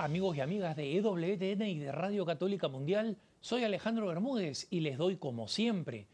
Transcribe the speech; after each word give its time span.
Amigos 0.00 0.36
y 0.36 0.40
amigas 0.40 0.76
de 0.76 0.96
EWTN 0.96 1.62
y 1.62 1.80
de 1.80 1.90
Radio 1.90 2.24
Católica 2.24 2.68
Mundial, 2.68 3.16
soy 3.40 3.64
Alejandro 3.64 4.06
Bermúdez 4.06 4.68
y 4.70 4.78
les 4.78 4.96
doy 4.96 5.16
como 5.16 5.48
siempre, 5.48 6.06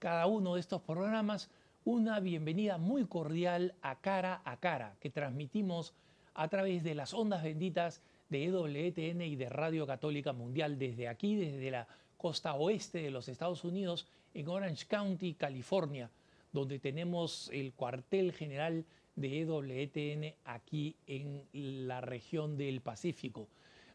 cada 0.00 0.26
uno 0.26 0.56
de 0.56 0.60
estos 0.60 0.82
programas, 0.82 1.48
una 1.84 2.18
bienvenida 2.18 2.78
muy 2.78 3.04
cordial 3.04 3.76
a 3.80 4.00
cara 4.00 4.42
a 4.44 4.56
cara 4.56 4.96
que 4.98 5.10
transmitimos 5.10 5.94
a 6.34 6.48
través 6.48 6.82
de 6.82 6.96
las 6.96 7.14
ondas 7.14 7.44
benditas 7.44 8.02
de 8.28 8.46
EWTN 8.46 9.20
y 9.22 9.36
de 9.36 9.48
Radio 9.48 9.86
Católica 9.86 10.32
Mundial 10.32 10.76
desde 10.76 11.06
aquí, 11.06 11.36
desde 11.36 11.70
la 11.70 11.86
costa 12.16 12.54
oeste 12.54 13.02
de 13.02 13.12
los 13.12 13.28
Estados 13.28 13.62
Unidos, 13.62 14.08
en 14.34 14.48
Orange 14.48 14.84
County, 14.88 15.34
California, 15.34 16.10
donde 16.52 16.80
tenemos 16.80 17.50
el 17.52 17.72
cuartel 17.72 18.32
general 18.32 18.84
de 19.20 19.40
EWTN 19.40 20.34
aquí 20.44 20.96
en 21.06 21.44
la 21.52 22.00
región 22.00 22.56
del 22.56 22.80
Pacífico. 22.80 23.48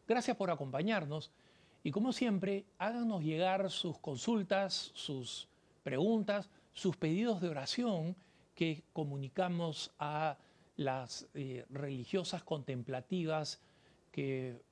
Gracias 0.06 0.36
por 0.36 0.50
acompañarnos 0.50 1.30
y 1.86 1.90
como 1.90 2.14
siempre, 2.14 2.64
háganos 2.78 3.22
llegar 3.22 3.70
sus 3.70 3.98
consultas, 3.98 4.90
sus 4.94 5.48
preguntas, 5.82 6.48
sus 6.72 6.96
pedidos 6.96 7.42
de 7.42 7.50
oración 7.50 8.16
que 8.54 8.84
comunicamos 8.94 9.92
a 9.98 10.38
las 10.76 11.28
eh, 11.34 11.66
religiosas 11.68 12.42
contemplativas 12.42 13.60
que 14.10 14.62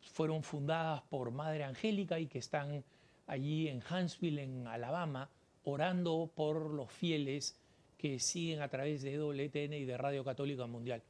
fueron 0.00 0.44
fundadas 0.44 1.02
por 1.02 1.32
Madre 1.32 1.64
Angélica 1.64 2.20
y 2.20 2.28
que 2.28 2.38
están 2.38 2.84
allí 3.26 3.66
en 3.68 3.82
Huntsville, 3.82 4.42
en 4.42 4.66
Alabama, 4.68 5.30
orando 5.64 6.30
por 6.32 6.70
los 6.72 6.92
fieles 6.92 7.56
que 8.02 8.18
siguen 8.18 8.62
a 8.62 8.68
través 8.68 9.02
de 9.02 9.16
WTN 9.16 9.74
y 9.74 9.84
de 9.84 9.96
Radio 9.96 10.24
Católica 10.24 10.66
Mundial. 10.66 11.00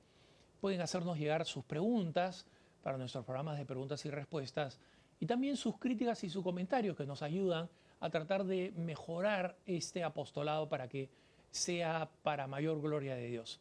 Pueden 0.60 0.82
hacernos 0.82 1.18
llegar 1.18 1.46
sus 1.46 1.64
preguntas 1.64 2.44
para 2.82 2.98
nuestros 2.98 3.24
programas 3.24 3.56
de 3.56 3.64
preguntas 3.64 4.04
y 4.04 4.10
respuestas 4.10 4.78
y 5.18 5.24
también 5.24 5.56
sus 5.56 5.78
críticas 5.78 6.22
y 6.22 6.28
sus 6.28 6.44
comentarios 6.44 6.94
que 6.94 7.06
nos 7.06 7.22
ayudan 7.22 7.70
a 7.98 8.10
tratar 8.10 8.44
de 8.44 8.74
mejorar 8.76 9.56
este 9.64 10.04
apostolado 10.04 10.68
para 10.68 10.86
que 10.86 11.08
sea 11.50 12.10
para 12.22 12.46
mayor 12.46 12.82
gloria 12.82 13.14
de 13.14 13.26
Dios. 13.26 13.58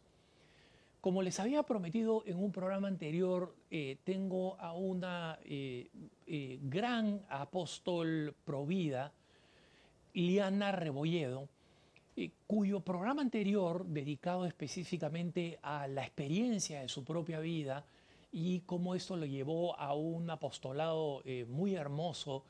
Como 0.99 1.21
les 1.21 1.39
había 1.39 1.63
prometido 1.63 2.23
en 2.25 2.37
un 2.37 2.51
programa 2.51 2.89
anterior, 2.89 3.55
eh, 3.69 3.97
tengo 4.03 4.59
a 4.59 4.73
una 4.73 5.39
eh, 5.45 5.89
eh, 6.27 6.59
gran 6.63 7.21
apóstol 7.29 8.35
provida, 8.43 9.13
Liana 10.13 10.73
Rebolledo, 10.73 11.47
eh, 12.15 12.31
cuyo 12.45 12.81
programa 12.81 13.21
anterior, 13.21 13.85
dedicado 13.85 14.45
específicamente 14.45 15.59
a 15.61 15.87
la 15.87 16.03
experiencia 16.03 16.81
de 16.81 16.89
su 16.89 17.05
propia 17.05 17.39
vida 17.39 17.85
y 18.31 18.61
cómo 18.61 18.95
esto 18.95 19.15
lo 19.15 19.25
llevó 19.25 19.79
a 19.79 19.93
un 19.93 20.29
apostolado 20.29 21.21
eh, 21.25 21.45
muy 21.47 21.75
hermoso, 21.75 22.43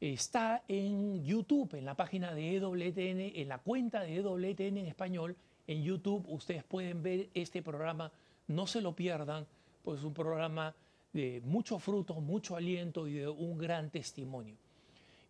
está 0.00 0.62
en 0.68 1.24
YouTube, 1.24 1.74
en 1.74 1.84
la 1.84 1.94
página 1.94 2.34
de 2.34 2.56
EWTN, 2.56 3.40
en 3.40 3.48
la 3.48 3.58
cuenta 3.58 4.00
de 4.00 4.16
EWTN 4.16 4.78
en 4.78 4.86
español. 4.86 5.36
En 5.66 5.82
YouTube 5.82 6.24
ustedes 6.28 6.64
pueden 6.64 7.02
ver 7.02 7.28
este 7.34 7.62
programa, 7.62 8.12
no 8.48 8.66
se 8.66 8.80
lo 8.80 8.94
pierdan, 8.94 9.46
pues 9.82 10.00
es 10.00 10.04
un 10.04 10.14
programa 10.14 10.74
de 11.12 11.40
mucho 11.44 11.78
fruto, 11.78 12.20
mucho 12.20 12.56
aliento 12.56 13.06
y 13.06 13.14
de 13.14 13.28
un 13.28 13.56
gran 13.56 13.90
testimonio. 13.90 14.56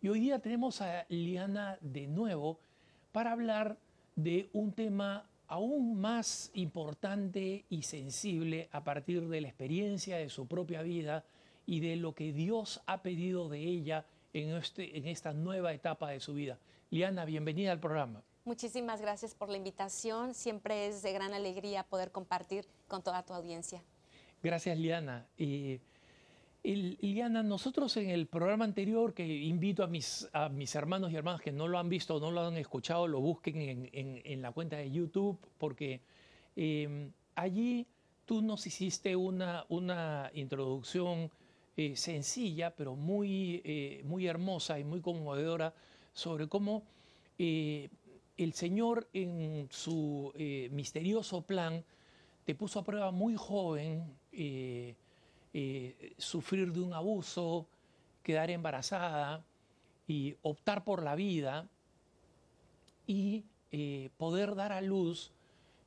Y 0.01 0.07
hoy 0.07 0.19
día 0.19 0.39
tenemos 0.39 0.81
a 0.81 1.05
Liana 1.09 1.77
de 1.81 2.07
nuevo 2.07 2.59
para 3.15 3.31
hablar 3.31 3.77
de 4.17 4.49
un 4.51 4.73
tema 4.73 5.25
aún 5.47 6.01
más 6.01 6.51
importante 6.53 7.63
y 7.69 7.83
sensible 7.83 8.67
a 8.73 8.83
partir 8.83 9.29
de 9.29 9.39
la 9.39 9.47
experiencia 9.47 10.17
de 10.17 10.27
su 10.27 10.47
propia 10.47 10.81
vida 10.81 11.23
y 11.65 11.79
de 11.79 11.95
lo 11.95 12.13
que 12.13 12.33
Dios 12.33 12.81
ha 12.87 13.01
pedido 13.03 13.47
de 13.47 13.59
ella 13.59 14.05
en, 14.33 14.49
este, 14.57 14.97
en 14.97 15.07
esta 15.07 15.31
nueva 15.31 15.71
etapa 15.71 16.09
de 16.09 16.19
su 16.19 16.33
vida. 16.33 16.59
Liana, 16.89 17.23
bienvenida 17.23 17.71
al 17.71 17.79
programa. 17.79 18.21
Muchísimas 18.43 18.99
gracias 18.99 19.33
por 19.33 19.47
la 19.47 19.55
invitación. 19.55 20.33
Siempre 20.33 20.87
es 20.87 21.01
de 21.01 21.13
gran 21.13 21.33
alegría 21.33 21.83
poder 21.83 22.11
compartir 22.11 22.67
con 22.89 23.01
toda 23.01 23.23
tu 23.23 23.33
audiencia. 23.33 23.81
Gracias, 24.43 24.77
Liana. 24.77 25.25
Y 25.37 25.79
Liliana, 26.65 27.43
nosotros 27.43 27.95
en 27.97 28.09
el 28.09 28.27
programa 28.27 28.65
anterior, 28.65 29.13
que 29.13 29.25
invito 29.25 29.83
a 29.83 29.87
mis, 29.87 30.27
a 30.33 30.49
mis 30.49 30.73
hermanos 30.75 31.11
y 31.11 31.15
hermanas 31.15 31.41
que 31.41 31.51
no 31.51 31.67
lo 31.67 31.77
han 31.77 31.89
visto 31.89 32.15
o 32.15 32.19
no 32.19 32.31
lo 32.31 32.41
han 32.41 32.57
escuchado, 32.57 33.07
lo 33.07 33.19
busquen 33.19 33.61
en, 33.61 33.89
en, 33.93 34.41
la 34.41 34.51
cuenta 34.51 34.77
de 34.77 34.89
YouTube, 34.89 35.37
porque 35.57 36.01
eh, 36.55 37.09
allí 37.35 37.85
tú 38.25 38.41
nos 38.41 38.65
hiciste 38.65 39.15
una, 39.15 39.65
una 39.69 40.31
introducción 40.33 41.29
eh, 41.77 41.95
sencilla, 41.95 42.73
pero 42.75 42.95
muy, 42.95 43.61
eh, 43.65 44.01
muy 44.05 44.27
hermosa 44.27 44.79
y 44.79 44.85
muy 44.85 45.01
conmovedora 45.01 45.73
sobre 46.13 46.47
cómo 46.47 46.83
eh, 47.37 47.89
el 48.37 48.53
Señor 48.53 49.09
en 49.13 49.67
su 49.71 50.33
misterioso 50.71 51.41
plan 51.41 51.83
te 52.45 52.55
puso 52.55 52.79
a 52.79 52.83
prueba 52.83 53.11
muy 53.11 53.35
joven 53.37 54.03
eh, 55.57 56.11
sufrir 56.17 56.73
de 56.73 56.81
un 56.81 56.93
abuso, 56.93 57.65
quedar 58.23 58.49
embarazada 58.51 59.41
y 60.05 60.35
optar 60.41 60.83
por 60.83 61.01
la 61.01 61.15
vida 61.15 61.65
y 63.07 63.45
eh, 63.71 64.09
poder 64.17 64.55
dar 64.55 64.73
a 64.73 64.81
luz 64.81 65.31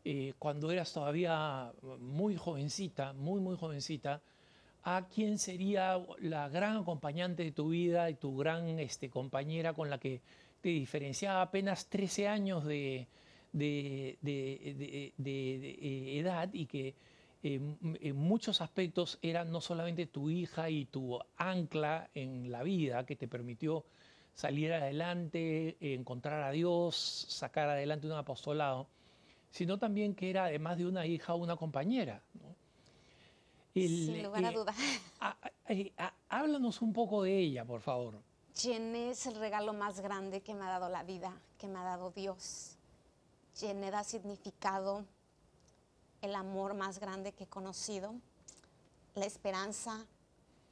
eh, 0.06 0.32
cuando 0.38 0.70
eras 0.70 0.90
todavía 0.94 1.70
muy 2.00 2.34
jovencita, 2.34 3.12
muy, 3.12 3.42
muy 3.42 3.58
jovencita, 3.58 4.22
a 4.84 5.06
quien 5.06 5.38
sería 5.38 6.02
la 6.20 6.48
gran 6.48 6.78
acompañante 6.78 7.44
de 7.44 7.52
tu 7.52 7.68
vida 7.68 8.08
y 8.08 8.14
tu 8.14 8.38
gran 8.38 8.78
este, 8.78 9.10
compañera 9.10 9.74
con 9.74 9.90
la 9.90 9.98
que 9.98 10.22
te 10.62 10.70
diferenciaba 10.70 11.42
apenas 11.42 11.88
13 11.90 12.26
años 12.26 12.64
de, 12.64 13.06
edad 15.92 16.48
y 16.54 16.64
que 16.64 16.94
en 17.42 18.16
muchos 18.16 18.60
aspectos 18.60 19.18
era 19.22 19.44
no 19.44 19.60
solamente 19.60 20.06
tu 20.06 20.30
hija 20.30 20.70
y 20.70 20.86
tu 20.86 21.18
ancla 21.36 22.10
en 22.14 22.50
la 22.50 22.62
vida 22.62 23.06
que 23.06 23.16
te 23.16 23.28
permitió 23.28 23.84
salir 24.38 24.72
adelante, 24.72 25.76
encontrar 25.80 26.44
a 26.44 26.52
Dios, 26.52 27.26
sacar 27.28 27.68
adelante 27.68 28.06
un 28.06 28.12
apostolado, 28.12 28.86
sino 29.50 29.78
también 29.78 30.14
que 30.14 30.30
era 30.30 30.44
además 30.44 30.78
de 30.78 30.86
una 30.86 31.06
hija 31.06 31.34
una 31.34 31.56
compañera. 31.56 32.22
¿no? 32.34 32.54
El, 33.74 33.88
Sin 33.88 34.22
lugar 34.22 34.44
a 34.44 34.50
eh, 34.50 34.54
dudas. 34.54 34.76
Eh, 35.70 35.92
háblanos 36.30 36.80
un 36.80 36.94
poco 36.94 37.22
de 37.24 37.36
ella, 37.36 37.62
por 37.62 37.82
favor. 37.82 38.22
Jeanne 38.54 39.10
es 39.10 39.26
el 39.26 39.34
regalo 39.34 39.74
más 39.74 40.00
grande 40.00 40.40
que 40.40 40.54
me 40.54 40.64
ha 40.64 40.68
dado 40.68 40.88
la 40.88 41.02
vida, 41.02 41.38
que 41.58 41.68
me 41.68 41.78
ha 41.78 41.82
dado 41.82 42.10
Dios. 42.10 42.78
Jeanne 43.54 43.90
da 43.90 44.02
significado 44.02 45.04
el 46.22 46.34
amor 46.34 46.74
más 46.74 46.98
grande 46.98 47.32
que 47.32 47.44
he 47.44 47.48
conocido, 47.48 48.14
la 49.14 49.26
esperanza, 49.26 50.06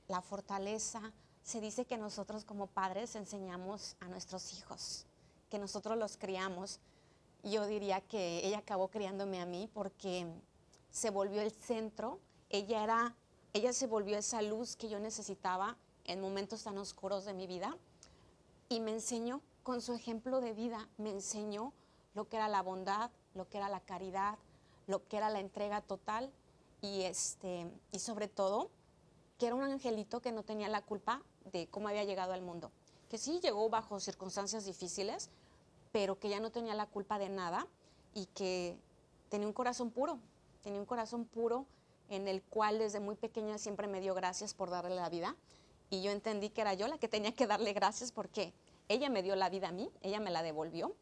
la 0.09 0.23
fortaleza. 0.23 1.13
Se 1.43 1.61
dice 1.61 1.85
que 1.85 1.97
nosotros 1.97 2.45
como 2.45 2.67
padres 2.67 3.15
enseñamos 3.15 3.97
a 4.01 4.09
nuestros 4.09 4.53
hijos, 4.55 5.07
que 5.51 5.59
nosotros 5.59 5.97
los 5.97 6.17
criamos. 6.17 6.81
Yo 7.43 7.67
diría 7.67 8.01
que 8.01 8.45
ella 8.45 8.59
acabó 8.59 8.89
criándome 8.89 9.41
a 9.41 9.47
mí 9.47 9.71
porque 9.73 10.27
se 10.91 11.11
volvió 11.11 11.41
el 11.41 11.53
centro. 11.53 12.19
Ella 12.51 12.83
era, 12.83 13.15
ella 13.53 13.73
se 13.73 13.87
volvió 13.87 14.19
esa 14.19 14.43
luz 14.43 14.77
que 14.77 14.89
yo 14.89 14.99
necesitaba 14.99 15.77
en 16.05 16.21
momentos 16.21 16.65
tan 16.65 16.79
oscuros 16.79 17.25
de 17.25 17.35
mi 17.35 17.47
vida 17.47 17.77
y 18.69 18.81
me 18.81 18.93
enseñó 18.93 19.41
con 19.63 19.81
su 19.81 19.95
ejemplo 19.95 20.41
de 20.41 20.53
vida, 20.53 20.89
me 20.97 21.11
enseñó 21.11 21.73
lo 22.15 22.29
que 22.29 22.37
era 22.37 22.49
la 22.49 22.63
bondad, 22.63 23.11
lo 23.35 23.49
que 23.49 23.59
era 23.59 23.69
la 23.69 23.81
caridad, 23.81 24.39
lo 24.87 25.07
que 25.07 25.17
era 25.17 25.31
la 25.31 25.41
entrega 25.41 25.81
total 25.81 26.33
y, 26.81 27.03
este, 27.03 27.71
y 27.93 27.99
sobre 27.99 28.29
todo 28.29 28.71
que 29.39 29.47
era 29.47 29.55
un 29.55 29.63
angelito 29.63 30.21
que 30.21 30.33
no 30.33 30.43
tenía 30.43 30.69
la 30.69 30.83
culpa 30.83 31.23
de 31.53 31.69
cómo 31.69 31.89
había 31.89 32.05
llegado 32.05 32.33
al 32.33 32.43
mundo. 32.43 32.71
Que 33.09 33.19
sí 33.19 33.41
llegó 33.41 33.69
bajo 33.69 34.01
circunstancias 34.01 34.65
difíciles, 34.65 35.31
pero 35.93 36.19
que 36.19 36.29
ya 36.29 36.41
no 36.41 36.51
tenía 36.51 36.75
la 36.75 36.87
culpa 36.87 37.19
de 37.19 37.29
nada 37.29 37.67
y 38.15 38.27
que 38.27 38.79
tenía 39.29 39.47
un 39.47 39.53
corazón 39.53 39.91
puro, 39.91 40.19
tenía 40.63 40.81
un 40.81 40.87
corazón 40.87 41.27
puro 41.27 41.67
en 42.09 42.29
el 42.29 42.43
cual 42.43 42.79
desde 42.79 43.01
muy 43.01 43.17
pequeña 43.17 43.59
siempre 43.59 43.89
me 43.89 44.01
dio 44.01 44.15
gracias 44.15 44.55
por 44.55 44.71
darle 44.71 44.95
la 44.95 45.09
vida 45.09 45.37
y 45.91 46.03
yo 46.03 46.11
entendí 46.11 46.51
que 46.51 46.61
era 46.61 46.75
yo 46.75 46.89
la 46.89 46.99
que 46.99 47.09
tenía 47.09 47.33
que 47.35 47.47
darle 47.47 47.73
gracias 47.73 48.13
porque 48.13 48.53
ella 48.89 49.11
me 49.11 49.23
dio 49.23 49.37
la 49.37 49.51
vida 49.51 49.69
a 49.69 49.73
mí, 49.73 49.91
ella 50.03 50.21
me 50.21 50.31
la 50.31 50.43
devolvió. 50.43 50.95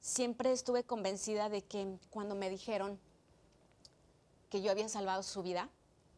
Siempre 0.00 0.52
estuve 0.52 0.84
convencida 0.84 1.48
de 1.48 1.62
que 1.62 1.98
cuando 2.10 2.34
me 2.34 2.50
dijeron 2.50 2.98
que 4.50 4.62
yo 4.62 4.70
había 4.70 4.88
salvado 4.88 5.22
su 5.22 5.42
vida, 5.42 5.68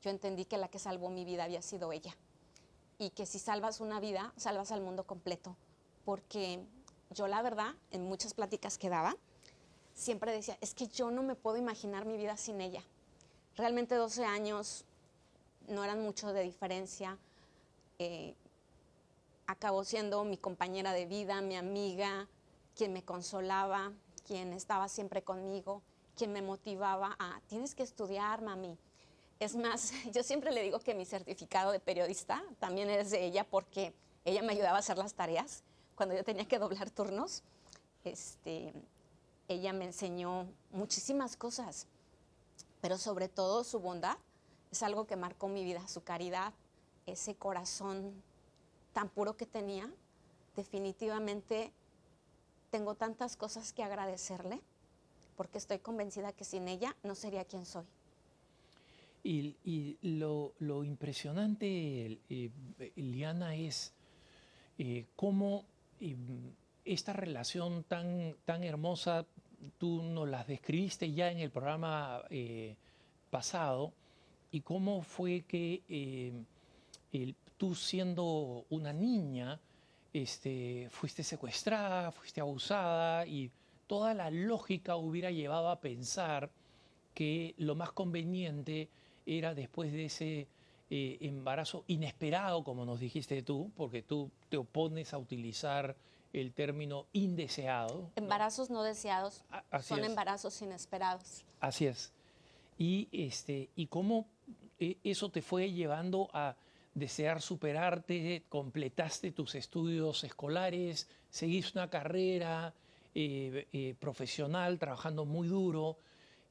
yo 0.03 0.11
entendí 0.11 0.44
que 0.44 0.59
la 0.59 0.69
que 0.69 0.79
salvó 0.79 1.11
mi 1.11 1.25
vida 1.25 1.44
había 1.44 1.62
sido 1.62 1.93
ella. 1.93 2.17
Y 2.99 3.11
que 3.11 3.27
si 3.27 3.38
salvas 3.38 3.81
una 3.81 4.00
vida, 4.00 4.32
salvas 4.37 4.73
al 4.73 4.81
mundo 4.81 5.05
completo. 5.05 5.56
Porque 6.05 6.61
yo 7.11 7.29
la 7.29 7.43
verdad, 7.43 7.75
en 7.91 8.05
muchas 8.05 8.35
pláticas 8.35 8.79
que 8.79 8.88
daba, 8.88 9.17
siempre 9.94 10.32
decía, 10.32 10.56
es 10.61 10.75
que 10.75 10.87
yo 10.87 11.11
no 11.11 11.23
me 11.23 11.35
puedo 11.35 11.56
imaginar 11.56 12.05
mi 12.06 12.17
vida 12.17 12.37
sin 12.37 12.61
ella. 12.61 12.82
Realmente 13.56 13.94
12 13.94 14.25
años 14.25 14.85
no 15.69 15.85
eran 15.85 16.00
mucho 16.03 16.32
de 16.32 16.43
diferencia. 16.43 17.19
Eh, 17.99 18.35
acabó 19.47 19.85
siendo 19.85 20.25
mi 20.25 20.37
compañera 20.37 20.93
de 20.93 21.06
vida, 21.06 21.41
mi 21.41 21.56
amiga, 21.56 22.29
quien 22.77 22.93
me 22.93 23.03
consolaba, 23.05 23.93
quien 24.27 24.53
estaba 24.53 24.88
siempre 24.88 25.23
conmigo, 25.23 25.82
quien 26.20 26.34
me 26.34 26.43
motivaba 26.43 27.17
a, 27.19 27.40
tienes 27.46 27.75
que 27.75 27.82
estudiar, 27.82 28.43
mami. 28.43 28.76
Es 29.38 29.56
más, 29.56 29.90
yo 30.12 30.22
siempre 30.22 30.52
le 30.52 30.62
digo 30.62 30.78
que 30.81 30.94
mi 30.94 31.06
certificado 31.06 31.72
de 31.72 31.81
periodista 31.81 32.44
también 32.58 32.90
es 32.90 33.11
de 33.11 33.25
ella 33.25 33.46
porque 33.49 33.94
ella 34.26 34.43
me 34.43 34.52
ayudaba 34.52 34.76
a 34.76 34.81
hacer 34.81 34.99
las 34.99 35.14
tareas 35.14 35.62
cuando 35.94 36.14
yo 36.14 36.22
tenía 36.22 36.46
que 36.46 36.58
doblar 36.58 36.90
turnos. 36.90 37.43
Este, 38.05 38.75
ella 39.49 39.72
me 39.72 39.87
enseñó 39.87 40.46
muchísimas 40.72 41.38
cosas, 41.38 41.87
pero 42.82 42.99
sobre 42.99 43.31
todo 43.31 43.64
su 43.64 43.81
bondad 43.81 44.19
es 44.70 44.82
algo 44.82 45.06
que 45.06 45.17
marcó 45.17 45.49
mi 45.49 45.64
vida, 45.64 45.88
su 45.88 46.02
caridad, 46.02 46.52
ese 47.06 47.34
corazón 47.34 48.22
tan 48.93 49.08
puro 49.08 49.38
que 49.38 49.46
tenía, 49.46 49.90
definitivamente 50.55 51.72
tengo 52.69 52.94
tantas 52.94 53.38
cosas 53.38 53.72
que 53.72 53.82
agradecerle, 53.82 54.61
porque 55.41 55.57
estoy 55.57 55.79
convencida 55.79 56.35
que 56.35 56.45
sin 56.45 56.69
ella 56.69 56.95
no 57.03 57.15
sería 57.15 57.47
quien 57.47 57.65
soy. 57.65 57.87
Y, 59.25 59.97
lo, 60.03 60.85
impresionante, 60.85 62.19
eh, 62.29 62.51
Liana, 62.97 63.55
es 63.57 63.95
eh, 64.77 65.07
cómo 65.17 65.65
eh, 65.99 66.15
esta 66.85 67.15
relación 67.15 67.85
tan, 67.85 68.37
tan 68.45 68.63
hermosa, 68.65 69.25
tú 69.79 70.03
nos 70.03 70.29
la 70.29 70.45
describiste 70.45 71.11
ya 71.11 71.31
en 71.31 71.39
el 71.39 71.51
programa 71.51 72.23
pasado, 73.31 73.95
y 74.51 74.61
cómo 74.61 75.01
fue 75.01 75.47
que 75.49 76.45
tú 77.57 77.75
siendo 77.75 78.67
una 78.69 78.93
niña, 78.93 79.59
este, 80.13 80.89
fuiste 80.91 81.23
secuestrada, 81.23 82.13
fuiste 82.13 82.43
abusada 82.43 83.27
y 83.27 83.51
toda 83.91 84.15
la 84.15 84.31
lógica 84.31 84.95
hubiera 84.95 85.33
llevado 85.33 85.69
a 85.69 85.81
pensar 85.81 86.49
que 87.13 87.57
lo 87.59 87.75
más 87.75 87.91
conveniente 87.91 88.89
era 89.27 89.53
después 89.53 89.91
de 89.91 90.05
ese 90.05 90.47
eh, 90.91 91.19
embarazo 91.23 91.83
inesperado, 91.89 92.63
como 92.63 92.85
nos 92.85 93.01
dijiste 93.01 93.43
tú, 93.43 93.73
porque 93.77 94.01
tú 94.01 94.31
te 94.49 94.59
opones 94.59 95.13
a 95.13 95.19
utilizar 95.19 95.97
el 96.33 96.53
término 96.53 97.07
indeseado. 97.13 98.13
Embarazos 98.15 98.71
no, 98.71 98.85
deseados 98.85 99.43
son 99.83 100.05
embarazos 100.05 100.63
inesperados. 100.63 101.45
Así 101.59 101.87
es. 101.87 102.13
Y, 102.79 103.09
este, 103.11 103.71
y 103.75 103.89
cómo 103.89 104.29
eh, 104.79 104.99
eso 105.03 105.31
te 105.31 105.43
fue 105.43 105.73
llevando 105.73 106.31
a 106.33 106.55
desear 106.95 107.43
superarte, 107.43 108.45
completaste 108.49 109.33
tus 109.33 109.57
estudios 109.57 110.23
escolares, 110.23 111.09
seguiste 111.29 111.77
una 111.77 111.91
carrera 111.91 112.73
eh, 113.15 113.67
eh, 113.73 113.95
profesional 113.99 114.79
trabajando 114.79 115.25
muy 115.25 115.49
duro, 115.49 115.99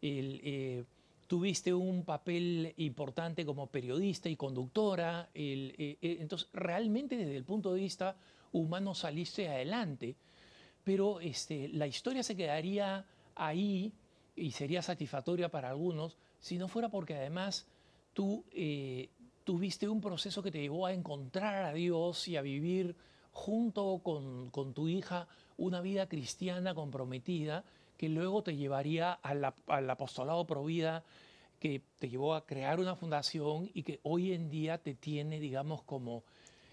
eh, 0.02 0.84
tuviste 1.28 1.74
un 1.74 2.04
papel 2.04 2.74
importante 2.78 3.46
como 3.46 3.68
periodista 3.68 4.30
y 4.30 4.36
conductora, 4.36 5.30
entonces 5.34 6.50
realmente 6.52 7.16
desde 7.16 7.38
el 7.38 7.44
punto 7.44 7.74
de 7.74 7.82
vista 7.82 8.18
humano 8.52 8.96
saliste 8.96 9.48
adelante, 9.48 10.16
pero 10.84 11.20
este, 11.20 11.70
la 11.70 11.88
historia 11.88 12.24
se 12.24 12.36
quedaría 12.36 13.06
ahí 13.36 13.94
y 14.36 14.52
sería 14.52 14.82
satisfactoria 14.82 15.50
para 15.50 15.70
algunos 15.70 16.18
si 16.40 16.58
no 16.58 16.68
fuera 16.68 16.90
porque 16.90 17.16
además 17.16 17.68
tú 18.14 18.44
tuviste 19.44 19.88
un 19.88 20.02
proceso 20.02 20.42
que 20.42 20.52
te 20.52 20.62
llevó 20.62 20.88
a 20.88 20.94
encontrar 20.94 21.64
a 21.64 21.74
Dios 21.74 22.28
y 22.28 22.38
a 22.38 22.42
vivir 22.42 22.96
junto 23.40 24.02
con, 24.04 24.74
tu 24.74 24.90
hija 24.90 25.28
una 25.58 25.80
vida 25.80 26.08
cristiana 26.08 26.76
comprometida 26.76 27.64
que 27.98 28.10
luego 28.10 28.44
te 28.44 28.58
llevaría 28.58 29.14
al, 29.14 29.90
apostolado 29.90 30.46
pro 30.46 30.66
vida, 30.66 31.04
que 31.60 31.82
te 32.00 32.10
llevó 32.10 32.36
a 32.36 32.46
crear 32.46 32.80
una 32.80 32.96
fundación 32.96 33.70
y 33.74 33.84
que 33.84 34.00
hoy 34.04 34.34
en 34.34 34.50
día 34.50 34.78
te 34.78 34.94
tiene, 34.94 35.40
digamos, 35.40 35.84
como 35.84 36.24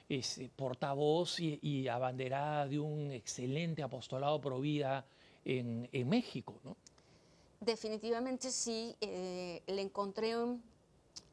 ese 0.09 0.51
portavoz 0.55 1.39
y, 1.41 1.87
abanderada 1.89 2.67
de 2.67 2.81
un 2.81 3.13
excelente 3.13 3.83
apostolado 3.83 4.41
pro 4.41 4.61
vida 4.61 5.05
en, 5.45 5.89
México, 6.09 6.55
¿no? 6.65 6.77
Definitivamente 7.61 8.51
sí, 8.51 8.95
eh, 9.01 9.63
le 9.67 9.83
encontré 9.83 10.37
un, 10.37 10.63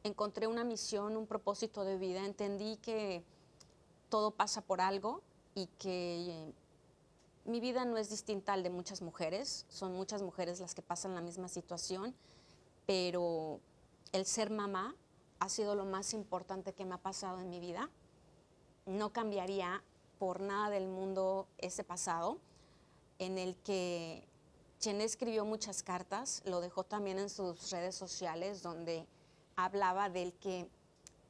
encontré 0.04 0.48
una 0.48 0.64
misión, 0.64 1.18
un 1.18 1.26
propósito 1.26 1.84
de 1.84 1.98
vida, 1.98 2.26
entendí 2.26 2.78
que 2.78 3.24
todo 4.13 4.30
pasa 4.30 4.62
por 4.62 4.80
algo 4.80 5.24
y 5.56 5.65
que 5.80 6.54
mi 7.45 7.60
vida 7.60 7.83
no 7.83 7.98
es 7.98 8.12
distinta 8.12 8.54
al 8.54 8.62
de 8.62 8.69
muchas 8.69 9.01
mujeres, 9.01 9.65
son 9.69 9.94
muchas 9.94 10.21
mujeres 10.21 10.60
las 10.60 10.75
que 10.75 10.83
pasan 10.83 11.15
la 11.15 11.21
misma 11.21 11.48
situación, 11.48 12.13
pero 12.86 13.60
el 14.12 14.27
ser 14.27 14.51
mamá 14.51 14.95
ha 15.39 15.50
sido 15.50 15.74
lo 15.74 15.86
más 15.86 16.13
importante 16.13 16.74
que 16.74 16.86
me 16.86 16.94
ha 16.94 17.00
pasado 17.00 17.39
en 17.39 17.50
mi 17.50 17.60
vida. 17.60 17.89
No 18.86 19.12
cambiaría 19.12 19.81
por 20.19 20.42
nada 20.42 20.69
del 20.69 20.88
mundo 20.88 21.48
ese 21.57 21.83
pasado 21.83 22.38
en 23.18 23.39
el 23.39 23.56
que 23.63 24.27
Chené 24.80 25.06
escribió 25.06 25.44
muchas 25.44 25.81
cartas, 25.81 26.44
lo 26.45 26.62
dejó 26.62 26.83
también 26.83 27.18
en 27.18 27.31
sus 27.31 27.71
redes 27.71 27.95
sociales 27.95 28.62
donde 28.62 29.07
hablaba 29.56 30.10
del 30.10 30.33
que 30.33 30.69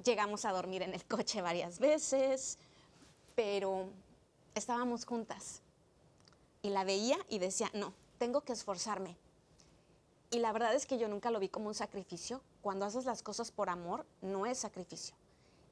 llegamos 0.04 0.44
a 0.44 0.52
dormir 0.52 0.82
en 0.82 0.94
el 0.94 1.06
coche 1.06 1.42
varias 1.42 1.80
veces, 1.80 2.58
pero 3.36 3.90
estábamos 4.56 5.06
juntas. 5.06 5.62
Y 6.62 6.70
la 6.70 6.84
veía 6.84 7.18
y 7.30 7.40
decía, 7.40 7.70
no, 7.74 7.94
tengo 8.18 8.42
que 8.42 8.54
esforzarme. 8.54 9.18
Y 10.32 10.40
la 10.40 10.52
verdad 10.52 10.74
es 10.74 10.86
que 10.86 10.98
yo 10.98 11.08
nunca 11.08 11.30
lo 11.30 11.40
vi 11.40 11.50
como 11.50 11.68
un 11.68 11.76
sacrificio. 11.76 12.42
Cuando 12.62 12.86
haces 12.86 13.06
las 13.06 13.22
cosas 13.22 13.52
por 13.52 13.70
amor, 13.70 14.06
no 14.22 14.46
es 14.46 14.58
sacrificio. 14.58 15.16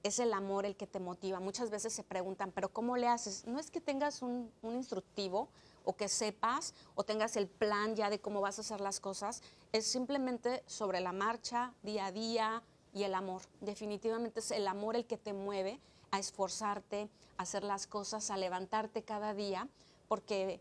Es 0.04 0.20
el 0.20 0.34
amor 0.34 0.66
el 0.66 0.76
que 0.76 0.86
te 0.86 1.00
motiva. 1.00 1.40
Muchas 1.40 1.70
veces 1.70 1.94
se 1.94 2.04
preguntan, 2.04 2.52
pero 2.52 2.70
¿cómo 2.70 2.98
le 2.98 3.08
haces? 3.08 3.48
No 3.48 3.60
es 3.60 3.72
que 3.72 3.82
tengas 3.82 4.22
un, 4.22 4.52
instructivo 4.64 5.48
o 5.84 5.96
que 5.96 6.08
sepas 6.08 6.76
o 6.94 7.04
tengas 7.04 7.38
el 7.38 7.48
plan 7.48 7.96
ya 7.96 8.10
de 8.10 8.20
cómo 8.20 8.42
vas 8.42 8.60
a 8.60 8.62
hacer 8.62 8.82
las 8.82 9.00
cosas, 9.00 9.42
es 9.72 9.88
simplemente 9.88 10.64
sobre 10.68 11.00
la 11.00 11.12
marcha, 11.12 11.74
día 11.82 12.08
a 12.08 12.12
día 12.12 12.62
y 12.94 13.04
el 13.04 13.16
amor. 13.16 13.42
Definitivamente 13.62 14.42
es 14.42 14.52
el 14.52 14.68
amor 14.68 14.96
el 14.96 15.06
que 15.06 15.18
te 15.18 15.34
mueve 15.34 15.80
a 16.12 16.20
esforzarte, 16.20 17.10
a 17.38 17.44
hacer 17.44 17.64
las 17.64 17.88
cosas, 17.88 18.30
a 18.30 18.38
levantarte 18.38 19.04
cada 19.04 19.34
día, 19.34 19.68
porque 20.08 20.60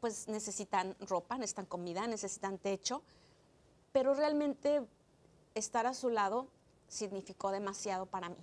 pues 0.00 0.28
necesitan 0.28 0.96
ropa, 1.00 1.36
necesitan 1.36 1.66
comida, 1.66 2.06
necesitan 2.06 2.58
techo, 2.58 3.02
pero 3.92 4.14
realmente 4.14 4.82
estar 5.54 5.86
a 5.86 5.94
su 5.94 6.08
lado 6.08 6.48
significó 6.88 7.50
demasiado 7.50 8.06
para 8.06 8.30
mí. 8.30 8.36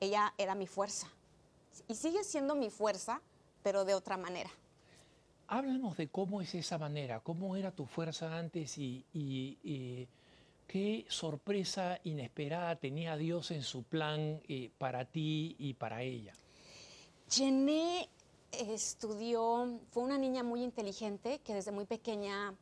Ella 0.00 0.34
era 0.38 0.54
mi 0.54 0.66
fuerza 0.66 1.06
y 1.88 1.94
sigue 1.94 2.24
siendo 2.24 2.54
mi 2.54 2.70
fuerza, 2.70 3.20
pero 3.62 3.84
de 3.84 3.94
otra 3.94 4.16
manera. 4.16 4.50
Háblanos 5.46 5.96
de 5.96 6.08
cómo 6.08 6.40
es 6.40 6.54
esa 6.54 6.78
manera, 6.78 7.20
cómo 7.20 7.56
era 7.56 7.72
tu 7.72 7.86
fuerza 7.86 8.36
antes 8.36 8.78
y, 8.78 10.08
qué 10.70 11.04
sorpresa 11.08 11.98
inesperada 12.04 12.76
tenía 12.76 13.16
Dios 13.16 13.50
en 13.50 13.64
su 13.64 13.82
plan 13.82 14.40
eh, 14.46 14.70
para 14.78 15.04
ti 15.04 15.56
y 15.58 15.74
para 15.74 16.02
ella. 16.02 16.32
Jené 17.28 18.08
estudió, 18.52 19.80
fue 19.90 20.04
una 20.04 20.16
niña 20.16 20.44
muy 20.44 20.62
inteligente 20.62 21.40
que 21.40 21.54
desde 21.54 21.72
muy 21.72 21.86
pequeña, 21.86 22.54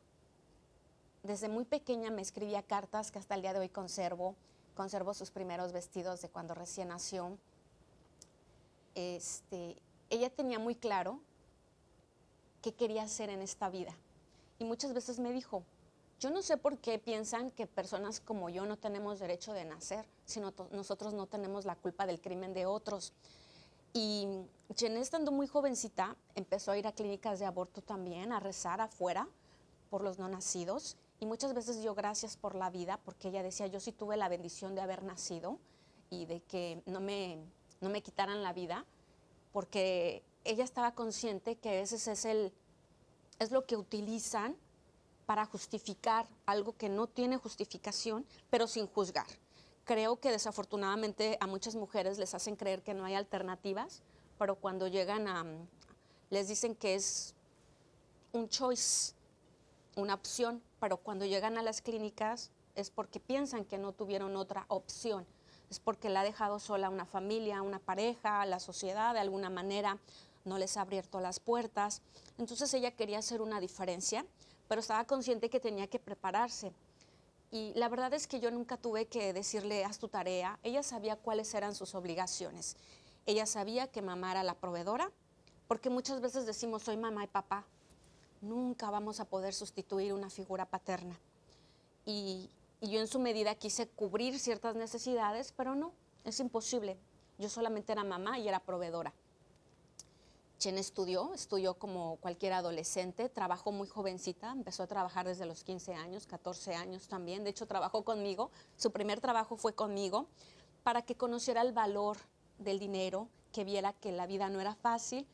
desde 1.21 1.49
muy 1.49 1.65
pequeña 1.65 2.09
me 2.09 2.23
escribía 2.23 2.63
cartas 2.63 3.11
que 3.11 3.19
hasta 3.19 3.35
el 3.35 3.43
día 3.43 3.53
de 3.53 3.59
hoy 3.59 3.69
conservo. 3.69 4.35
Conservo 4.73 5.13
sus 5.13 5.29
primeros 5.29 5.71
vestidos 5.71 6.19
de 6.23 6.29
cuando 6.29 6.55
recién 6.55 6.87
nació. 6.87 7.37
Este, 8.95 9.75
ella 10.09 10.31
tenía 10.31 10.57
muy 10.57 10.73
claro 10.73 11.19
qué 12.63 12.73
quería 12.73 13.03
hacer 13.03 13.29
en 13.29 13.43
esta 13.43 13.69
vida. 13.69 13.95
Y 14.57 14.63
muchas 14.63 14.93
veces 14.93 15.19
me 15.19 15.31
dijo, 15.31 15.63
yo 16.19 16.29
no 16.31 16.41
sé 16.41 16.57
por 16.57 16.77
qué 16.79 16.99
piensan 16.99 17.49
que 17.51 17.65
personas 17.65 18.19
como 18.19 18.49
yo 18.49 18.65
no 18.65 18.77
tenemos 18.77 19.19
derecho 19.19 19.53
de 19.53 19.63
nacer, 19.63 20.05
sino 20.25 20.53
nosotros 20.71 21.13
no 21.13 21.27
tenemos 21.27 21.65
la 21.65 21.75
culpa 21.75 22.05
del 22.05 22.19
crimen 22.19 22.53
de 22.53 22.65
otros. 22.65 23.13
Y 23.93 24.27
Jené, 24.75 24.99
estando 24.99 25.31
muy 25.31 25.47
jovencita, 25.47 26.15
empezó 26.35 26.71
a 26.71 26.77
ir 26.77 26.87
a 26.87 26.91
clínicas 26.91 27.39
de 27.39 27.45
aborto 27.45 27.81
también, 27.81 28.33
a 28.33 28.39
rezar 28.39 28.81
afuera 28.81 29.27
por 29.89 30.03
los 30.03 30.19
no 30.19 30.27
nacidos. 30.27 30.97
Y 31.21 31.25
muchas 31.25 31.53
veces 31.53 31.81
dio 31.81 31.95
gracias 31.95 32.35
por 32.35 32.53
la 32.53 32.69
vida, 32.69 32.99
porque 33.05 33.29
ella 33.29 33.41
decía, 33.41 33.67
yo 33.67 33.79
sí 33.79 33.91
tuve 33.91 34.17
la 34.17 34.29
bendición 34.29 34.75
de 34.75 34.81
haber 34.81 35.03
nacido 35.03 35.57
y 36.09 36.25
de 36.25 36.41
que 36.41 36.81
no 36.85 36.99
me, 36.99 37.39
no 37.79 37.89
me 37.89 38.01
quitaran 38.01 38.43
la 38.43 38.51
vida, 38.51 38.85
porque 39.53 40.21
ella 40.43 40.63
estaba 40.63 40.93
consciente 40.93 41.55
que 41.55 41.69
a 41.69 41.73
veces 41.73 42.07
es, 42.07 42.25
el, 42.25 42.51
es 43.39 43.51
lo 43.51 43.65
que 43.65 43.77
utilizan 43.77 44.55
para 45.29 45.45
justificar 45.45 46.27
algo 46.47 46.75
que 46.75 46.89
no 46.89 47.05
tiene 47.05 47.37
justificación, 47.37 48.25
pero 48.49 48.65
sin 48.65 48.87
juzgar. 48.87 49.27
creo 49.85 50.19
que 50.19 50.31
desafortunadamente 50.31 51.37
a 51.39 51.45
muchas 51.45 51.75
mujeres 51.75 52.17
les 52.17 52.33
hacen 52.33 52.55
creer 52.55 52.81
que 52.81 52.95
no 52.95 53.05
hay 53.05 53.13
alternativas, 53.13 54.01
pero 54.39 54.55
cuando 54.55 54.87
llegan 54.87 55.27
a, 55.27 55.45
les 56.31 56.47
dicen 56.47 56.73
que 56.73 56.95
es 56.95 57.35
un 58.33 58.49
choice, 58.49 59.13
una 59.95 60.15
opción, 60.15 60.63
pero 60.79 60.97
cuando 60.97 61.25
llegan 61.25 61.59
a 61.59 61.61
las 61.61 61.83
clínicas 61.83 62.49
es 62.73 62.89
porque 62.89 63.19
piensan 63.19 63.65
que 63.65 63.77
no 63.77 63.91
tuvieron 63.91 64.35
otra 64.35 64.65
opción, 64.67 65.27
es 65.69 65.79
porque 65.79 66.09
la 66.09 66.21
ha 66.21 66.23
dejado 66.23 66.57
sola 66.57 66.89
una 66.89 67.05
familia, 67.05 67.61
una 67.61 67.77
pareja, 67.77 68.47
la 68.47 68.59
sociedad 68.59 69.13
de 69.13 69.19
alguna 69.19 69.51
manera, 69.51 69.99
no 70.43 70.57
les 70.57 70.75
ha 70.77 70.81
abierto 70.81 71.19
las 71.19 71.39
puertas. 71.39 72.01
Entonces 72.39 72.73
ella 72.73 72.89
quería 72.89 73.19
hacer 73.19 73.43
una 73.43 73.59
diferencia, 73.59 74.25
pero 74.69 74.81
estaba 74.81 75.03
consciente 75.03 75.49
que 75.49 75.59
tenía 75.59 75.87
que 75.87 75.99
prepararse. 75.99 76.71
Y 77.51 77.73
la 77.73 77.89
verdad 77.89 78.13
es 78.13 78.27
que 78.27 78.39
yo 78.39 78.51
nunca 78.51 78.77
tuve 78.77 79.07
que 79.07 79.33
decirle, 79.33 79.83
haz 79.83 79.97
tu 79.97 80.07
tarea. 80.07 80.59
Ella 80.61 80.83
sabía 80.83 81.15
cuáles 81.15 81.51
eran 81.55 81.73
sus 81.73 81.95
obligaciones. 81.95 82.77
Ella 83.25 83.47
sabía 83.47 83.87
que 83.87 84.03
mamá 84.03 84.31
era 84.31 84.43
la 84.43 84.53
proveedora, 84.53 85.11
porque 85.67 85.89
muchas 85.89 86.21
veces 86.21 86.45
decimos, 86.45 86.83
soy 86.83 86.97
mamá 86.97 87.23
y 87.23 87.27
papá. 87.27 87.65
Nunca 88.41 88.91
vamos 88.91 89.19
a 89.19 89.25
poder 89.25 89.55
sustituir 89.55 90.13
una 90.13 90.29
figura 90.29 90.65
paterna. 90.65 91.19
Y, 92.05 92.51
y 92.79 92.91
yo 92.91 92.99
en 92.99 93.07
su 93.07 93.19
medida 93.19 93.55
quise 93.55 93.87
cubrir 93.87 94.37
ciertas 94.37 94.75
necesidades, 94.75 95.51
pero 95.57 95.73
no, 95.73 95.91
es 96.25 96.39
imposible. 96.39 96.95
Yo 97.39 97.49
solamente 97.49 97.91
era 97.91 98.03
mamá 98.03 98.37
y 98.37 98.47
era 98.47 98.59
proveedora. 98.59 99.13
Chen 100.59 100.77
estudió, 100.77 101.33
estudió 101.33 101.75
como 101.75 102.17
cualquier 102.17 102.51
adolescente, 102.51 103.29
trabajó 103.29 103.71
muy 103.71 103.87
jovencita, 103.87 104.51
empezó 104.51 104.83
a 104.83 104.87
trabajar 104.87 105.25
desde 105.25 105.45
los 105.45 105.63
15 105.63 105.93
años, 105.93 106.27
14 106.27 106.75
años 106.75 107.07
también, 107.07 107.45
de 107.45 107.51
hecho 107.51 107.65
trabajó 107.65 108.03
conmigo, 108.03 108.51
su 108.75 108.91
primer 108.91 109.21
trabajo 109.21 109.55
fue 109.55 109.73
conmigo, 109.73 110.27
para 110.83 111.01
que 111.01 111.15
conociera 111.15 111.61
el 111.61 111.71
valor 111.71 112.17
del 112.57 112.77
dinero, 112.77 113.29
que 113.53 113.63
viera 113.63 113.93
que 113.93 114.11
la 114.11 114.27
vida 114.27 114.49
no 114.49 114.59
era 114.59 114.75
fácil, 114.75 115.25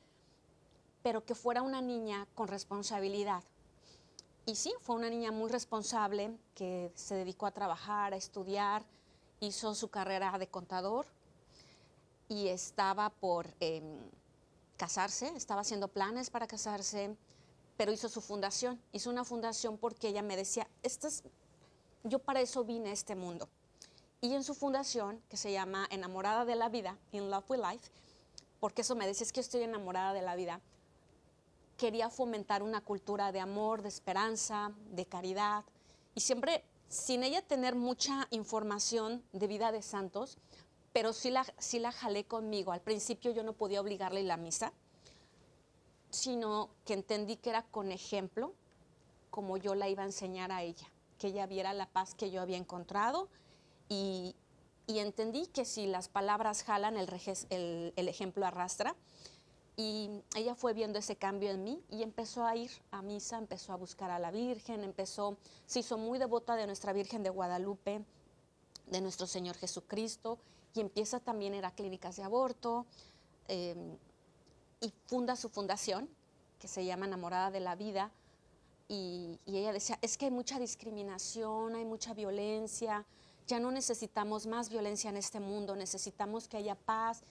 pero 1.02 1.26
que 1.26 1.34
fuera 1.34 1.64
una 1.64 1.82
niña 1.82 2.28
con 2.36 2.48
responsabilidad. 2.48 3.44
Y 4.46 4.56
sí, 4.56 4.76
fue 4.80 4.96
una 4.96 5.10
niña 5.10 5.32
muy 5.32 5.50
responsable 5.50 6.38
que 6.54 6.92
se 6.94 7.16
dedicó 7.16 7.48
a 7.48 7.52
trabajar, 7.52 8.14
a 8.14 8.18
estudiar, 8.18 8.84
hizo 9.40 9.74
su 9.74 9.90
carrera 9.90 10.38
de 10.38 10.48
contador 10.48 11.08
y 12.30 12.50
estaba 12.50 13.10
por... 13.10 13.48
Eh, 13.60 13.82
casarse, 14.78 15.28
estaba 15.36 15.62
haciendo 15.62 15.88
planes 15.88 16.30
para 16.30 16.48
casarse, 16.48 17.16
pero 17.78 17.92
hizo 17.92 18.10
su 18.10 18.22
fundación. 18.22 18.82
Hizo 18.92 19.10
una 19.10 19.24
fundación 19.24 19.78
porque 19.78 20.10
ella 20.10 20.22
me 20.22 20.38
decía, 20.38 20.68
Esto 20.84 21.08
es, 21.08 21.24
yo 22.04 22.20
para 22.20 22.42
eso 22.42 22.64
vine 22.64 22.90
a 22.90 22.94
este 22.94 23.16
mundo. 23.16 23.50
Y 24.22 24.34
en 24.34 24.44
su 24.44 24.56
fundación, 24.56 25.22
que 25.30 25.38
se 25.38 25.52
llama 25.52 25.88
Enamorada 25.92 26.46
de 26.46 26.56
la 26.56 26.70
Vida, 26.70 26.98
In 27.12 27.30
Love 27.30 27.50
with 27.50 27.60
Life, 27.60 27.92
porque 28.60 28.82
eso 28.82 28.96
me 28.96 29.06
decía, 29.06 29.26
es 29.26 29.32
que 29.32 29.42
estoy 29.42 29.62
enamorada 29.62 30.14
de 30.14 30.22
la 30.22 30.36
vida, 30.36 30.62
quería 31.78 32.10
fomentar 32.10 32.64
una 32.64 32.82
cultura 32.82 33.32
de 33.32 33.40
amor, 33.40 33.82
de 33.82 33.90
esperanza, 33.90 34.72
de 34.92 35.06
caridad. 35.06 35.66
Y 36.16 36.22
siempre, 36.22 36.64
sin 36.90 37.24
ella 37.24 37.42
tener 37.42 37.76
mucha 37.76 38.28
información 38.32 39.24
de 39.34 39.48
vida 39.48 39.72
de 39.72 39.82
santos, 39.82 40.38
pero 40.96 41.12
sí 41.12 41.30
la, 41.30 41.46
sí 41.58 41.80
la 41.80 41.92
jalé 41.92 42.24
conmigo. 42.24 42.72
Al 42.72 42.80
principio 42.80 43.32
yo 43.32 43.44
no 43.44 43.52
podía 43.52 43.82
obligarle 43.82 44.24
la 44.24 44.38
misa, 44.38 44.72
sino 46.10 46.70
que 46.86 46.94
entendí 46.94 47.36
que 47.36 47.50
era 47.50 47.64
con 47.64 47.92
ejemplo 47.92 48.54
como 49.30 49.58
yo 49.58 49.76
la 49.76 49.90
iba 49.90 50.04
a 50.04 50.06
enseñar 50.06 50.54
a 50.54 50.64
ella, 50.64 50.90
que 51.20 51.28
ella 51.28 51.48
viera 51.48 51.74
la 51.74 51.86
paz 51.86 52.16
que 52.16 52.32
yo 52.32 52.42
había 52.42 52.56
encontrado 52.56 53.28
y, 53.90 54.38
entendí 54.88 55.48
que 55.48 55.66
si 55.66 55.86
las 55.86 56.08
palabras 56.08 56.64
jalan, 56.64 56.96
el, 56.96 57.10
el 57.94 58.08
ejemplo 58.08 58.46
arrastra. 58.46 58.96
Y 59.76 60.22
ella 60.34 60.56
fue 60.56 60.74
viendo 60.74 60.98
ese 61.00 61.18
cambio 61.18 61.52
en 61.52 61.66
mí 61.66 61.84
y 61.90 62.04
empezó 62.04 62.46
a 62.46 62.56
ir 62.56 62.72
a 62.92 63.02
misa, 63.02 63.38
empezó 63.38 63.74
a 63.74 63.76
buscar 63.76 64.12
a 64.12 64.20
la 64.20 64.32
Virgen, 64.32 64.86
empezó, 64.86 65.36
se 65.66 65.80
hizo 65.80 65.98
muy 65.98 66.20
devota 66.20 66.56
de 66.56 66.68
nuestra 66.68 66.94
Virgen 66.94 67.22
de 67.22 67.32
Guadalupe, 67.32 68.06
de 68.88 69.02
nuestro 69.02 69.28
Señor 69.28 69.58
Jesucristo 69.58 70.40
y 70.76 70.82
empieza 70.82 71.20
también 71.20 71.54
a 71.54 71.58
ir 71.58 71.66
clínicas 71.76 72.18
de 72.18 72.24
aborto 72.24 72.86
em, 73.48 73.98
y 74.82 74.94
funda 75.06 75.36
su 75.36 75.50
fundación 75.50 76.10
que 76.60 76.68
se 76.68 76.86
llama 76.86 77.06
Enamorada 77.06 77.50
de 77.50 77.62
la 77.62 77.76
Vida 77.76 78.12
y, 78.88 79.40
ella 79.48 79.74
decía, 79.74 79.98
es 80.02 80.18
que 80.18 80.26
hay 80.26 80.32
mucha 80.32 80.60
discriminación, 80.60 81.76
hay 81.76 81.86
mucha 81.86 82.14
violencia, 82.14 83.06
ya 83.48 83.60
no 83.60 83.72
necesitamos 83.72 84.46
más 84.46 84.70
violencia 84.70 85.10
en 85.10 85.18
este 85.18 85.40
mundo, 85.40 85.76
necesitamos 85.76 86.48
que 86.48 86.58
haya 86.58 86.76
paz, 86.76 87.24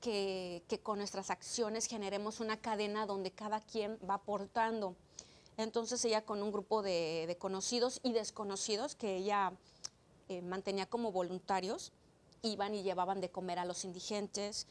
que, 0.00 0.62
que 0.68 0.80
con 0.80 0.98
nuestras 0.98 1.30
acciones 1.30 1.86
generemos 1.86 2.40
una 2.40 2.60
cadena 2.60 3.06
donde 3.06 3.30
cada 3.30 3.60
quien 3.60 3.98
va 4.08 4.14
aportando. 4.14 4.96
Entonces 5.56 6.04
ella 6.04 6.24
con 6.24 6.42
un 6.42 6.52
grupo 6.52 6.82
de, 6.82 7.24
de 7.26 7.36
conocidos 7.36 8.00
y 8.02 8.12
desconocidos 8.12 8.94
que 8.94 9.16
ella 9.16 9.52
eh, 10.28 10.42
mantenía 10.42 10.84
como 10.84 11.10
voluntarios, 11.10 11.90
iban 12.42 12.74
y 12.74 12.82
llevaban 12.82 13.20
de 13.20 13.30
comer 13.30 13.58
a 13.58 13.64
los 13.64 13.84
indigentes, 13.84 14.66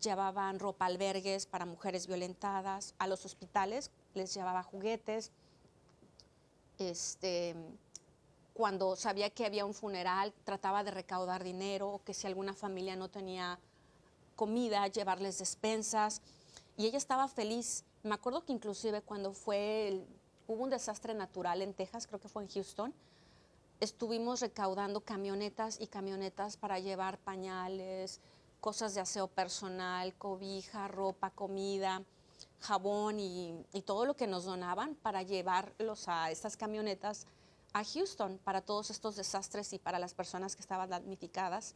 llevaban 0.00 0.58
ropa 0.58 0.86
albergues 0.86 1.46
para 1.46 1.66
mujeres 1.66 2.06
violentadas, 2.06 2.94
a 2.98 3.06
los 3.06 3.24
hospitales 3.24 3.90
les 4.14 4.34
llevaba 4.34 4.62
juguetes. 4.62 5.30
Este, 6.78 7.54
cuando 8.54 8.96
sabía 8.96 9.30
que 9.30 9.46
había 9.46 9.64
un 9.64 9.74
funeral, 9.74 10.32
trataba 10.44 10.84
de 10.84 10.90
recaudar 10.90 11.44
dinero 11.44 11.88
o 11.88 12.04
que 12.04 12.14
si 12.14 12.26
alguna 12.26 12.54
familia 12.54 12.96
no 12.96 13.08
tenía 13.08 13.58
comida, 14.36 14.86
llevarles 14.88 15.38
despensas. 15.38 16.20
Y 16.76 16.86
ella 16.86 16.98
estaba 16.98 17.28
feliz. 17.28 17.84
Me 18.02 18.14
acuerdo 18.14 18.44
que 18.44 18.52
inclusive 18.52 19.02
cuando 19.02 19.32
fue 19.32 20.04
hubo 20.46 20.64
un 20.64 20.70
desastre 20.70 21.14
natural 21.14 21.62
en 21.62 21.72
Texas, 21.72 22.06
creo 22.06 22.20
que 22.20 22.28
fue 22.28 22.42
en 22.42 22.48
Houston, 22.48 22.92
estuvimos 23.82 24.40
recaudando 24.40 25.00
camionetas 25.00 25.80
y 25.80 25.88
camionetas 25.88 26.56
para 26.56 26.78
llevar 26.78 27.18
pañales, 27.18 28.20
cosas 28.60 28.94
de 28.94 29.00
aseo 29.00 29.26
personal, 29.26 30.14
cobija, 30.14 30.86
ropa, 30.86 31.30
comida, 31.30 32.00
jabón 32.60 33.18
y, 33.18 33.64
todo 33.84 34.06
lo 34.06 34.14
que 34.14 34.28
nos 34.28 34.44
donaban 34.44 34.94
para 34.94 35.22
llevarlos 35.22 36.06
a 36.06 36.30
estas 36.30 36.56
camionetas 36.56 37.26
a 37.72 37.82
Houston 37.84 38.38
para 38.44 38.60
todos 38.60 38.90
estos 38.90 39.16
desastres 39.16 39.72
y 39.72 39.80
para 39.80 39.98
las 39.98 40.14
personas 40.14 40.54
que 40.54 40.62
estaban 40.62 40.88
damnificadas. 40.88 41.74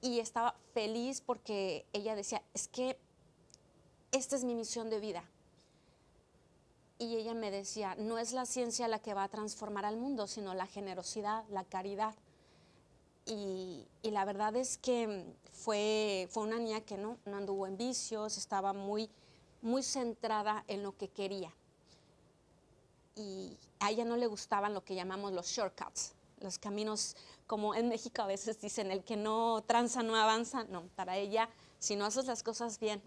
Y 0.00 0.18
estaba 0.18 0.56
feliz 0.74 1.20
porque 1.20 1.86
ella 1.92 2.16
decía, 2.16 2.42
es 2.54 2.66
que 2.66 2.98
esta 4.10 4.34
es 4.34 4.42
mi 4.42 4.56
misión 4.56 4.90
de 4.90 4.98
vida 4.98 5.22
y 6.98 7.16
ella 7.16 7.34
me 7.34 7.50
decía, 7.50 7.94
no 7.96 8.18
es 8.18 8.32
la 8.32 8.44
ciencia 8.44 8.88
la 8.88 8.98
que 8.98 9.14
va 9.14 9.24
a 9.24 9.28
transformar 9.28 9.84
al 9.84 9.96
mundo, 9.96 10.26
sino 10.26 10.54
la 10.54 10.66
generosidad, 10.66 11.44
la 11.48 11.64
caridad. 11.64 12.14
Y, 13.24 13.86
la 14.02 14.24
verdad 14.24 14.56
es 14.56 14.78
que 14.78 15.24
fue, 15.52 16.28
fue 16.30 16.42
una 16.42 16.58
niña 16.58 16.80
que 16.80 16.96
no, 16.96 17.18
no 17.24 17.36
anduvo 17.36 17.66
en 17.66 17.76
vicios, 17.76 18.36
estaba 18.36 18.72
muy, 18.72 19.08
muy 19.62 19.82
centrada 19.82 20.64
en 20.66 20.82
lo 20.82 20.96
que 20.96 21.08
quería. 21.08 21.54
Y 23.14 23.56
a 23.80 23.90
ella 23.90 24.04
no 24.04 24.16
le 24.16 24.26
gustaban 24.26 24.74
lo 24.74 24.84
que 24.84 24.94
llamamos 24.94 25.32
los 25.32 25.46
shortcuts, 25.46 26.14
los 26.40 26.58
caminos, 26.58 27.16
como 27.46 27.74
en 27.74 27.88
México 27.88 28.22
a 28.22 28.26
veces 28.26 28.60
dicen, 28.60 28.90
el 28.90 29.04
que 29.04 29.16
no 29.16 29.62
tranza 29.66 30.02
no 30.02 30.16
avanza. 30.16 30.64
No, 30.64 30.84
para 30.96 31.16
ella, 31.16 31.48
si 31.78 31.94
no 31.94 32.06
haces 32.06 32.26
las 32.26 32.42
cosas 32.42 32.80
bien, 32.80 33.02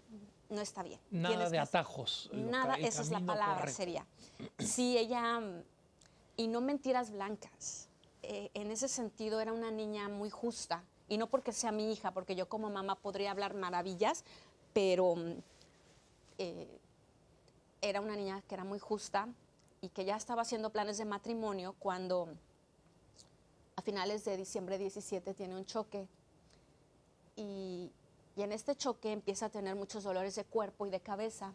no 0.52 0.60
está 0.60 0.82
bien. 0.82 1.00
Nada 1.10 1.50
de 1.50 1.58
atajos. 1.58 2.30
Nada, 2.32 2.76
esa 2.76 3.02
es 3.02 3.10
la 3.10 3.20
palabra, 3.20 3.66
sería. 3.68 4.06
Sí, 4.58 4.96
ella, 4.96 5.40
y 6.36 6.46
no 6.48 6.60
mentiras 6.60 7.10
blancas. 7.10 7.88
Eh, 8.22 8.50
en 8.54 8.70
ese 8.70 8.88
sentido 8.88 9.40
era 9.40 9.52
una 9.52 9.70
niña 9.70 10.08
muy 10.08 10.30
justa, 10.30 10.84
y 11.08 11.18
no 11.18 11.26
porque 11.26 11.52
sea 11.52 11.72
mi 11.72 11.92
hija, 11.92 12.12
porque 12.12 12.34
yo 12.34 12.48
como 12.48 12.70
mamá 12.70 12.94
podría 12.94 13.32
hablar 13.32 13.54
maravillas, 13.54 14.24
pero 14.72 15.14
eh, 16.38 16.80
era 17.80 18.00
una 18.00 18.16
niña 18.16 18.42
que 18.48 18.54
era 18.54 18.64
muy 18.64 18.78
justa 18.78 19.28
y 19.80 19.88
que 19.88 20.04
ya 20.04 20.16
estaba 20.16 20.42
haciendo 20.42 20.70
planes 20.70 20.98
de 20.98 21.04
matrimonio 21.04 21.74
cuando 21.78 22.28
a 23.76 23.82
finales 23.82 24.24
de 24.24 24.36
diciembre 24.36 24.78
17 24.78 25.34
tiene 25.34 25.56
un 25.56 25.66
choque 25.66 26.06
y 27.36 27.90
y 28.36 28.42
en 28.42 28.52
este 28.52 28.74
choque 28.74 29.12
empieza 29.12 29.46
a 29.46 29.50
tener 29.50 29.74
muchos 29.74 30.04
dolores 30.04 30.34
de 30.34 30.44
cuerpo 30.44 30.86
y 30.86 30.90
de 30.90 31.00
cabeza. 31.00 31.52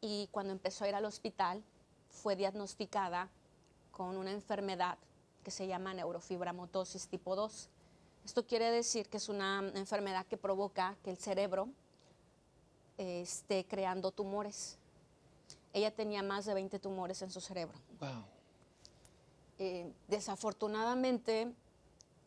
Y 0.00 0.28
cuando 0.30 0.52
empezó 0.52 0.84
a 0.84 0.88
ir 0.88 0.94
al 0.94 1.04
hospital, 1.04 1.62
fue 2.08 2.36
diagnosticada 2.36 3.28
con 3.90 4.16
una 4.16 4.30
enfermedad 4.30 4.98
que 5.44 5.50
se 5.50 5.66
llama 5.66 5.94
neurofibramotosis 5.94 7.08
tipo 7.08 7.36
2. 7.36 7.68
Esto 8.24 8.46
quiere 8.46 8.70
decir 8.70 9.08
que 9.08 9.16
es 9.16 9.28
una 9.28 9.58
enfermedad 9.74 10.26
que 10.26 10.36
provoca 10.36 10.96
que 11.02 11.10
el 11.10 11.16
cerebro 11.16 11.68
eh, 12.98 13.22
esté 13.22 13.66
creando 13.66 14.12
tumores. 14.12 14.78
Ella 15.72 15.90
tenía 15.94 16.22
más 16.22 16.44
de 16.44 16.54
20 16.54 16.78
tumores 16.78 17.20
en 17.22 17.30
su 17.30 17.40
cerebro. 17.40 17.78
Wow. 18.00 18.24
Eh, 19.58 19.92
desafortunadamente, 20.08 21.52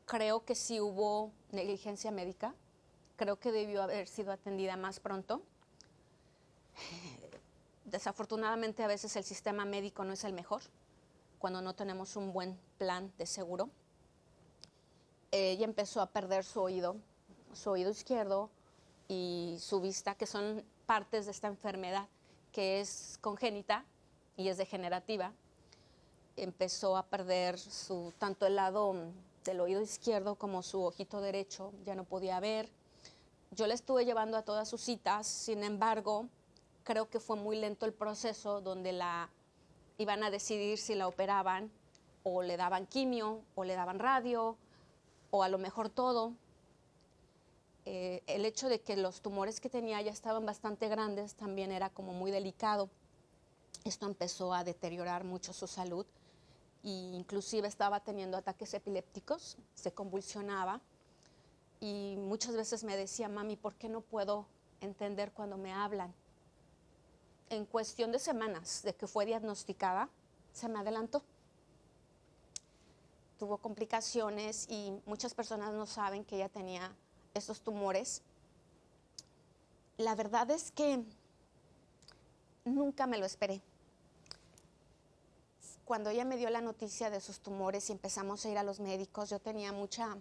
creo 0.05 0.44
que 0.46 0.55
sí 0.55 0.79
hubo 0.79 1.32
negligencia 1.51 2.12
médica, 2.12 2.53
creo 3.16 3.38
que 3.38 3.52
debió 3.52 3.84
haber 3.84 4.08
sido 4.08 4.32
atendida 4.32 4.78
más 4.78 5.00
pronto. 5.00 5.42
Desafortunadamente 7.86 8.84
a 8.84 8.88
veces 8.88 9.16
el 9.16 9.24
sistema 9.24 9.66
médico 9.66 10.04
no 10.04 10.14
es 10.14 10.24
el 10.24 10.34
mejor 10.34 10.62
cuando 11.40 11.62
no 11.62 11.76
tenemos 11.76 12.16
un 12.16 12.34
buen 12.34 12.58
plan 12.78 13.12
de 13.18 13.26
seguro. 13.26 13.70
Ella 15.32 15.66
empezó 15.66 16.02
a 16.02 16.08
perder 16.08 16.44
su 16.44 16.62
oído, 16.62 16.96
su 17.54 17.70
oído 17.70 17.92
izquierdo 17.92 18.50
y 19.08 19.58
su 19.60 19.82
vista, 19.82 20.16
que 20.16 20.26
son 20.26 20.64
partes 20.86 21.26
de 21.26 21.32
esta 21.32 21.48
enfermedad 21.48 22.08
que 22.52 22.80
es 22.80 23.18
congénita 23.20 23.84
y 24.38 24.48
es 24.48 24.58
degenerativa. 24.58 25.34
Empezó 26.38 26.96
a 26.96 27.04
perder 27.04 27.60
su, 27.60 28.14
tanto 28.18 28.46
el 28.46 28.56
lado 28.56 28.96
del 29.44 29.60
oído 29.60 29.82
izquierdo 29.82 30.36
como 30.36 30.64
su 30.64 30.82
ojito 30.82 31.20
derecho, 31.20 31.74
ya 31.84 31.96
no 31.96 32.06
podía 32.06 32.40
ver. 32.40 32.70
Yo 33.52 33.68
la 33.68 33.74
estuve 33.74 34.06
llevando 34.06 34.38
a 34.38 34.42
todas 34.42 34.68
sus 34.68 34.82
citas, 34.82 35.28
sin 35.28 35.64
embargo, 35.64 36.28
creo 36.84 37.10
que 37.10 37.20
fue 37.20 37.36
muy 37.36 37.58
lento 37.58 37.86
el 37.86 37.94
proceso 37.94 38.62
donde 38.62 38.92
la 38.92 39.30
iban 39.98 40.24
a 40.24 40.30
decidir 40.30 40.78
si 40.78 40.96
la 40.96 41.08
operaban 41.08 41.72
o 42.24 42.42
le 42.42 42.58
daban 42.58 42.86
quimio 42.86 43.42
o 43.56 43.64
le 43.64 43.75
daban 43.75 44.00
radio 44.00 44.58
o 45.32 45.44
a 45.44 45.50
lo 45.50 45.58
mejor 45.58 45.90
todo. 45.90 46.34
Eh, 47.86 48.24
el 48.25 48.46
hecho 48.46 48.68
de 48.68 48.82
que 48.82 48.98
los 48.98 49.22
tumores 49.22 49.60
que 49.60 49.70
tenía 49.70 50.02
ya 50.02 50.12
estaban 50.12 50.46
bastante 50.46 50.88
grandes 50.88 51.36
también 51.36 51.72
era 51.72 51.90
como 51.90 52.14
muy 52.14 52.32
delicado. 52.32 52.90
Esto 53.84 54.08
empezó 54.08 54.54
a 54.54 54.64
deteriorar 54.64 55.24
mucho 55.24 55.54
su 55.54 55.68
salud 55.68 56.06
e 56.84 56.90
inclusive 56.90 57.68
estaba 57.68 58.00
teniendo 58.00 58.38
ataques 58.38 58.74
epilépticos, 58.74 59.58
se 59.75 59.92
convulsionaba 59.92 60.82
y 61.86 62.18
muchas 62.18 62.56
veces 62.56 62.84
me 62.84 62.98
decía, 62.98 63.30
mami, 63.30 63.58
¿por 63.58 63.75
qué 63.75 63.89
no 63.89 64.01
puedo 64.01 64.48
entender 64.82 65.32
cuando 65.32 65.56
me 65.56 65.72
hablan? 65.72 66.12
En 67.51 67.68
cuestión 67.68 68.12
de 68.12 68.18
semanas 68.18 68.82
de 68.82 68.96
que 68.96 69.06
fue 69.06 69.27
diagnosticada, 69.27 70.10
se 70.51 70.68
me 70.68 70.80
adelantó. 70.80 71.22
Tuvo 73.38 73.60
complicaciones 73.60 74.65
y 74.68 75.00
muchas 75.06 75.36
personas 75.36 75.75
no 75.75 75.86
saben 75.86 76.25
que 76.25 76.38
ella 76.38 76.50
tenía 76.50 76.92
estos 77.36 77.62
tumores. 77.62 78.24
La 79.98 80.15
verdad 80.15 80.50
es 80.50 80.72
que 80.72 81.06
nunca 82.63 83.06
me 83.06 83.20
lo 83.20 83.27
esperé. 83.27 83.62
Cuando 85.86 86.10
ella 86.10 86.25
me 86.25 86.38
dio 86.38 86.50
la 86.50 86.62
noticia 86.62 87.12
de 87.12 87.22
sus 87.22 87.42
tumores 87.42 87.89
y 87.89 87.92
empezamos 87.92 88.44
a 88.44 88.50
ir 88.50 88.58
a 88.58 88.63
los 88.63 88.80
médicos, 88.80 89.30
yo 89.30 89.38
tenía 89.38 89.72
mucha, 89.72 90.18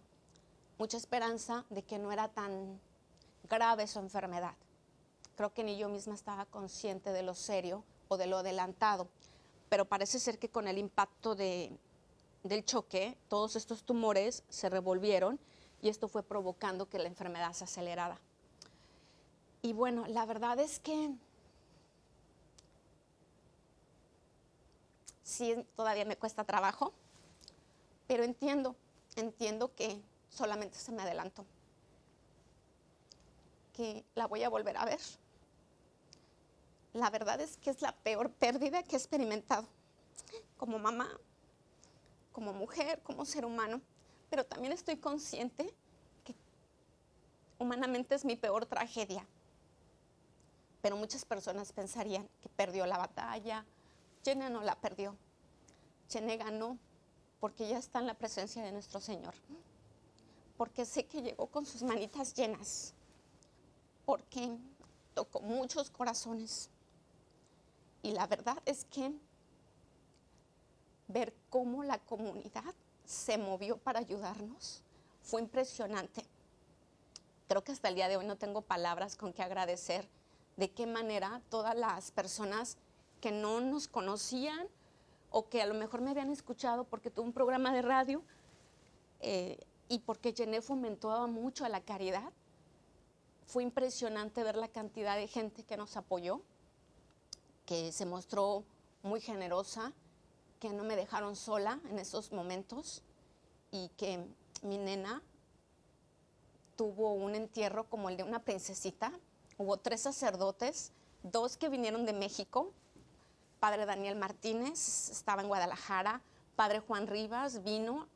mucha 0.78 0.97
esperanza 0.97 1.64
de 1.71 1.83
que 1.83 1.99
no 1.99 2.12
era 2.12 2.28
tan 2.28 2.81
grave 3.49 3.87
su 3.87 3.99
enfermedad. 3.99 4.54
Creo 5.37 5.52
que 5.52 5.64
ni 5.64 5.76
yo 5.76 5.88
misma 5.88 6.14
estaba 6.14 6.47
consciente 6.47 7.12
de 7.12 7.23
lo 7.23 7.35
serio 7.35 7.85
o 8.09 8.16
de 8.16 8.26
lo 8.26 8.39
adelantado, 8.39 9.08
pero 9.69 9.84
parece 9.84 10.19
ser 10.19 10.39
que 10.39 10.49
con 10.49 10.69
el 10.69 10.78
impacto 10.78 11.34
de, 11.34 11.76
del 12.43 12.65
choque, 12.65 13.17
todos 13.28 13.56
estos 13.56 13.82
tumores 13.82 14.45
se 14.49 14.69
revolvieron 14.69 15.41
y 15.82 15.89
esto 15.89 16.08
fue 16.08 16.23
provocando 16.23 16.89
que 16.89 16.99
la 16.99 17.08
enfermedad 17.08 17.52
se 17.52 17.65
acelerara. 17.65 18.19
Y 19.63 19.73
bueno, 19.73 20.06
la 20.06 20.26
verdad 20.26 20.58
es 20.60 20.78
que 20.78 21.10
sí, 25.23 25.67
todavía 25.75 26.04
me 26.04 26.17
cuesta 26.17 26.45
trabajo, 26.45 26.93
pero 28.06 28.25
entiendo, 28.25 28.76
entiendo 29.17 29.75
que 29.75 30.00
solamente 30.34 30.78
se 30.78 30.92
me 30.92 31.02
adelantó, 31.02 31.44
que 33.73 34.04
la 34.14 34.26
voy 34.26 34.42
a 34.42 34.49
volver 34.49 34.76
a 34.76 34.84
ver. 34.84 35.00
La 36.92 37.10
verdad 37.10 37.40
es 37.40 37.56
que 37.56 37.70
es 37.70 37.82
la 37.82 37.92
peor 37.92 38.30
pérdida 38.30 38.82
que 38.82 38.97
he 38.97 38.99
experimentado 38.99 39.66
como 40.56 40.78
mamá, 40.78 41.08
como 42.32 42.52
mujer, 42.52 43.00
como 43.02 43.25
ser 43.25 43.44
humano 43.44 43.80
pero 44.34 44.44
también 44.44 44.73
estoy 44.73 44.97
consciente 44.97 45.73
que 46.25 46.34
humanamente 47.56 48.16
es 48.16 48.25
mi 48.25 48.34
peor 48.34 48.66
tragedia. 48.66 49.25
Pero 50.82 50.97
muchas 50.97 51.25
personas 51.25 51.73
pensarían 51.73 52.28
que 52.42 52.49
perdió 52.49 52.84
la 52.84 52.99
batalla. 52.99 53.64
Jenna 54.25 54.50
no 54.50 54.60
la 54.62 54.75
perdió. 54.75 55.16
Jenna 56.10 56.34
ganó 56.34 56.78
porque 57.38 57.68
ya 57.68 57.78
está 57.78 58.00
en 58.00 58.08
la 58.08 58.14
presencia 58.14 58.64
de 58.64 58.73
nuestro 58.73 58.99
Señor. 58.99 59.34
Porque 60.56 60.84
sé 60.84 61.06
que 61.06 61.23
llegó 61.23 61.47
con 61.47 61.67
sus 61.67 61.82
manitas 61.82 62.34
llenas. 62.34 62.95
Porque 64.04 64.56
tocó 65.14 65.40
muchos 65.40 65.90
corazones. 65.90 66.71
Y 68.02 68.12
la 68.12 68.26
verdad 68.26 68.58
es 68.67 68.84
que 68.84 69.12
ver 71.08 71.34
cómo 71.50 71.82
la 71.82 71.99
comunidad 71.99 72.75
se 73.04 73.38
movió 73.38 73.76
para 73.78 74.00
ayudarnos. 74.00 74.82
Fue 75.23 75.40
impresionante. 75.40 76.25
Creo 77.49 77.62
que 77.62 77.73
hasta 77.73 77.88
el 77.88 77.95
día 77.95 78.08
de 78.08 78.17
hoy 78.17 78.26
no 78.26 78.36
tengo 78.36 78.62
palabras 78.62 79.17
con 79.17 79.32
que 79.32 79.43
agradecer 79.43 80.08
de 80.56 80.71
qué 80.71 80.86
manera 80.86 81.43
todas 81.50 81.76
las 81.76 82.10
personas 82.10 82.76
que 83.21 83.32
no 83.32 83.60
nos 83.60 83.88
conocían 83.88 84.69
o 85.30 85.49
que 85.49 85.62
a 85.62 85.67
lo 85.67 85.75
mejor 85.75 86.00
me 86.00 86.10
habían 86.10 86.30
escuchado 86.30 86.84
porque 86.84 87.10
tuve 87.10 87.26
un 87.26 87.32
programa 87.32 87.73
de 87.73 87.82
radio 87.82 88.23
eh, 89.21 89.58
y 89.88 89.99
porque 90.00 90.32
Jené 90.32 90.62
fomentó 90.62 91.26
mucho 91.28 91.64
a 91.64 91.68
la 91.68 91.80
caridad. 91.80 92.32
Fue 93.47 93.62
impresionante 93.62 94.42
ver 94.42 94.56
la 94.56 94.68
cantidad 94.68 95.16
de 95.16 95.28
gente 95.28 95.64
que 95.64 95.76
nos 95.76 95.97
apoyó, 95.97 96.40
que 97.66 97.92
se 97.92 98.06
mostró 98.06 98.64
muy 99.02 99.20
generosa, 99.20 99.92
que 100.60 100.70
no 100.70 100.84
me 100.84 100.97
dejaron 100.97 101.36
sola 101.36 101.78
en 101.90 101.99
esos 101.99 102.32
momentos 102.32 103.02
y 103.70 103.88
que 103.97 104.25
mi 104.62 104.78
nena 104.78 105.23
tuvo 106.76 107.12
un 107.12 107.34
entierro 107.34 107.84
como 107.88 108.08
el 108.08 108.16
de 108.16 108.23
una 108.23 108.42
princesita. 108.42 109.12
Hubo 109.58 109.76
tres 109.76 110.00
sacerdotes, 110.00 110.92
dos 111.23 111.56
que 111.56 111.68
vinieron 111.68 112.06
de 112.06 112.12
México. 112.12 112.73
Padre 113.60 113.86
Daniel 113.86 114.16
Martínez 114.16 115.10
estaba 115.10 115.42
en 115.42 115.49
Guadalajara, 115.49 116.23
Padre 116.56 116.80
Juan 116.80 117.06
Rivas 117.06 117.62
vino 117.64 118.06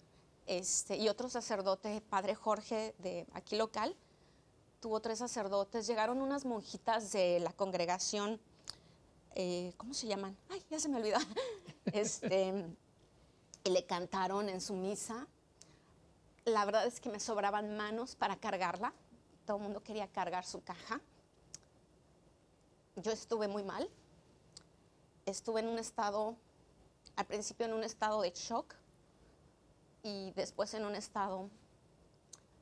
este, 0.49 0.97
y 0.97 1.11
otro 1.11 1.29
sacerdote, 1.29 2.01
Padre 2.01 2.35
Jorge 2.35 2.95
de 2.99 3.27
aquí 3.35 3.55
local. 3.55 3.95
Tuvo 4.81 5.01
tres 5.01 5.19
sacerdotes, 5.19 5.87
llegaron 5.87 6.23
unas 6.23 6.47
monjitas 6.47 7.13
de 7.13 7.39
la 7.41 7.53
congregación, 7.53 8.41
eh, 9.35 9.75
¿cómo 9.77 9.93
se 9.93 10.07
llaman? 10.07 10.35
Ay, 10.49 10.65
ya 10.71 10.81
se 10.81 10.89
me 10.89 10.97
olvidó. 10.97 11.19
Este, 11.93 12.67
y 13.65 13.71
le 13.71 13.87
cantaron 13.87 14.51
en 14.51 14.61
su 14.61 14.75
misa. 14.75 15.27
La 16.45 16.67
verdad 16.67 16.87
es 16.87 17.01
que 17.01 17.09
me 17.09 17.19
sobraban 17.19 17.79
manos 17.79 18.15
para 18.15 18.37
cargarla. 18.37 18.93
Todo 19.47 19.57
el 19.57 19.63
mundo 19.63 19.83
quería 19.83 20.07
cargar 20.07 20.45
su 20.45 20.63
caja. 20.63 21.01
Yo 22.97 23.11
estuve 23.11 23.49
muy 23.49 23.65
mal. 23.65 23.89
Estuve 25.25 25.61
en 25.61 25.69
un 25.69 25.79
estado, 25.79 26.37
al 27.17 27.25
principio 27.25 27.65
en 27.65 27.73
un 27.73 27.85
estado 27.85 28.21
de 28.21 28.33
shock 28.33 28.75
y 30.03 30.33
después 30.33 30.75
en 30.75 30.85
un 30.85 30.95
estado, 30.95 31.51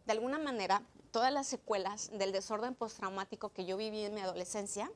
de 0.06 0.12
alguna 0.12 0.38
manera, 0.38 0.82
todas 1.10 1.32
las 1.32 1.46
secuelas 1.46 2.10
del 2.12 2.32
desorden 2.32 2.74
postraumático 2.74 3.50
que 3.50 3.64
yo 3.64 3.76
viví 3.76 4.04
en 4.04 4.14
mi 4.14 4.20
adolescencia 4.20 4.90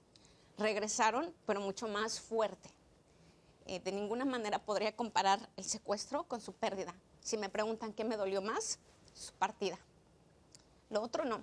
regresaron, 0.59 1.35
pero 1.47 1.61
mucho 1.61 1.89
más 1.89 2.21
fuerte. 2.21 2.71
Eh, 3.67 3.81
de 3.81 3.93
ninguna 3.93 4.25
manera 4.25 4.59
podría 4.59 4.95
comparar 4.95 5.49
el 5.57 5.65
secuestro 5.65 6.25
con 6.25 6.41
su 6.41 6.53
pérdida. 6.53 6.95
Si 7.21 7.37
me 7.37 7.49
preguntan 7.49 7.93
qué 7.93 8.05
me 8.05 8.17
dolió 8.17 8.43
más, 8.43 8.79
su 9.15 9.33
partida. 9.35 9.79
Lo 10.91 11.03
otro 11.03 11.25
no. 11.25 11.43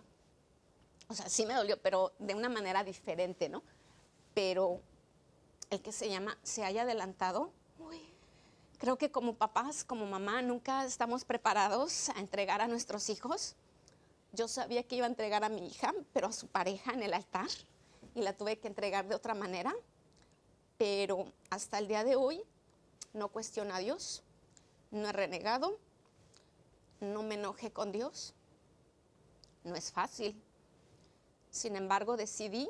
O 1.08 1.14
sea, 1.14 1.30
sí 1.30 1.46
me 1.46 1.54
dolió, 1.54 1.82
pero 1.82 2.12
de 2.20 2.36
una 2.36 2.50
manera 2.50 2.84
diferente, 2.84 3.50
¿no? 3.50 3.64
Pero 4.34 4.82
el 5.70 5.82
que 5.82 5.92
se 5.92 6.10
llama 6.10 6.38
se 6.44 6.64
haya 6.64 6.82
adelantado, 6.82 7.52
creo 8.78 8.98
que 8.98 9.12
como 9.12 9.36
papás, 9.36 9.84
como 9.84 10.06
mamá, 10.06 10.42
nunca 10.42 10.86
estamos 10.86 11.26
preparados 11.26 12.10
a 12.10 12.20
entregar 12.20 12.62
a 12.62 12.68
nuestros 12.68 13.10
hijos. 13.10 13.56
Yo 14.34 14.48
sabía 14.48 14.84
que 14.84 14.96
iba 14.96 15.06
a 15.06 15.10
entregar 15.10 15.44
a 15.44 15.50
mi 15.50 15.68
hija, 15.68 15.94
pero 16.13 16.28
a 16.28 16.32
su 16.32 16.48
pareja 16.48 16.94
en 16.94 17.04
el 17.04 17.13
altar, 17.13 17.50
y 18.16 18.22
la 18.22 18.34
tuve 18.34 18.60
que 18.60 18.68
entregar 18.68 19.08
de 19.08 19.16
otra 19.16 19.34
manera 19.34 19.74
pero 20.78 21.26
hasta 21.50 21.80
el 21.80 21.88
día 21.88 22.04
de 22.04 22.16
hoy 22.16 22.42
no 23.13 23.30
cuestiono 23.30 23.74
a 23.74 23.80
Dios, 23.80 24.24
no 24.92 25.10
he 25.10 25.12
renegado, 25.12 25.80
no 27.00 27.24
me 27.24 27.36
enojé 27.36 27.72
con 27.72 27.92
Dios. 27.92 28.34
No 29.63 29.76
es 29.76 29.92
fácil. 29.92 30.40
Sin 31.50 31.76
embargo, 31.76 32.16
decidí 32.16 32.70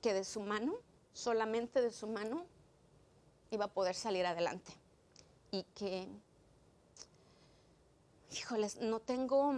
que 0.00 0.14
de 0.14 0.24
su 0.24 0.40
mano, 0.40 0.74
solamente 1.12 1.82
de 1.82 1.90
su 1.90 2.06
mano, 2.06 2.46
iba 3.50 3.66
a 3.66 3.68
poder 3.68 3.94
salir 3.94 4.26
adelante. 4.26 4.72
Y 5.50 5.62
que, 5.74 6.08
híjoles, 8.32 8.76
no 8.80 9.00
tengo, 9.00 9.54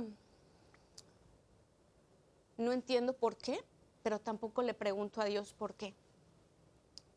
no 2.57 2.73
entiendo 2.73 3.13
por 3.15 3.37
qué, 3.37 3.65
pero 4.03 4.19
tampoco 4.19 4.63
le 4.63 4.75
pregunto 4.75 5.21
a 5.21 5.25
Dios 5.25 5.53
por 5.53 5.75
qué. 5.75 5.95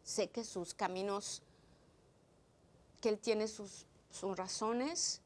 Sé 0.04 0.30
que 0.30 0.44
sus 0.44 0.74
caminos, 0.74 1.42
que 3.02 3.10
Él 3.10 3.20
tiene 3.20 3.48
sus, 3.48 3.86
razones 4.36 5.22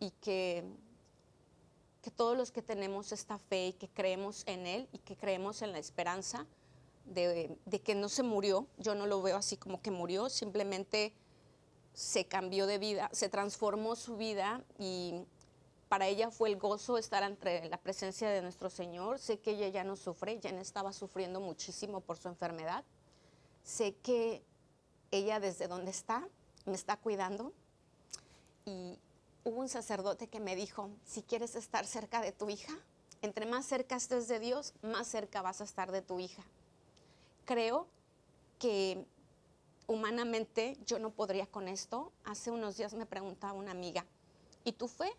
y 0.00 0.10
que, 0.10 0.64
que 2.02 2.10
todos 2.10 2.36
los 2.36 2.50
que 2.50 2.62
tenemos 2.62 3.12
esta 3.12 3.38
fe 3.38 3.68
y 3.68 3.72
que 3.74 3.88
creemos 3.88 4.42
en 4.46 4.66
Él 4.66 4.88
y 4.92 4.98
que 4.98 5.16
creemos 5.16 5.62
en 5.62 5.70
la 5.70 5.78
esperanza 5.78 6.46
de, 7.04 7.56
que 7.84 7.94
no 7.94 8.08
se 8.08 8.22
murió, 8.22 8.66
yo 8.78 8.94
no 8.94 9.06
lo 9.06 9.22
veo 9.22 9.36
así 9.36 9.56
como 9.56 9.80
que 9.82 9.90
murió, 9.90 10.28
simplemente 10.28 11.12
se 11.92 12.26
cambió 12.26 12.66
de 12.66 12.78
vida, 12.78 13.08
se 13.12 13.28
transformó 13.28 13.94
su 13.96 14.16
vida 14.16 14.64
y 14.78 15.22
para 15.88 16.08
ella 16.08 16.30
fue 16.30 16.48
el 16.48 16.56
gozo 16.56 16.98
estar 16.98 17.22
entre 17.22 17.68
la 17.68 17.76
presencia 17.76 18.28
de 18.30 18.42
nuestro 18.42 18.68
Señor. 18.68 19.18
Sé 19.18 19.38
que 19.38 19.52
ella 19.52 19.68
ya 19.68 19.84
no 19.84 19.94
sufre, 19.96 20.40
ya 20.40 20.50
no 20.50 20.60
estaba 20.60 20.92
sufriendo 20.92 21.40
muchísimo 21.40 22.00
por 22.00 22.16
su 22.16 22.28
enfermedad. 22.28 22.84
Sé 23.62 23.94
que 24.02 24.42
ella 25.12 25.38
desde 25.38 25.68
donde 25.68 25.90
está 25.92 26.26
me 26.64 26.74
está 26.74 26.96
cuidando. 26.96 27.52
Y 28.64 28.98
hubo 29.44 29.60
un 29.60 29.68
sacerdote 29.68 30.28
que 30.28 30.40
me 30.40 30.56
dijo, 30.56 30.90
si 31.04 31.22
quieres 31.22 31.54
estar 31.54 31.86
cerca 31.86 32.20
de 32.20 32.32
tu 32.32 32.48
hija, 32.48 32.72
entre 33.22 33.46
más 33.46 33.66
cerca 33.66 33.96
estés 33.96 34.28
de 34.28 34.38
Dios, 34.38 34.74
más 34.82 35.06
cerca 35.06 35.42
vas 35.42 35.60
a 35.60 35.64
estar 35.64 35.92
de 35.92 36.02
tu 36.02 36.18
hija. 36.18 36.42
Creo 37.44 37.86
que 38.58 39.04
humanamente 39.86 40.78
yo 40.86 40.98
no 40.98 41.10
podría 41.10 41.46
con 41.46 41.68
esto. 41.68 42.12
Hace 42.24 42.50
unos 42.50 42.76
días 42.76 42.94
me 42.94 43.06
preguntaba 43.06 43.52
una 43.52 43.70
amiga, 43.70 44.06
¿y 44.64 44.72
tu 44.72 44.88
fe? 44.88 45.12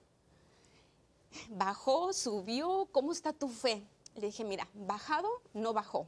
¿Bajó? 1.49 2.13
¿Subió? 2.13 2.88
¿Cómo 2.91 3.11
está 3.11 3.33
tu 3.33 3.47
fe? 3.47 3.85
Le 4.15 4.27
dije, 4.27 4.43
mira, 4.43 4.67
bajado, 4.73 5.29
no 5.53 5.73
bajó. 5.73 6.07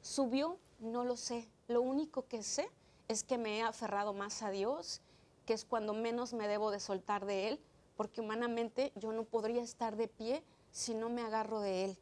¿Subió? 0.00 0.58
No 0.80 1.04
lo 1.04 1.16
sé. 1.16 1.48
Lo 1.68 1.82
único 1.82 2.26
que 2.26 2.42
sé 2.42 2.68
es 3.08 3.22
que 3.22 3.38
me 3.38 3.58
he 3.58 3.62
aferrado 3.62 4.12
más 4.12 4.42
a 4.42 4.50
Dios, 4.50 5.02
que 5.46 5.52
es 5.52 5.64
cuando 5.64 5.92
menos 5.92 6.32
me 6.32 6.48
debo 6.48 6.70
de 6.70 6.80
soltar 6.80 7.26
de 7.26 7.48
Él, 7.48 7.60
porque 7.96 8.20
humanamente 8.20 8.92
yo 8.96 9.12
no 9.12 9.24
podría 9.24 9.62
estar 9.62 9.96
de 9.96 10.08
pie 10.08 10.42
si 10.72 10.94
no 10.94 11.10
me 11.10 11.22
agarro 11.22 11.60
de 11.60 11.84
Él. 11.84 11.98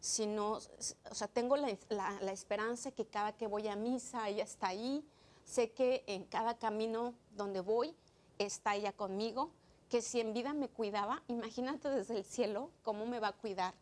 Si 0.00 0.26
no, 0.26 0.52
o 0.52 1.14
sea, 1.14 1.28
tengo 1.28 1.56
la, 1.56 1.76
la, 1.88 2.18
la 2.20 2.32
esperanza 2.32 2.90
que 2.90 3.06
cada 3.06 3.32
que 3.32 3.46
voy 3.46 3.68
a 3.68 3.76
misa, 3.76 4.28
ella 4.28 4.44
está 4.44 4.68
ahí. 4.68 5.04
Sé 5.44 5.72
que 5.72 6.04
en 6.06 6.24
cada 6.24 6.58
camino 6.58 7.14
donde 7.36 7.60
voy, 7.60 7.94
está 8.38 8.76
ella 8.76 8.92
conmigo 8.92 9.50
que 9.88 10.02
si 10.02 10.20
en 10.20 10.34
vida 10.34 10.52
me 10.52 10.68
cuidaba, 10.68 11.22
imagínate 11.28 11.88
desde 11.88 12.16
el 12.16 12.24
cielo 12.24 12.70
cómo 12.82 13.06
me 13.06 13.20
va 13.20 13.28
a 13.28 13.32
cuidar. 13.32 13.74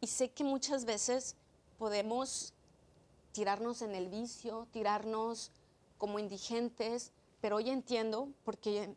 Y 0.00 0.08
sé 0.08 0.30
que 0.30 0.44
muchas 0.44 0.84
veces 0.84 1.36
podemos 1.78 2.52
tirarnos 3.32 3.82
en 3.82 3.94
el 3.94 4.08
vicio, 4.08 4.68
tirarnos 4.70 5.50
como 5.98 6.18
indigentes, 6.18 7.12
pero 7.40 7.56
hoy 7.56 7.70
entiendo 7.70 8.28
porque 8.44 8.94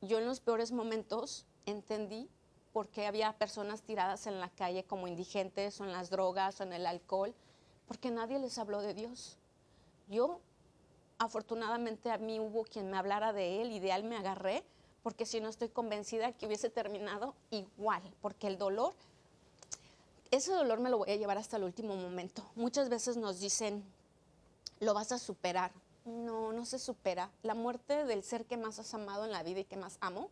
yo 0.00 0.18
en 0.18 0.26
los 0.26 0.40
peores 0.40 0.72
momentos 0.72 1.46
entendí 1.66 2.28
por 2.72 2.88
qué 2.88 3.06
había 3.06 3.32
personas 3.32 3.82
tiradas 3.82 4.26
en 4.26 4.40
la 4.40 4.48
calle 4.48 4.84
como 4.84 5.08
indigentes 5.08 5.80
o 5.80 5.84
en 5.84 5.92
las 5.92 6.10
drogas 6.10 6.60
o 6.60 6.62
en 6.62 6.72
el 6.72 6.86
alcohol, 6.86 7.34
porque 7.86 8.10
nadie 8.10 8.38
les 8.38 8.58
habló 8.58 8.80
de 8.80 8.94
Dios. 8.94 9.36
Yo, 10.08 10.40
afortunadamente 11.18 12.10
a 12.10 12.18
mí 12.18 12.38
hubo 12.38 12.64
quien 12.64 12.90
me 12.90 12.96
hablara 12.96 13.32
de 13.32 13.62
Él 13.62 13.72
y 13.72 13.80
de 13.80 13.90
Él 13.90 14.04
me 14.04 14.16
agarré, 14.16 14.64
porque 15.02 15.26
si 15.26 15.40
no 15.40 15.48
estoy 15.48 15.68
convencida 15.68 16.32
que 16.32 16.46
hubiese 16.46 16.70
terminado 16.70 17.34
igual, 17.50 18.02
porque 18.20 18.46
el 18.46 18.58
dolor, 18.58 18.94
ese 20.30 20.52
dolor 20.52 20.80
me 20.80 20.90
lo 20.90 20.98
voy 20.98 21.10
a 21.10 21.16
llevar 21.16 21.38
hasta 21.38 21.56
el 21.56 21.64
último 21.64 21.96
momento. 21.96 22.44
Muchas 22.54 22.88
veces 22.88 23.16
nos 23.16 23.40
dicen, 23.40 23.84
lo 24.78 24.94
vas 24.94 25.12
a 25.12 25.18
superar. 25.18 25.72
No, 26.04 26.52
no 26.52 26.64
se 26.64 26.78
supera. 26.78 27.30
La 27.42 27.54
muerte 27.54 28.04
del 28.04 28.22
ser 28.22 28.46
que 28.46 28.56
más 28.56 28.78
has 28.78 28.94
amado 28.94 29.24
en 29.24 29.32
la 29.32 29.42
vida 29.42 29.60
y 29.60 29.64
que 29.64 29.76
más 29.76 29.98
amo, 30.00 30.30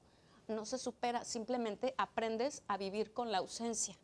no 0.48 0.64
se 0.64 0.78
supera. 0.78 1.24
Simplemente 1.24 1.94
aprendes 1.96 2.62
a 2.66 2.76
vivir 2.76 3.12
con 3.12 3.30
la 3.30 3.38
ausencia. 3.38 3.96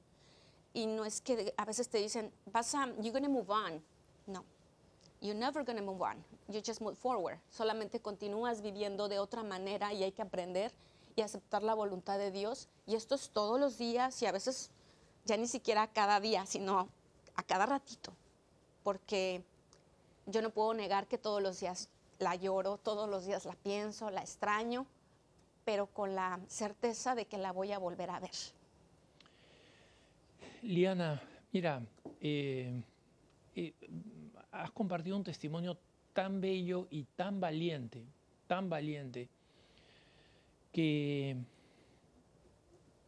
Y 0.73 0.87
no 0.87 1.05
es 1.05 1.21
que 1.21 1.55
a 1.57 1.65
veces 1.65 1.89
te 1.89 1.99
dicen, 1.99 2.33
vas 2.47 2.75
a, 2.75 2.87
you're 2.97 3.11
gonna 3.11 3.29
move 3.29 3.51
on. 3.51 3.83
No, 4.27 4.45
you're 5.21 5.39
never 5.39 5.65
to 5.65 5.73
move 5.83 6.03
on. 6.03 6.25
You 6.49 6.61
just 6.65 6.81
move 6.81 6.97
forward. 6.97 7.39
Solamente 7.51 8.01
continúas 8.01 8.61
viviendo 8.61 9.09
de 9.09 9.19
otra 9.19 9.43
manera 9.43 9.93
y 9.93 10.03
hay 10.03 10.13
que 10.13 10.23
aprender 10.23 10.73
y 11.17 11.23
aceptar 11.23 11.63
la 11.63 11.75
voluntad 11.75 12.19
de 12.19 12.31
Dios. 12.31 12.69
Y 12.87 12.95
esto 12.97 13.15
es 13.15 13.31
todos 13.31 13.59
los 13.59 13.79
días 13.79 14.21
y 14.23 14.27
a 14.27 14.33
veces 14.33 14.71
ya 15.25 15.37
ni 15.37 15.47
siquiera 15.47 15.87
cada 15.87 16.21
día, 16.21 16.45
sino 16.47 16.89
a 17.37 17.43
cada 17.43 17.67
ratito. 17.67 18.13
Porque 18.83 19.43
yo 20.27 20.43
no 20.43 20.51
puedo 20.51 20.75
negar 20.75 21.07
que 21.07 21.19
todos 21.19 21.43
los 21.43 21.61
días 21.61 21.89
la 22.19 22.35
lloro, 22.35 22.79
todos 22.79 23.09
los 23.09 23.27
días 23.27 23.45
la 23.45 23.55
pienso, 23.55 24.11
la 24.11 24.21
extraño, 24.21 24.87
pero 25.65 25.87
con 25.87 26.15
la 26.15 26.41
certeza 26.49 27.15
de 27.15 27.27
que 27.27 27.39
la 27.39 27.53
voy 27.53 27.73
a 27.73 27.79
volver 27.79 28.11
a 28.11 28.21
ver. 28.21 28.31
Liana, 30.63 31.23
mira, 31.53 31.83
eh, 32.21 32.83
eh, 33.55 33.75
has 34.51 34.71
compartido 34.71 35.17
un 35.17 35.25
testimonio 35.25 35.79
tan 36.13 36.41
bello 36.41 36.87
y 36.91 37.05
tan 37.17 37.41
valiente, 37.41 38.05
tan 38.47 38.71
valiente, 38.71 39.29
que 40.73 41.37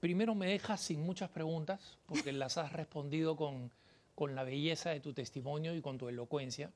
primero 0.01 0.35
me 0.35 0.47
dejas 0.47 0.81
sin 0.81 1.03
muchas 1.03 1.31
preguntas, 1.31 1.99
porque 2.07 2.33
las 2.33 2.59
has 2.59 2.73
respondido 2.73 3.37
con, 3.37 3.71
con 4.15 4.35
la 4.35 4.45
belleza 4.45 4.91
de 4.91 5.01
tu 5.01 5.13
testimonio 5.13 5.75
y 5.75 5.81
con 5.81 5.99
tu 5.99 6.09
elocuencia. 6.09 6.71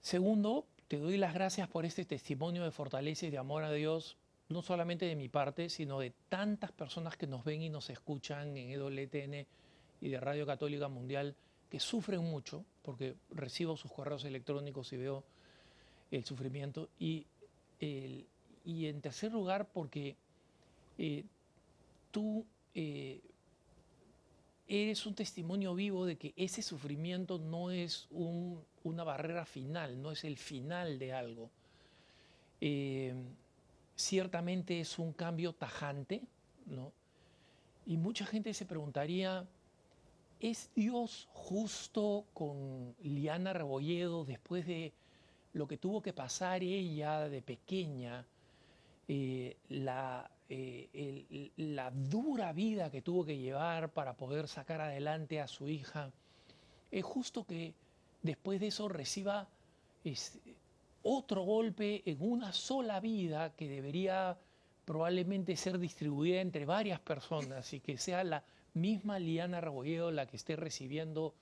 Segundo, 0.00 0.66
te 0.92 0.98
doy 0.98 1.16
las 1.16 1.32
gracias 1.32 1.68
por 1.68 1.86
este 1.86 2.04
testimonio 2.04 2.64
de 2.64 2.70
fortaleza 2.70 3.24
y 3.24 3.30
de 3.30 3.38
amor 3.38 3.64
a 3.64 3.72
Dios, 3.72 4.18
no 4.50 4.60
solamente 4.60 5.06
de 5.06 5.16
mi 5.16 5.30
parte, 5.30 5.70
sino 5.70 5.98
de 5.98 6.12
tantas 6.28 6.70
personas 6.70 7.16
que 7.16 7.26
nos 7.26 7.44
ven 7.44 7.62
y 7.62 7.70
nos 7.70 7.88
escuchan 7.88 8.54
en 8.58 8.68
EWTN 8.68 9.46
y 10.02 10.08
de 10.10 10.20
Radio 10.20 10.44
Católica 10.44 10.88
Mundial 10.88 11.34
que 11.70 11.80
sufren 11.80 12.22
mucho, 12.22 12.66
porque 12.82 13.14
recibo 13.30 13.74
sus 13.74 13.90
correos 13.90 14.26
electrónicos 14.26 14.92
y 14.92 14.98
veo 14.98 15.24
el 16.10 16.26
sufrimiento. 16.26 16.90
Y, 16.98 17.26
y 17.80 18.84
en 18.84 19.00
tercer 19.00 19.32
lugar, 19.32 19.70
porque 19.72 20.14
eh, 20.98 21.24
tú 22.10 22.44
eh, 22.74 23.22
eres 24.80 25.04
un 25.04 25.14
testimonio 25.14 25.74
vivo 25.74 26.06
de 26.06 26.16
que 26.16 26.32
ese 26.36 26.62
sufrimiento 26.62 27.38
no 27.38 27.70
es 27.70 28.06
un, 28.10 28.64
una 28.84 29.04
barrera 29.04 29.44
final, 29.44 30.00
no 30.00 30.12
es 30.12 30.24
el 30.24 30.38
final 30.38 30.98
de 30.98 31.12
algo. 31.12 31.50
Eh, 32.60 33.14
ciertamente 33.94 34.80
es 34.80 34.98
un 34.98 35.12
cambio 35.12 35.52
tajante, 35.52 36.22
¿no? 36.66 36.92
Y 37.84 37.98
mucha 37.98 38.24
gente 38.24 38.54
se 38.54 38.64
preguntaría, 38.64 39.46
¿Es 40.42 40.70
Dios 40.74 41.28
justo 41.32 42.24
con 42.34 42.96
Liana 43.00 43.52
Rebolledo 43.52 44.24
después 44.24 44.66
de 44.66 44.92
lo 45.52 45.68
que 45.68 45.76
tuvo 45.76 46.02
que 46.02 46.12
pasar 46.12 46.64
ella 46.64 47.28
de 47.28 47.42
pequeña, 47.42 48.26
eh, 49.06 49.56
la, 49.68 50.28
eh, 50.54 51.50
la, 51.56 51.90
dura 51.90 52.52
vida 52.52 52.90
que 52.90 53.00
tuvo 53.00 53.24
que 53.24 53.38
llevar 53.38 53.90
para 53.90 54.14
poder 54.14 54.48
sacar 54.48 54.82
adelante 54.82 55.40
a 55.40 55.48
su 55.48 55.68
hija? 55.68 56.10
¿Es 56.90 57.04
justo 57.04 57.44
que 57.44 57.72
después 58.22 58.60
de 58.60 58.66
eso 58.66 58.88
reciba 58.88 59.48
otro 61.02 61.42
golpe 61.42 62.02
en 62.04 62.18
una 62.20 62.52
sola 62.52 63.00
vida 63.00 63.54
que 63.54 63.66
debería 63.66 64.36
probablemente 64.84 65.56
ser 65.56 65.78
distribuida 65.78 66.42
entre 66.42 66.66
varias 66.66 67.00
personas 67.00 67.72
y 67.72 67.80
que 67.80 67.96
sea 67.96 68.22
la 68.22 68.44
misma 68.74 69.18
Liana 69.18 69.60
Rebolledo 69.62 70.10
la 70.10 70.26
que 70.26 70.36
esté 70.36 70.56
recibiendo 70.56 71.34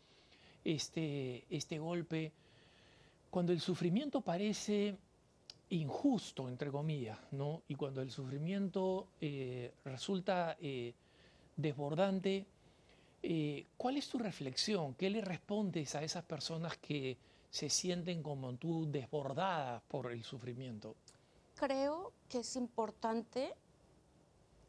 este, 0.64 1.46
este 1.50 1.80
golpe, 1.80 2.32
cuando 3.30 3.52
el 3.52 3.60
sufrimiento 3.60 4.20
parece 4.20 4.96
injusto, 5.70 6.48
entre 6.48 6.70
comillas, 6.70 7.18
¿no? 7.30 7.62
y 7.68 7.74
cuando 7.76 8.02
el 8.02 8.10
sufrimiento 8.10 9.08
eh, 9.20 9.72
resulta 9.84 10.56
eh, 10.60 10.94
desbordante, 11.56 12.46
eh, 13.22 13.66
¿cuál 13.76 13.96
es 13.96 14.08
tu 14.08 14.18
reflexión? 14.18 14.94
¿Qué 14.94 15.10
le 15.10 15.20
respondes 15.20 15.94
a 15.94 16.02
esas 16.02 16.24
personas 16.24 16.76
que 16.78 17.16
se 17.50 17.68
sienten 17.68 18.22
como 18.22 18.54
tú 18.54 18.90
desbordadas 18.90 19.82
por 19.88 20.10
el 20.10 20.24
sufrimiento? 20.24 20.96
Creo 21.56 22.12
que 22.28 22.38
es 22.38 22.56
importante 22.56 23.54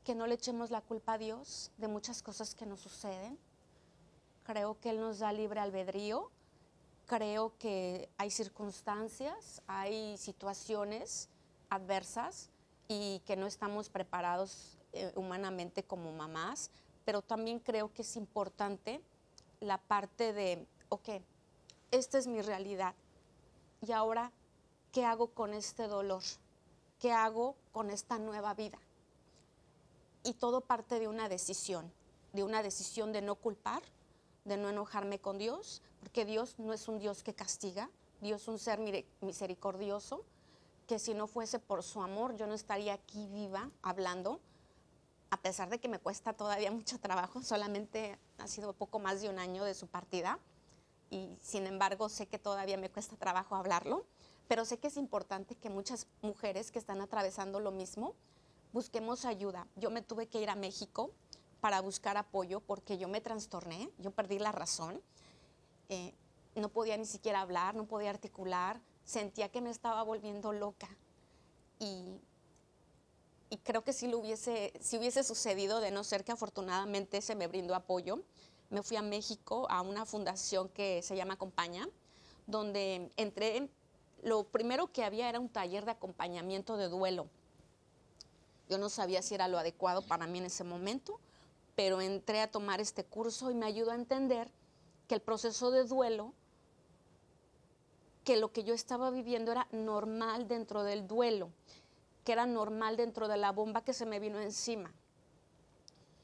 que 0.03 0.15
no 0.15 0.27
le 0.27 0.35
echemos 0.35 0.71
la 0.71 0.81
culpa 0.81 1.13
a 1.13 1.17
Dios 1.17 1.71
de 1.77 1.87
muchas 1.87 2.21
cosas 2.21 2.53
que 2.53 2.65
nos 2.65 2.81
suceden. 2.81 3.37
Creo 4.43 4.79
que 4.79 4.89
Él 4.89 4.99
nos 4.99 5.19
da 5.19 5.31
libre 5.31 5.59
albedrío. 5.59 6.29
Creo 7.11 7.51
que 7.59 8.07
hay 8.17 8.31
circunstancias, 8.31 9.61
hay 9.67 10.17
situaciones 10.17 11.27
adversas 11.69 12.49
y 12.87 13.19
que 13.25 13.35
no 13.35 13.47
estamos 13.47 13.89
preparados 13.89 14.77
eh, 14.93 15.11
humanamente 15.17 15.83
como 15.83 16.13
mamás, 16.13 16.71
pero 17.03 17.21
también 17.21 17.59
creo 17.59 17.93
que 17.93 18.03
es 18.03 18.15
importante 18.15 19.01
la 19.59 19.77
parte 19.77 20.31
de, 20.31 20.65
ok, 20.87 21.09
esta 21.91 22.17
es 22.17 22.27
mi 22.27 22.41
realidad. 22.41 22.95
Y 23.85 23.91
ahora, 23.91 24.31
¿qué 24.93 25.03
hago 25.03 25.31
con 25.31 25.53
este 25.53 25.89
dolor? 25.89 26.23
¿Qué 26.97 27.11
hago 27.11 27.57
con 27.73 27.89
esta 27.89 28.19
nueva 28.19 28.53
vida? 28.53 28.79
Y 30.23 30.35
todo 30.35 30.61
parte 30.61 30.97
de 30.97 31.09
una 31.09 31.27
decisión, 31.27 31.91
de 32.31 32.45
una 32.45 32.63
decisión 32.63 33.11
de 33.11 33.21
no 33.21 33.35
culpar, 33.35 33.83
de 34.45 34.57
no 34.57 34.69
enojarme 34.69 35.19
con 35.19 35.37
Dios, 35.37 35.81
porque 35.99 36.25
Dios 36.25 36.55
no 36.57 36.73
es 36.73 36.87
un 36.87 36.99
Dios 36.99 37.23
que 37.23 37.33
castiga, 37.33 37.89
Dios 38.21 38.43
es 38.43 38.47
un 38.47 38.59
ser 38.59 38.79
misericordioso, 39.21 40.23
que 40.87 40.99
si 40.99 41.13
no 41.13 41.27
fuese 41.27 41.59
por 41.59 41.83
su 41.83 42.01
amor 42.01 42.35
yo 42.35 42.47
no 42.47 42.53
estaría 42.53 42.93
aquí 42.93 43.27
viva 43.27 43.69
hablando, 43.81 44.39
a 45.29 45.37
pesar 45.37 45.69
de 45.69 45.79
que 45.79 45.87
me 45.87 45.99
cuesta 45.99 46.33
todavía 46.33 46.71
mucho 46.71 46.99
trabajo, 46.99 47.41
solamente 47.41 48.17
ha 48.37 48.47
sido 48.47 48.73
poco 48.73 48.99
más 48.99 49.21
de 49.21 49.29
un 49.29 49.39
año 49.39 49.63
de 49.63 49.73
su 49.73 49.87
partida 49.87 50.39
y 51.09 51.29
sin 51.41 51.67
embargo 51.67 52.09
sé 52.09 52.27
que 52.27 52.39
todavía 52.39 52.77
me 52.77 52.89
cuesta 52.89 53.15
trabajo 53.15 53.55
hablarlo, 53.55 54.05
pero 54.47 54.65
sé 54.65 54.79
que 54.79 54.87
es 54.87 54.97
importante 54.97 55.55
que 55.55 55.69
muchas 55.69 56.07
mujeres 56.21 56.71
que 56.71 56.79
están 56.79 57.01
atravesando 57.01 57.59
lo 57.59 57.71
mismo 57.71 58.15
busquemos 58.73 59.25
ayuda. 59.25 59.67
Yo 59.75 59.89
me 59.89 60.01
tuve 60.01 60.27
que 60.27 60.41
ir 60.41 60.49
a 60.49 60.55
México 60.55 61.11
para 61.61 61.79
buscar 61.79 62.17
apoyo 62.17 62.59
porque 62.59 62.97
yo 62.97 63.07
me 63.07 63.21
trastorné, 63.21 63.89
yo 63.99 64.11
perdí 64.11 64.39
la 64.39 64.51
razón, 64.51 65.01
eh, 65.89 66.13
no 66.55 66.69
podía 66.69 66.97
ni 66.97 67.05
siquiera 67.05 67.41
hablar, 67.41 67.75
no 67.75 67.85
podía 67.85 68.09
articular, 68.09 68.81
sentía 69.05 69.49
que 69.49 69.61
me 69.61 69.69
estaba 69.69 70.03
volviendo 70.03 70.51
loca 70.51 70.89
y, 71.79 72.19
y 73.49 73.57
creo 73.57 73.83
que 73.83 73.93
si, 73.93 74.07
lo 74.07 74.17
hubiese, 74.17 74.73
si 74.81 74.97
hubiese 74.97 75.23
sucedido, 75.23 75.79
de 75.79 75.91
no 75.91 76.03
ser 76.03 76.23
que 76.23 76.31
afortunadamente 76.31 77.21
se 77.21 77.35
me 77.35 77.47
brindó 77.47 77.75
apoyo, 77.75 78.19
me 78.69 78.83
fui 78.83 78.97
a 78.97 79.01
México 79.01 79.67
a 79.69 79.81
una 79.81 80.05
fundación 80.05 80.69
que 80.69 81.01
se 81.03 81.15
llama 81.15 81.35
Acompaña, 81.35 81.87
donde 82.47 83.11
entré, 83.17 83.69
lo 84.23 84.45
primero 84.45 84.91
que 84.91 85.03
había 85.03 85.29
era 85.29 85.39
un 85.39 85.49
taller 85.49 85.85
de 85.85 85.91
acompañamiento 85.91 86.77
de 86.77 86.87
duelo. 86.87 87.27
Yo 88.69 88.77
no 88.77 88.89
sabía 88.89 89.21
si 89.21 89.35
era 89.35 89.47
lo 89.47 89.59
adecuado 89.59 90.01
para 90.01 90.27
mí 90.27 90.39
en 90.39 90.45
ese 90.45 90.63
momento, 90.63 91.19
pero 91.75 92.01
entré 92.01 92.41
a 92.41 92.51
tomar 92.51 92.81
este 92.81 93.03
curso 93.03 93.51
y 93.51 93.55
me 93.55 93.65
ayudó 93.65 93.91
a 93.91 93.95
entender 93.95 94.51
que 95.07 95.15
el 95.15 95.21
proceso 95.21 95.71
de 95.71 95.83
duelo, 95.83 96.33
que 98.23 98.37
lo 98.37 98.51
que 98.51 98.63
yo 98.63 98.73
estaba 98.73 99.09
viviendo 99.09 99.51
era 99.51 99.67
normal 99.71 100.47
dentro 100.47 100.83
del 100.83 101.07
duelo, 101.07 101.49
que 102.23 102.31
era 102.33 102.45
normal 102.45 102.97
dentro 102.97 103.27
de 103.27 103.37
la 103.37 103.51
bomba 103.51 103.83
que 103.83 103.93
se 103.93 104.05
me 104.05 104.19
vino 104.19 104.39
encima. 104.39 104.93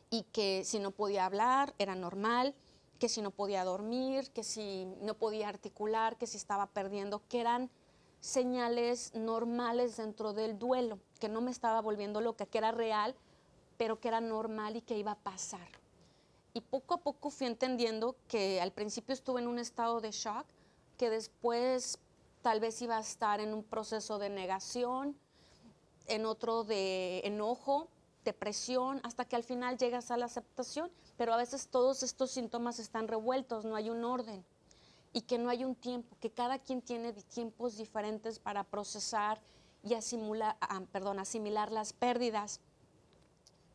Y 0.09 0.23
que 0.23 0.63
si 0.63 0.79
no 0.79 0.91
podía 0.91 1.25
hablar 1.25 1.73
era 1.79 1.95
normal, 1.95 2.55
que 2.97 3.09
si 3.09 3.21
no 3.21 3.31
podía 3.31 3.63
dormir, 3.63 4.31
que 4.31 4.43
si 4.43 4.85
no 5.01 5.15
podía 5.15 5.49
articular, 5.49 6.17
que 6.17 6.27
si 6.27 6.37
estaba 6.37 6.67
perdiendo, 6.67 7.21
que 7.27 7.41
eran 7.41 7.69
señales 8.19 9.13
normales 9.13 9.97
dentro 9.97 10.33
del 10.33 10.57
duelo, 10.57 10.99
que 11.19 11.29
no 11.29 11.41
me 11.41 11.51
estaba 11.51 11.81
volviendo 11.81 12.21
loca, 12.21 12.45
que 12.45 12.57
era 12.57 12.71
real, 12.71 13.15
pero 13.77 13.99
que 13.99 14.07
era 14.07 14.21
normal 14.21 14.75
y 14.75 14.81
que 14.81 14.97
iba 14.97 15.11
a 15.11 15.19
pasar. 15.19 15.67
Y 16.53 16.61
poco 16.61 16.95
a 16.95 16.97
poco 16.97 17.29
fui 17.29 17.47
entendiendo 17.47 18.15
que 18.27 18.59
al 18.61 18.71
principio 18.71 19.13
estuve 19.13 19.41
en 19.41 19.47
un 19.47 19.59
estado 19.59 20.01
de 20.01 20.11
shock, 20.11 20.45
que 20.97 21.09
después 21.09 21.99
tal 22.41 22.59
vez 22.59 22.81
iba 22.81 22.97
a 22.97 23.01
estar 23.01 23.39
en 23.39 23.53
un 23.53 23.63
proceso 23.63 24.17
de 24.17 24.29
negación, 24.29 25.15
en 26.07 26.25
otro 26.25 26.63
de 26.63 27.19
enojo, 27.25 27.87
depresión, 28.23 28.99
hasta 29.03 29.25
que 29.25 29.35
al 29.35 29.43
final 29.43 29.77
llegas 29.77 30.11
a 30.11 30.17
la 30.17 30.25
aceptación, 30.25 30.91
pero 31.17 31.33
a 31.33 31.37
veces 31.37 31.67
todos 31.67 32.03
estos 32.03 32.31
síntomas 32.31 32.79
están 32.79 33.07
revueltos, 33.07 33.65
no 33.65 33.75
hay 33.75 33.89
un 33.89 34.03
orden 34.03 34.43
y 35.13 35.21
que 35.21 35.37
no 35.37 35.49
hay 35.49 35.63
un 35.63 35.75
tiempo, 35.75 36.15
que 36.19 36.29
cada 36.29 36.59
quien 36.59 36.81
tiene 36.81 37.13
tiempos 37.13 37.77
diferentes 37.77 38.39
para 38.39 38.63
procesar 38.63 39.41
y 39.83 39.93
asimilar, 39.93 40.57
ah, 40.61 40.81
asimilar 41.17 41.71
las 41.71 41.93
pérdidas. 41.93 42.59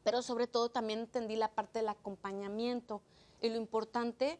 Pero 0.05 0.23
sobre 0.23 0.47
todo 0.47 0.69
también 0.69 1.01
entendí 1.01 1.37
la 1.37 1.49
parte 1.49 1.79
del 1.79 1.88
acompañamiento 1.88 3.03
y 3.41 3.49
lo 3.51 3.57
importante 3.57 4.38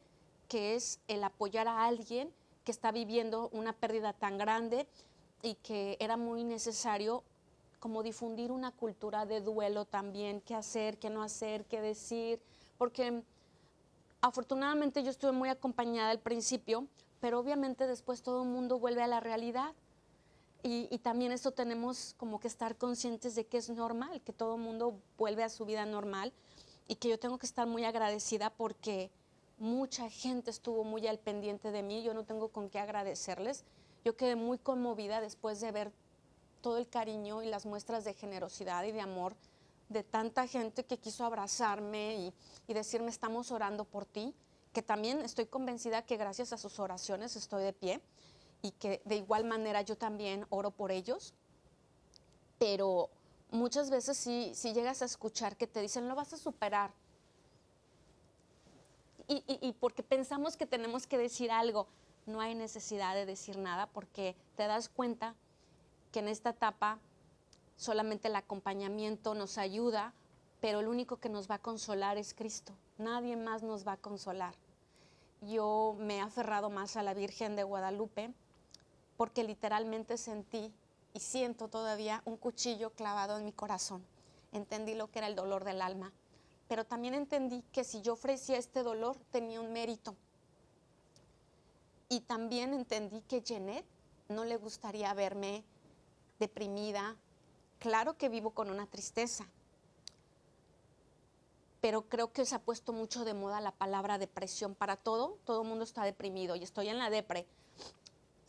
que 0.49 0.75
es 0.75 1.01
el 1.09 1.25
apoyar 1.25 1.69
a 1.69 1.85
alguien 1.85 2.33
que 2.65 2.73
está 2.73 2.93
viviendo 2.93 3.49
una 3.53 3.73
pérdida 3.73 4.13
tan 4.13 4.39
grande 4.39 4.87
y 5.43 5.55
que 5.55 5.97
era 6.01 6.17
muy 6.17 6.45
necesario 6.45 7.25
como 7.81 8.03
difundir 8.05 8.53
una 8.53 8.71
cultura 8.71 9.27
de 9.27 9.41
duelo 9.41 9.85
también, 9.85 10.41
qué 10.41 10.55
hacer, 10.55 10.99
qué 10.99 11.11
no 11.11 11.23
hacer, 11.23 11.65
qué 11.65 11.81
decir, 11.81 12.41
porque 12.79 13.23
afortunadamente 14.21 15.03
yo 15.03 15.11
estuve 15.11 15.33
muy 15.33 15.49
acompañada 15.49 16.11
al 16.11 16.21
principio, 16.21 16.87
pero 17.21 17.41
obviamente 17.41 17.89
después 17.89 18.23
todo 18.23 18.45
el 18.45 18.49
mundo 18.49 18.79
vuelve 18.79 19.03
a 19.03 19.09
la 19.09 19.19
realidad. 19.19 19.75
Y, 20.65 20.97
también 20.99 21.33
eso 21.33 21.51
tenemos 21.51 22.15
como 22.19 22.39
que 22.39 22.47
estar 22.47 22.77
conscientes 22.77 23.35
de 23.35 23.47
que 23.47 23.59
es 23.59 23.69
normal, 23.69 24.21
que 24.21 24.33
todo 24.33 24.57
mundo 24.57 25.01
vuelve 25.19 25.43
a 25.43 25.49
su 25.49 25.65
vida 25.65 25.85
normal 25.87 26.33
y 26.87 26.95
que 26.95 27.09
yo 27.09 27.19
tengo 27.19 27.37
que 27.37 27.47
estar 27.47 27.67
muy 27.67 27.85
agradecida 27.85 28.51
porque 28.51 29.11
mucha 29.59 30.09
gente 30.09 30.51
estuvo 30.51 30.85
muy 30.85 31.09
al 31.09 31.19
pendiente 31.19 31.73
de 31.73 31.83
mí, 31.83 32.05
yo 32.05 32.15
no 32.15 32.25
tengo 32.25 32.49
con 32.49 32.71
qué 32.71 32.79
agradecerles. 32.79 33.65
Yo 34.05 34.17
quedé 34.17 34.37
muy 34.37 34.59
conmovida 34.59 35.21
después 35.21 35.61
de 35.61 35.73
ver 35.73 35.93
todo 36.61 36.79
el 36.79 36.89
cariño 36.89 37.43
y 37.43 37.47
las 37.47 37.67
muestras 37.67 38.05
de 38.05 38.15
generosidad 38.15 38.85
y 38.85 38.93
de 38.93 39.01
amor 39.01 39.35
de 39.89 40.03
tanta 40.03 40.47
gente 40.47 40.85
que 40.85 40.99
quiso 40.99 41.25
abrazarme 41.25 42.33
y, 42.69 42.73
decirme 42.73 43.11
estamos 43.11 43.51
orando 43.51 43.85
por 43.85 44.07
ti, 44.07 44.35
que 44.73 44.81
también 44.81 45.21
estoy 45.21 45.45
convencida 45.45 46.03
que 46.03 46.17
gracias 46.17 46.53
a 46.55 46.57
sus 46.57 46.79
oraciones 46.79 47.37
estoy 47.37 47.65
de 47.65 47.73
pie 47.75 48.01
y 48.63 48.71
que 48.73 49.03
de 49.05 49.17
igual 49.17 49.45
manera 49.45 49.83
yo 49.83 49.97
también 49.97 50.47
oro 50.51 50.71
por 50.71 50.93
ellos, 50.93 51.35
pero 52.59 53.11
muchas 53.51 53.91
veces 53.91 54.17
si, 54.17 54.55
si 54.55 54.73
llegas 54.73 55.03
a 55.03 55.05
escuchar 55.05 55.57
que 55.57 55.67
te 55.67 55.81
dicen 55.81 56.09
lo 56.09 56.15
vas 56.15 56.33
a 56.33 56.39
superar 56.39 56.93
y, 59.29 59.45
y 59.47 59.73
porque 59.75 60.03
pensamos 60.03 60.57
que 60.57 60.67
tenemos 60.67 61.07
que 61.07 61.19
decir 61.19 61.51
algo, 61.51 61.87
no 62.27 62.41
hay 62.41 62.55
necesidad 62.55 63.15
de 63.15 63.27
decir 63.27 63.59
nada 63.59 63.87
porque 63.87 64.37
te 64.57 64.67
das 64.67 64.89
cuenta 64.89 65.35
que 66.11 66.21
en 66.21 66.29
esta 66.29 66.51
etapa 66.51 66.99
solamente 67.77 68.29
el 68.29 68.37
acompañamiento 68.37 69.35
nos 69.35 69.59
ayuda, 69.59 70.13
pero 70.61 70.81
el 70.81 70.89
único 70.89 71.17
que 71.17 71.29
nos 71.29 71.51
va 71.51 71.57
a 71.57 71.63
consolar 71.63 72.19
es 72.19 72.35
Cristo. 72.35 72.75
Nadie 72.99 73.37
más 73.37 73.63
nos 73.63 73.87
va 73.87 73.93
a 73.93 73.97
consolar. 73.97 74.55
Yo 75.41 75.97
me 75.99 76.19
he 76.19 76.21
aferrado 76.21 76.71
más 76.71 76.97
a 76.97 77.03
la 77.03 77.15
Virgen 77.15 77.57
de 77.57 77.65
Guadalupe 77.65 78.33
porque 79.23 79.45
literalmente 79.45 80.19
sentí 80.19 80.75
y 81.15 81.21
siento 81.21 81.69
todavía 81.69 82.23
un 82.25 82.37
cuchillo 82.37 82.91
clavado 82.91 83.39
en 83.39 83.45
mi 83.45 83.53
corazón. 83.53 84.05
Entendí 84.51 84.97
lo 84.97 85.13
que 85.13 85.21
era 85.21 85.29
el 85.29 85.37
dolor 85.37 85.63
del 85.63 85.81
alma, 85.81 86.11
pero 86.67 86.85
también 86.85 87.15
entendí 87.15 87.63
que 87.71 87.85
si 87.85 88.03
yo 88.03 88.15
ofrecía 88.15 88.59
este 88.59 88.83
dolor 88.83 89.17
tenía 89.31 89.61
un 89.61 89.73
mérito. 89.73 90.17
Y 92.09 92.23
también 92.23 92.75
entendí 92.75 93.21
que 93.21 93.43
Jeanette 93.43 93.87
no 94.29 94.45
le 94.45 94.57
gustaría 94.57 95.15
verme 95.15 95.63
deprimida. 96.41 97.15
Claro 97.79 98.17
que 98.19 98.29
vivo 98.29 98.51
con 98.51 98.71
una 98.71 98.87
tristeza, 98.87 99.47
pero 101.81 102.09
creo 102.09 102.33
que 102.33 102.45
se 102.45 102.57
ha 102.57 102.59
puesto 102.59 102.93
mucho 102.93 103.25
de 103.25 103.35
moda 103.35 103.61
la 103.61 103.71
palabra 103.71 104.19
depresión 104.19 104.75
para 104.75 104.97
todo. 104.97 105.39
Todo 105.45 105.63
el 105.63 105.69
mundo 105.69 105.85
está 105.85 106.03
deprimido 106.03 106.57
y 106.57 106.65
estoy 106.65 106.89
en 106.89 106.99
la 106.99 107.09
depre. 107.09 107.47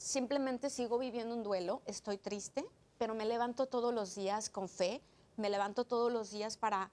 Simplemente 0.03 0.69
sigo 0.69 0.99
viviendo 0.99 1.33
un 1.33 1.43
duelo, 1.43 1.81
estoy 1.85 2.17
triste, 2.17 2.65
pero 2.97 3.15
me 3.15 3.23
levanto 3.23 3.67
todos 3.67 3.93
los 3.93 4.15
días 4.15 4.49
con 4.49 4.67
fe, 4.67 5.01
me 5.37 5.49
levanto 5.49 5.85
todos 5.85 6.11
los 6.11 6.29
días 6.29 6.57
para 6.57 6.91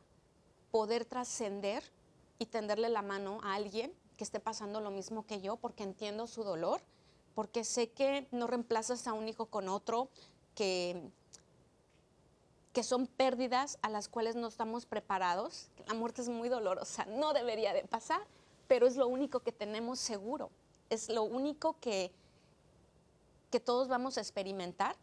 poder 0.70 1.05
trascender 1.05 1.83
y 2.38 2.46
tenderle 2.46 2.88
la 2.88 3.03
mano 3.03 3.40
a 3.42 3.55
alguien 3.55 3.92
que 4.16 4.23
esté 4.23 4.38
pasando 4.38 4.81
lo 4.81 4.92
mismo 4.92 5.27
que 5.27 5.40
yo, 5.40 5.57
porque 5.57 5.83
entiendo 5.83 6.29
su 6.29 6.44
dolor, 6.44 6.83
porque 7.35 7.64
sé 7.64 7.90
que 7.90 8.29
no 8.31 8.46
reemplazas 8.46 9.09
a 9.09 9.12
un 9.12 9.29
hijo 9.29 9.46
con 9.46 9.68
otro, 9.68 10.09
que, 10.55 11.11
que 12.73 12.85
son 12.85 13.09
pérdidas 13.09 13.81
a 13.83 13.90
las 13.90 14.09
cuales 14.09 14.37
no 14.37 14.46
estamos 14.46 14.87
preparados. 14.87 15.68
La 15.88 15.94
muerte 15.94 16.23
es 16.23 16.29
muy 16.29 16.49
dolorosa, 16.49 17.07
no 17.07 17.33
debería 17.33 17.73
de 17.73 17.83
pasar, 17.83 18.23
pero 18.68 18.87
es 18.87 18.94
lo 18.94 19.09
único 19.09 19.40
que 19.40 19.51
tenemos 19.51 19.99
seguro, 19.99 20.49
es 20.90 21.09
lo 21.09 21.25
único 21.25 21.75
que, 21.81 22.12
que 23.51 23.61
todos 23.61 23.89
vamos 23.89 24.17
a 24.17 24.21
experimentar, 24.21 24.97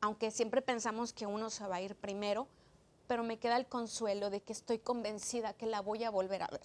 aunque 0.00 0.30
siempre 0.30 0.62
pensamos 0.62 1.12
que 1.12 1.26
uno 1.26 1.50
se 1.50 1.66
va 1.66 1.76
a 1.76 1.82
ir 1.82 1.94
primero, 1.94 2.46
pero 3.06 3.22
me 3.22 3.38
queda 3.38 3.56
el 3.56 3.66
consuelo 3.66 4.30
de 4.30 4.40
que 4.40 4.52
estoy 4.52 4.78
convencida 4.78 5.54
que 5.54 5.66
la 5.66 5.80
voy 5.80 6.04
a 6.04 6.10
volver 6.10 6.42
a 6.42 6.48
ver, 6.48 6.60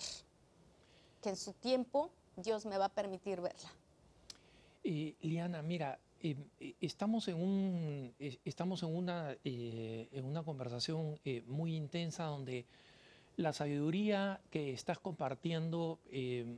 que 1.21 1.29
en 1.29 1.35
su 1.35 1.53
tiempo 1.53 2.11
Dios 2.35 2.65
me 2.65 2.77
va 2.77 2.85
a 2.85 2.89
permitir 2.89 3.41
verla. 3.41 3.69
Y 4.83 5.15
Liana, 5.21 5.61
mira, 5.61 5.99
eh, 6.21 6.35
eh, 6.59 6.75
estamos, 6.81 7.27
en 7.27 7.35
un, 7.35 8.13
eh, 8.19 8.39
estamos 8.45 8.83
en 8.83 8.95
una, 8.95 9.35
eh, 9.43 10.07
en 10.11 10.25
una 10.25 10.43
conversación 10.43 11.19
eh, 11.25 11.43
muy 11.47 11.75
intensa 11.75 12.23
donde 12.25 12.65
la 13.35 13.53
sabiduría 13.53 14.39
que 14.49 14.73
estás 14.73 14.97
compartiendo 14.99 15.99
eh, 16.09 16.57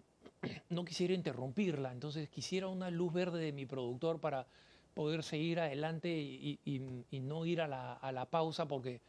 no 0.70 0.86
quisiera 0.86 1.14
interrumpirla, 1.14 1.92
entonces 1.92 2.30
quisiera 2.30 2.68
una 2.68 2.90
luz 2.90 3.12
verde 3.14 3.40
de 3.40 3.52
mi 3.52 3.66
productor 3.66 4.20
para 4.20 4.48
poder 4.94 5.24
seguir 5.24 5.60
adelante 5.60 6.10
y, 6.10 6.60
y- 6.66 7.06
y 7.12 7.20
no 7.20 7.46
ir 7.46 7.62
a 7.62 7.68
la, 7.68 7.94
a 7.94 8.12
la 8.12 8.26
pausa 8.26 8.68
porque 8.68 9.02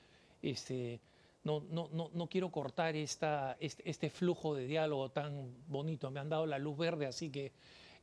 este, 0.43 1.01
no, 1.45 1.61
no, 1.71 1.89
no, 1.93 2.11
no 2.13 2.27
quiero 2.29 2.51
cortar 2.51 2.97
esta, 2.97 3.57
este, 3.61 3.89
este 3.89 4.11
flujo 4.11 4.55
de 4.55 4.67
diálogo 4.67 5.11
tan 5.11 5.55
bonito. 5.69 6.11
Me 6.11 6.21
han 6.21 6.29
dado 6.29 6.47
la 6.47 6.59
luz 6.59 6.77
verde, 6.77 7.07
así 7.07 7.31
que 7.31 7.53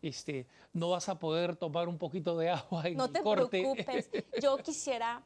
este, 0.02 0.46
no 0.74 0.90
vas 0.90 1.10
a 1.10 1.20
poder 1.20 1.56
tomar 1.56 1.88
un 1.88 1.98
poquito 1.98 2.38
de 2.38 2.50
agua 2.50 2.88
en 2.88 2.98
No 2.98 3.10
te 3.10 3.22
corte. 3.22 3.62
preocupes. 3.62 4.10
Yo 4.42 4.58
quisiera 4.58 5.24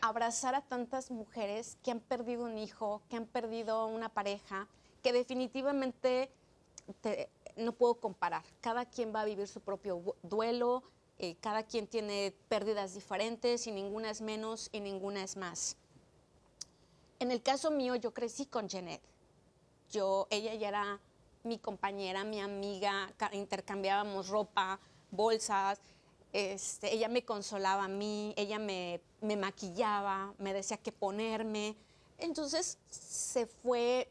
abrazar 0.00 0.54
a 0.54 0.62
tantas 0.62 1.10
mujeres 1.10 1.78
que 1.82 1.90
han 1.90 2.00
perdido 2.00 2.44
un 2.44 2.58
hijo, 2.58 3.02
que 3.08 3.16
han 3.16 3.26
perdido 3.26 3.86
una 3.86 4.08
pareja, 4.08 4.68
que 5.02 5.12
definitivamente 5.12 6.30
te- 6.94 7.28
no 7.56 7.72
puedo 7.72 7.94
comparar. 7.94 8.42
Cada 8.60 8.84
quien 8.86 9.14
va 9.14 9.20
a 9.22 9.24
vivir 9.24 9.46
su 9.48 9.60
propio 9.60 10.16
duelo, 10.22 10.82
eh, 11.18 11.36
cada 11.40 11.62
quien 11.64 11.86
tiene 11.86 12.34
pérdidas 12.48 12.94
diferentes 12.94 13.66
y 13.66 13.72
ninguna 13.72 14.10
es 14.10 14.20
menos 14.20 14.68
y 14.72 14.80
ninguna 14.80 15.22
es 15.22 15.36
más. 15.36 15.76
En 17.18 17.30
el 17.30 17.42
caso 17.42 17.70
mío, 17.70 17.94
yo 17.94 18.12
crecí 18.12 18.46
con 18.46 18.68
Janet. 18.68 19.00
Yo, 19.90 20.26
ella 20.30 20.54
ya 20.54 20.68
era 20.68 21.00
mi 21.44 21.58
compañera, 21.58 22.24
mi 22.24 22.40
amiga, 22.40 23.12
ca- 23.16 23.30
intercambiábamos 23.34 24.28
ropa, 24.28 24.80
bolsas, 25.10 25.78
este, 26.32 26.94
ella 26.94 27.08
me 27.08 27.24
consolaba 27.24 27.84
a 27.84 27.88
mí, 27.88 28.32
ella 28.36 28.58
me, 28.58 29.00
me 29.20 29.36
maquillaba, 29.36 30.32
me 30.38 30.54
decía 30.54 30.78
qué 30.78 30.90
ponerme. 30.90 31.76
Entonces 32.18 32.78
se 32.88 33.46
fue 33.46 34.08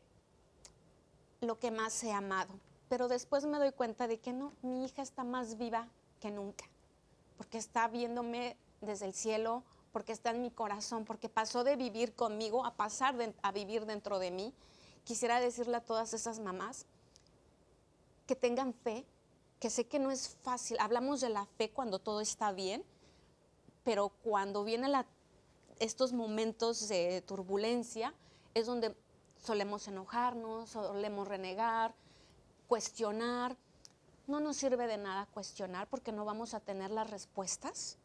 lo 1.42 1.58
que 1.58 1.72
más 1.72 2.04
he 2.04 2.12
amado. 2.12 2.54
Pero 2.92 3.08
después 3.08 3.46
me 3.46 3.58
doy 3.58 3.72
cuenta 3.72 4.06
de 4.06 4.20
que 4.20 4.34
no, 4.34 4.52
mi 4.62 4.84
hija 4.84 5.02
está 5.02 5.24
más 5.24 5.58
viva 5.58 5.88
que 6.20 6.30
nunca, 6.30 6.66
porque 7.38 7.58
está 7.58 7.88
viéndome 7.88 8.58
desde 8.82 9.06
el 9.06 9.14
cielo, 9.14 9.64
porque 9.94 10.12
está 10.12 10.32
en 10.32 10.42
mi 10.42 10.52
corazón, 10.52 11.06
porque 11.06 11.30
pasó 11.30 11.64
de 11.64 11.78
vivir 11.78 12.14
conmigo 12.14 12.66
a 12.66 12.76
pasar 12.76 13.16
de- 13.16 13.34
a 13.44 13.54
vivir 13.54 13.86
dentro 13.86 14.20
de 14.20 14.32
mí. 14.32 14.54
Quisiera 15.06 15.40
decirle 15.40 15.78
a 15.78 15.86
todas 15.86 16.14
esas 16.14 16.42
mamás 16.42 16.86
que 18.28 18.36
tengan 18.36 18.74
fe, 18.74 19.06
que 19.62 19.70
sé 19.70 19.88
que 19.88 19.98
no 19.98 20.12
es 20.12 20.28
fácil. 20.42 20.76
Hablamos 20.82 21.22
de 21.22 21.30
la 21.30 21.46
fe 21.46 21.70
cuando 21.70 21.98
todo 21.98 22.20
está 22.20 22.52
bien, 22.52 22.84
pero 23.86 24.10
cuando 24.22 24.66
vienen 24.66 24.92
estos 25.80 26.12
momentos 26.12 26.90
de 26.90 27.22
turbulencia 27.22 28.14
es 28.54 28.66
donde 28.66 28.94
solemos 29.38 29.88
enojarnos, 29.88 30.72
solemos 30.72 31.26
renegar, 31.30 31.96
cuestionar. 32.72 33.58
No 34.28 34.40
nos 34.40 34.56
sirve 34.56 34.88
de 34.88 34.98
nada 34.98 35.26
cuestionar 35.34 35.90
porque 35.90 36.14
no 36.14 36.24
vamos 36.24 36.54
a 36.54 36.62
tener 36.62 36.90
las 36.90 37.10
respuestas. 37.10 37.98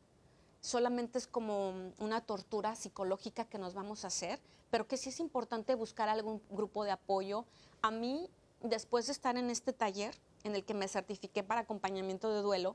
Solamente 0.61 1.19
es 1.19 1.29
como 1.29 1.93
una 2.01 2.21
tortura 2.21 2.75
psicológica 2.75 3.45
que 3.45 3.59
nos 3.59 3.75
vamos 3.75 4.03
a 4.03 4.09
hacer, 4.09 4.41
pero 4.73 4.89
que 4.89 4.97
sí 4.97 5.11
es 5.11 5.21
importante 5.21 5.77
buscar 5.77 6.09
algún 6.09 6.43
grupo 6.51 6.83
de 6.83 6.91
apoyo. 6.91 7.45
A 7.81 7.93
mí, 7.93 8.29
después 8.61 9.07
de 9.07 9.13
estar 9.13 9.37
en 9.37 9.51
este 9.51 9.73
taller 9.73 10.17
en 10.43 10.57
el 10.57 10.65
que 10.65 10.75
me 10.75 10.89
certifiqué 10.89 11.45
para 11.45 11.61
acompañamiento 11.61 12.29
de 12.35 12.43
duelo, 12.43 12.75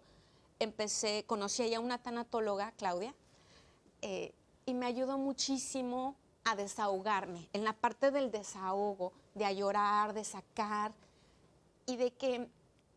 empecé, 0.60 1.26
conocí 1.28 1.74
a 1.74 1.82
una 1.82 2.02
tanatóloga, 2.02 2.72
Claudia, 2.78 3.14
eh, 4.02 4.34
y 4.66 4.76
me 4.76 4.86
ayudó 4.86 5.18
muchísimo 5.18 6.16
a 6.46 6.56
desahogarme, 6.56 7.50
en 7.52 7.66
la 7.66 7.74
parte 7.74 8.12
del 8.12 8.32
desahogo, 8.32 9.12
de 9.36 9.44
a 9.44 9.52
llorar, 9.52 10.14
de 10.14 10.24
sacar, 10.24 10.94
y 11.86 11.98
de 11.98 12.12
que 12.12 12.48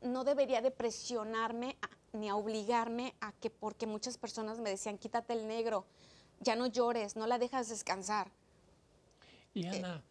no 0.02 0.24
debería 0.24 0.60
de 0.60 0.70
presionarme 0.70 1.76
a- 1.82 2.16
ni 2.16 2.28
a 2.28 2.36
obligarme 2.36 3.14
a 3.20 3.32
que, 3.32 3.50
porque 3.50 3.86
muchas 3.86 4.18
personas 4.18 4.58
me 4.60 4.70
decían, 4.70 4.98
quítate 4.98 5.32
el 5.32 5.46
negro, 5.46 5.84
ya 6.40 6.56
no 6.56 6.66
llores, 6.66 7.16
no 7.16 7.26
la 7.26 7.38
dejas 7.38 7.68
descansar. 7.68 8.30
Liana, 9.54 10.02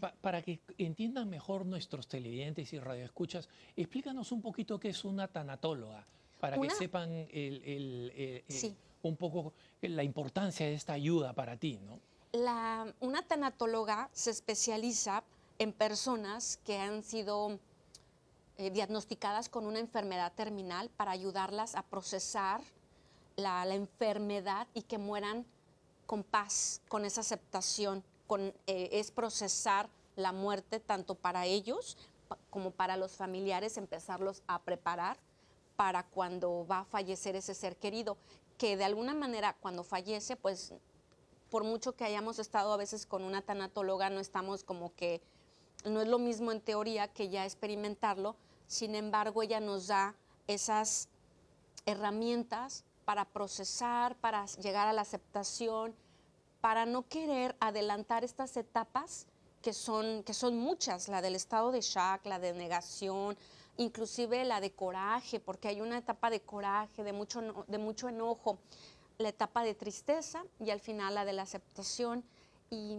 pa- 0.00 0.14
para 0.20 0.42
que 0.42 0.60
entiendan 0.78 1.28
mejor 1.28 1.66
nuestros 1.66 2.06
televidentes 2.06 2.72
y 2.72 2.78
radioescuchas, 2.78 3.48
explícanos 3.76 4.30
un 4.30 4.40
poquito 4.42 4.78
qué 4.78 4.90
es 4.90 5.04
una 5.04 5.26
tanatóloga, 5.28 6.06
para 6.40 6.56
Una- 6.58 6.68
que 6.68 6.74
sepan 6.76 7.10
el- 7.10 7.28
el- 7.32 7.62
el- 7.64 8.44
el- 8.48 8.54
Sí. 8.54 8.76
un 9.02 9.16
poco 9.16 9.52
la 9.80 10.04
importancia 10.04 10.66
de 10.66 10.74
esta 10.74 10.92
ayuda 10.92 11.32
para 11.32 11.56
ti, 11.56 11.78
¿no? 11.84 11.98
La, 12.32 12.92
una 13.00 13.22
tanatóloga 13.26 14.08
se 14.12 14.30
especializa 14.30 15.22
en 15.58 15.72
personas 15.72 16.58
que 16.64 16.78
han 16.78 17.02
sido 17.02 17.58
eh, 18.62 18.70
diagnosticadas 18.70 19.48
con 19.48 19.66
una 19.66 19.80
enfermedad 19.80 20.32
terminal 20.34 20.88
para 20.90 21.10
ayudarlas 21.10 21.74
a 21.74 21.82
procesar 21.82 22.60
la, 23.36 23.64
la 23.64 23.74
enfermedad 23.74 24.68
y 24.72 24.82
que 24.82 24.98
mueran 24.98 25.44
con 26.06 26.22
paz, 26.22 26.80
con 26.88 27.04
esa 27.04 27.22
aceptación. 27.22 28.04
Con, 28.26 28.54
eh, 28.66 28.88
es 28.92 29.10
procesar 29.10 29.88
la 30.16 30.32
muerte 30.32 30.78
tanto 30.78 31.14
para 31.14 31.46
ellos 31.46 31.96
como 32.50 32.70
para 32.70 32.96
los 32.96 33.16
familiares, 33.16 33.76
empezarlos 33.76 34.42
a 34.46 34.60
preparar 34.60 35.18
para 35.76 36.04
cuando 36.04 36.66
va 36.66 36.80
a 36.80 36.84
fallecer 36.84 37.34
ese 37.36 37.54
ser 37.54 37.76
querido, 37.76 38.16
que 38.58 38.76
de 38.76 38.84
alguna 38.84 39.14
manera 39.14 39.56
cuando 39.60 39.82
fallece, 39.82 40.36
pues 40.36 40.72
por 41.50 41.64
mucho 41.64 41.96
que 41.96 42.04
hayamos 42.04 42.38
estado 42.38 42.72
a 42.72 42.76
veces 42.76 43.04
con 43.06 43.24
una 43.24 43.42
tanatóloga, 43.42 44.08
no 44.08 44.20
estamos 44.20 44.64
como 44.64 44.94
que, 44.94 45.20
no 45.84 46.00
es 46.00 46.08
lo 46.08 46.18
mismo 46.18 46.52
en 46.52 46.60
teoría 46.60 47.08
que 47.08 47.28
ya 47.28 47.44
experimentarlo, 47.44 48.36
sin 48.72 48.94
embargo 48.94 49.42
ella 49.42 49.60
nos 49.60 49.88
da 49.88 50.14
esas 50.46 51.10
herramientas 51.84 52.84
para 53.04 53.26
procesar, 53.26 54.16
para 54.16 54.46
llegar 54.46 54.88
a 54.88 54.94
la 54.94 55.02
aceptación, 55.02 55.94
para 56.62 56.86
no 56.86 57.06
querer 57.06 57.54
adelantar 57.60 58.24
estas 58.24 58.56
etapas 58.56 59.26
que 59.60 59.74
son, 59.74 60.22
que 60.22 60.32
son 60.32 60.58
muchas, 60.58 61.08
la 61.08 61.20
del 61.20 61.34
estado 61.34 61.70
de 61.70 61.82
shock, 61.82 62.24
la 62.24 62.38
de 62.38 62.54
negación, 62.54 63.36
inclusive 63.76 64.42
la 64.46 64.60
de 64.62 64.72
coraje, 64.72 65.38
porque 65.38 65.68
hay 65.68 65.82
una 65.82 65.98
etapa 65.98 66.30
de 66.30 66.40
coraje, 66.40 67.04
de 67.04 67.12
mucho, 67.12 67.66
de 67.66 67.78
mucho 67.78 68.08
enojo, 68.08 68.58
la 69.18 69.28
etapa 69.28 69.64
de 69.64 69.74
tristeza 69.74 70.44
y 70.58 70.70
al 70.70 70.80
final 70.80 71.14
la 71.14 71.26
de 71.26 71.34
la 71.34 71.42
aceptación 71.42 72.24
y 72.70 72.96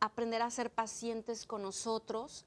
aprender 0.00 0.42
a 0.42 0.50
ser 0.50 0.70
pacientes 0.70 1.46
con 1.46 1.62
nosotros. 1.62 2.44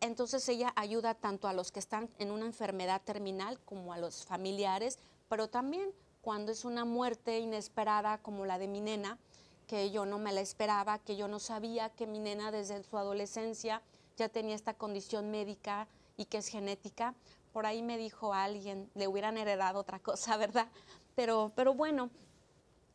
Entonces 0.00 0.48
ella 0.48 0.72
ayuda 0.76 1.14
tanto 1.14 1.46
a 1.46 1.52
los 1.52 1.72
que 1.72 1.78
están 1.78 2.08
en 2.18 2.30
una 2.30 2.46
enfermedad 2.46 3.02
terminal 3.02 3.60
como 3.60 3.92
a 3.92 3.98
los 3.98 4.24
familiares, 4.24 4.98
pero 5.28 5.48
también 5.48 5.92
cuando 6.22 6.52
es 6.52 6.64
una 6.64 6.84
muerte 6.84 7.38
inesperada 7.38 8.18
como 8.18 8.46
la 8.46 8.58
de 8.58 8.68
mi 8.68 8.80
nena, 8.80 9.18
que 9.66 9.90
yo 9.90 10.06
no 10.06 10.18
me 10.18 10.32
la 10.32 10.40
esperaba, 10.40 10.98
que 10.98 11.16
yo 11.16 11.28
no 11.28 11.38
sabía 11.38 11.90
que 11.90 12.06
mi 12.06 12.18
nena 12.18 12.50
desde 12.50 12.82
su 12.82 12.98
adolescencia 12.98 13.82
ya 14.16 14.28
tenía 14.28 14.54
esta 14.54 14.74
condición 14.74 15.30
médica 15.30 15.86
y 16.16 16.24
que 16.24 16.38
es 16.38 16.48
genética. 16.48 17.14
Por 17.52 17.66
ahí 17.66 17.82
me 17.82 17.96
dijo 17.96 18.34
alguien, 18.34 18.90
le 18.94 19.06
hubieran 19.06 19.38
heredado 19.38 19.78
otra 19.80 19.98
cosa, 19.98 20.36
¿verdad? 20.38 20.68
Pero, 21.14 21.52
pero 21.54 21.74
bueno, 21.74 22.10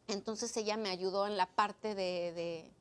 entonces 0.08 0.56
ella 0.58 0.78
me 0.78 0.89
ayudó 0.89 1.28
en 1.28 1.38
la 1.38 1.45
parte 1.47 1.95
de, 1.95 2.32
de- 2.34 2.72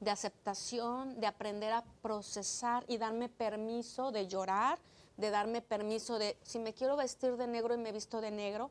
de 0.00 0.10
aceptación, 0.10 1.18
de 1.20 1.26
aprender 1.26 1.72
a 1.72 1.84
procesar 2.02 2.84
y 2.88 2.98
darme 2.98 3.28
permiso 3.28 4.12
de 4.12 4.26
llorar, 4.28 4.78
de 5.16 5.30
darme 5.30 5.62
permiso 5.62 6.18
de, 6.18 6.36
si 6.42 6.58
me 6.58 6.74
quiero 6.74 6.96
vestir 6.96 7.36
de 7.36 7.46
negro 7.46 7.74
y 7.74 7.78
me 7.78 7.92
visto 7.92 8.20
de 8.20 8.30
negro. 8.30 8.70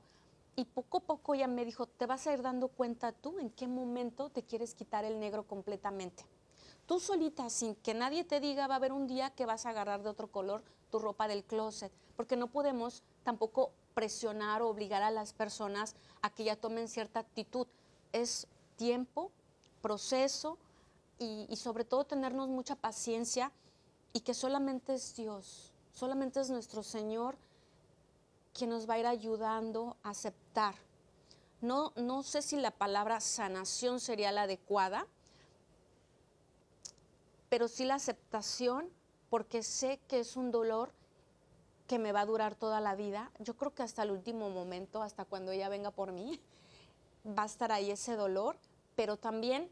Y 0.56 0.66
poco 0.66 1.00
a 1.00 1.02
poco 1.02 1.34
ella 1.34 1.48
me 1.48 1.66
dijo, 1.66 1.88
te 1.88 2.06
vas 2.06 2.28
a 2.28 2.34
ir 2.34 2.42
dando 2.42 2.70
cuenta 2.70 3.12
tú 3.12 3.40
en 3.40 3.50
qué 3.50 3.68
momento 3.68 4.30
te 4.30 4.44
quieres 4.44 4.74
quitar 4.74 5.04
el 5.04 5.20
negro 5.20 5.44
completamente. 5.44 6.24
Tú 6.86 7.00
solita, 7.00 7.50
sin 7.50 7.76
que 7.76 7.94
nadie 7.94 8.24
te 8.24 8.40
diga, 8.40 8.68
va 8.68 8.76
a 8.76 8.78
haber 8.78 8.94
un 8.94 9.08
día 9.08 9.32
que 9.32 9.48
vas 9.48 9.66
a 9.66 9.72
agarrar 9.72 10.04
de 10.04 10.10
otro 10.10 10.28
color 10.28 10.64
tu 10.92 11.00
ropa 11.00 11.28
del 11.28 11.44
closet, 11.44 11.92
porque 12.16 12.38
no 12.38 12.48
podemos 12.48 13.02
tampoco 13.24 13.72
presionar 13.96 14.62
o 14.62 14.70
obligar 14.70 15.02
a 15.02 15.10
las 15.10 15.34
personas 15.34 15.96
a 16.22 16.30
que 16.30 16.44
ya 16.44 16.56
tomen 16.56 16.88
cierta 16.88 17.20
actitud. 17.20 17.68
Es 18.14 18.48
tiempo, 18.78 19.32
proceso 19.82 20.58
y, 21.20 21.56
sobre 21.56 21.86
todo 21.86 22.04
tenernos 22.04 22.50
mucha 22.50 22.76
paciencia 22.76 23.52
y 24.14 24.22
que 24.22 24.34
solamente 24.34 24.94
es 24.94 25.16
Dios, 25.16 25.72
solamente 25.94 26.40
es 26.40 26.50
nuestro 26.50 26.84
Señor 26.84 27.38
quien 28.54 28.70
nos 28.70 28.90
va 28.90 28.96
a 28.96 29.00
ir 29.00 29.08
ayudando 29.08 29.98
a 30.04 30.12
aceptar. 30.12 30.76
No, 31.62 31.92
no 31.96 32.24
sé 32.24 32.42
si 32.42 32.58
la 32.58 32.72
palabra 32.72 33.20
sanación 33.20 34.00
sería 34.00 34.32
la 34.32 34.44
adecuada, 34.44 35.08
pero 37.50 37.68
sí 37.68 37.86
la 37.86 37.96
aceptación, 37.96 38.90
porque 39.30 39.64
sé 39.64 40.00
que 40.08 40.20
es 40.20 40.38
un 40.38 40.52
dolor 40.52 40.92
que 41.88 42.00
me 42.00 42.12
va 42.12 42.22
a 42.22 42.26
durar 42.26 42.56
toda 42.56 42.82
la 42.82 42.96
vida. 42.96 43.32
Yo 43.40 43.56
creo 43.56 43.74
que 43.74 43.84
hasta 43.84 44.04
el 44.04 44.12
último 44.12 44.50
momento, 44.50 45.02
hasta 45.02 45.26
cuando 45.26 45.52
ella 45.52 45.70
venga 45.70 45.92
por 45.92 46.12
mí, 46.12 46.40
va 47.26 47.44
a 47.44 47.48
estar 47.48 47.72
ahí 47.72 47.92
ese 47.92 48.16
dolor, 48.16 48.58
pero 48.96 49.18
también 49.18 49.70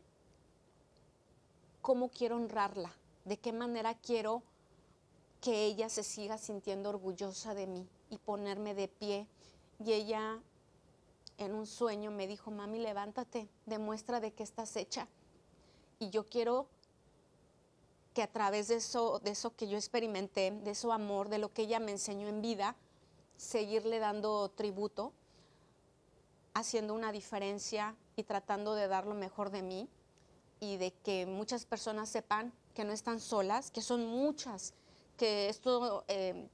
cómo 1.83 2.09
quiero 2.09 2.37
honrarla, 2.37 2.93
de 3.25 3.37
qué 3.37 3.51
manera 3.51 3.93
quiero 3.93 4.41
que 5.41 5.65
ella 5.65 5.89
se 5.89 6.01
siga 6.01 6.37
sintiendo 6.37 6.89
orgullosa 6.89 7.53
de 7.53 7.67
mí 7.67 7.85
y 8.09 8.17
ponerme 8.17 8.73
de 8.73 8.87
pie. 8.87 9.27
Y 9.83 9.91
ella 9.91 10.41
en 11.37 11.53
un 11.53 11.67
sueño 11.67 12.09
me 12.09 12.25
dijo, 12.25 12.51
mami, 12.51 12.79
levántate, 12.79 13.49
demuestra 13.65 14.21
de 14.21 14.31
qué 14.31 14.43
estás 14.43 14.77
hecha. 14.77 15.09
Y 15.99 16.09
yo 16.09 16.25
quiero 16.25 16.67
que 18.13 18.23
a 18.23 18.31
través 18.31 18.69
de 18.69 18.75
eso, 18.75 19.19
de 19.19 19.31
eso 19.31 19.53
que 19.53 19.67
yo 19.67 19.77
experimenté, 19.77 20.51
de 20.51 20.71
eso 20.71 20.93
amor, 20.93 21.27
de 21.27 21.37
lo 21.37 21.51
que 21.51 21.63
ella 21.63 21.81
me 21.81 21.91
enseñó 21.91 22.29
en 22.29 22.41
vida, 22.41 22.77
seguirle 23.35 23.99
dando 23.99 24.47
tributo, 24.51 25.11
haciendo 26.53 26.93
una 26.93 27.11
diferencia 27.11 27.97
y 28.15 28.23
tratando 28.23 28.73
de 28.73 28.87
dar 28.87 29.05
lo 29.05 29.15
mejor 29.15 29.49
de 29.49 29.63
mí 29.63 29.89
y 30.63 30.77
de 30.77 30.91
que 30.91 31.25
muchas 31.25 31.65
personas 31.65 32.07
sepan 32.07 32.53
que 32.73 32.85
no 32.85 32.93
están 32.93 33.19
solas, 33.19 33.69
que 33.69 33.81
son 33.81 34.05
muchas, 34.05 34.73
que 35.17 35.49
esto, 35.49 36.05
eh, 36.07 36.47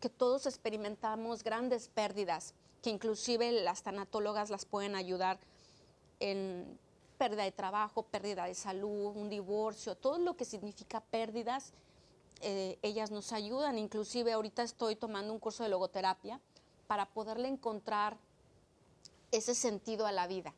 que 0.00 0.10
todos 0.10 0.46
experimentamos 0.46 1.42
grandes 1.42 1.88
pérdidas, 1.88 2.54
que 2.82 2.90
inclusive 2.90 3.50
las 3.50 3.82
tanatólogas 3.82 4.50
las 4.50 4.66
pueden 4.66 4.94
ayudar 4.94 5.40
en 6.20 6.78
pérdida 7.16 7.44
de 7.44 7.52
trabajo, 7.52 8.02
pérdida 8.02 8.44
de 8.44 8.54
salud, 8.54 9.16
un 9.16 9.30
divorcio, 9.30 9.96
todo 9.96 10.18
lo 10.18 10.36
que 10.36 10.44
significa 10.44 11.00
pérdidas, 11.00 11.72
eh, 12.42 12.78
ellas 12.82 13.10
nos 13.10 13.32
ayudan. 13.32 13.78
Inclusive 13.78 14.32
ahorita 14.32 14.62
estoy 14.62 14.94
tomando 14.96 15.32
un 15.32 15.38
curso 15.38 15.62
de 15.62 15.70
logoterapia 15.70 16.38
para 16.86 17.06
poderle 17.06 17.48
encontrar 17.48 18.18
ese 19.30 19.54
sentido 19.54 20.04
a 20.04 20.12
la 20.12 20.26
vida. 20.26 20.52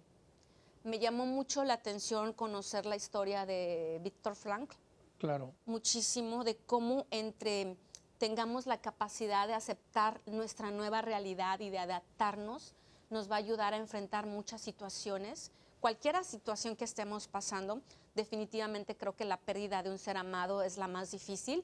Me 0.84 0.98
llamó 0.98 1.26
mucho 1.26 1.64
la 1.64 1.74
atención 1.74 2.32
conocer 2.32 2.86
la 2.86 2.96
historia 2.96 3.44
de 3.44 4.00
Víctor 4.02 4.36
Frankl. 4.36 4.76
Claro. 5.18 5.52
Muchísimo 5.66 6.44
de 6.44 6.56
cómo 6.56 7.06
entre 7.10 7.76
tengamos 8.18 8.66
la 8.66 8.80
capacidad 8.80 9.48
de 9.48 9.54
aceptar 9.54 10.20
nuestra 10.26 10.70
nueva 10.70 11.02
realidad 11.02 11.58
y 11.60 11.70
de 11.70 11.78
adaptarnos, 11.78 12.74
nos 13.10 13.30
va 13.30 13.36
a 13.36 13.38
ayudar 13.38 13.74
a 13.74 13.78
enfrentar 13.78 14.26
muchas 14.26 14.60
situaciones 14.60 15.50
cualquier 15.84 16.24
situación 16.24 16.76
que 16.76 16.84
estemos 16.86 17.28
pasando, 17.28 17.82
definitivamente 18.14 18.96
creo 18.96 19.14
que 19.14 19.26
la 19.26 19.36
pérdida 19.36 19.82
de 19.82 19.90
un 19.90 19.98
ser 19.98 20.16
amado 20.16 20.62
es 20.62 20.78
la 20.78 20.88
más 20.88 21.10
difícil. 21.10 21.62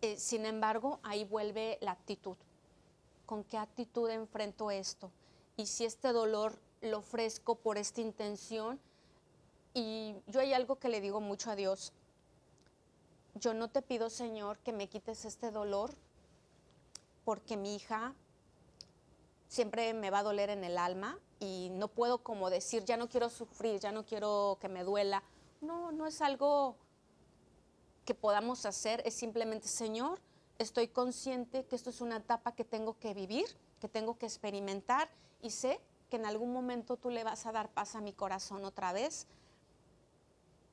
Eh, 0.00 0.16
sin 0.16 0.46
embargo, 0.46 0.98
ahí 1.02 1.26
vuelve 1.26 1.76
la 1.82 1.90
actitud. 1.90 2.38
¿Con 3.26 3.44
qué 3.44 3.58
actitud 3.58 4.08
enfrento 4.08 4.70
esto? 4.70 5.10
Y 5.58 5.66
si 5.66 5.84
este 5.84 6.14
dolor 6.14 6.58
lo 6.84 6.98
ofrezco 6.98 7.56
por 7.56 7.78
esta 7.78 8.00
intención, 8.00 8.80
y 9.72 10.14
yo 10.26 10.40
hay 10.40 10.52
algo 10.52 10.76
que 10.76 10.88
le 10.88 11.00
digo 11.00 11.20
mucho 11.20 11.50
a 11.50 11.56
Dios, 11.56 11.92
yo 13.34 13.52
no 13.54 13.68
te 13.68 13.82
pido, 13.82 14.10
Señor, 14.10 14.58
que 14.58 14.72
me 14.72 14.88
quites 14.88 15.24
este 15.24 15.50
dolor, 15.50 15.92
porque 17.24 17.56
mi 17.56 17.74
hija 17.74 18.14
siempre 19.48 19.92
me 19.94 20.10
va 20.10 20.20
a 20.20 20.22
doler 20.22 20.50
en 20.50 20.62
el 20.62 20.78
alma, 20.78 21.18
y 21.40 21.70
no 21.72 21.88
puedo 21.88 22.18
como 22.18 22.48
decir, 22.48 22.84
ya 22.84 22.96
no 22.96 23.08
quiero 23.08 23.28
sufrir, 23.28 23.80
ya 23.80 23.92
no 23.92 24.04
quiero 24.04 24.56
que 24.60 24.68
me 24.68 24.84
duela. 24.84 25.22
No, 25.60 25.92
no 25.92 26.06
es 26.06 26.22
algo 26.22 26.76
que 28.04 28.14
podamos 28.14 28.66
hacer, 28.66 29.02
es 29.04 29.14
simplemente, 29.14 29.68
Señor, 29.68 30.20
estoy 30.58 30.88
consciente 30.88 31.64
que 31.64 31.76
esto 31.76 31.90
es 31.90 32.00
una 32.00 32.18
etapa 32.18 32.52
que 32.52 32.64
tengo 32.64 32.98
que 32.98 33.14
vivir, 33.14 33.46
que 33.80 33.88
tengo 33.88 34.16
que 34.16 34.26
experimentar 34.26 35.10
y 35.42 35.50
sé 35.50 35.80
que 36.10 36.16
en 36.16 36.26
algún 36.26 36.52
momento 36.52 36.96
tú 36.96 37.10
le 37.10 37.24
vas 37.24 37.46
a 37.46 37.52
dar 37.52 37.68
paz 37.70 37.94
a 37.94 38.00
mi 38.00 38.12
corazón 38.12 38.64
otra 38.64 38.92
vez 38.92 39.26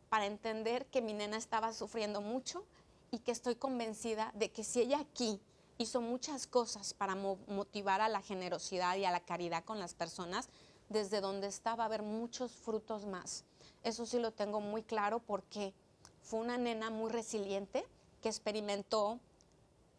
para 0.09 0.25
entender 0.25 0.85
que 0.87 1.01
mi 1.01 1.13
nena 1.13 1.37
estaba 1.37 1.73
sufriendo 1.73 2.21
mucho 2.21 2.65
y 3.11 3.19
que 3.19 3.31
estoy 3.31 3.55
convencida 3.55 4.31
de 4.35 4.51
que 4.51 4.63
si 4.63 4.81
ella 4.81 4.99
aquí 4.99 5.39
hizo 5.81 6.01
muchas 6.01 6.47
cosas 6.47 6.93
para 6.93 7.15
motivar 7.15 8.01
a 8.01 8.09
la 8.09 8.21
generosidad 8.21 8.95
y 8.97 9.05
a 9.05 9.11
la 9.11 9.19
caridad 9.19 9.63
con 9.63 9.79
las 9.79 9.93
personas. 9.93 10.49
Desde 10.89 11.21
donde 11.21 11.47
estaba 11.47 11.83
a 11.83 11.85
haber 11.85 12.03
muchos 12.03 12.51
frutos 12.51 13.05
más. 13.05 13.45
Eso 13.81 14.05
sí 14.05 14.19
lo 14.19 14.31
tengo 14.31 14.59
muy 14.59 14.83
claro 14.83 15.19
porque 15.19 15.73
fue 16.21 16.41
una 16.41 16.57
nena 16.57 16.89
muy 16.89 17.09
resiliente 17.09 17.85
que 18.21 18.27
experimentó 18.27 19.17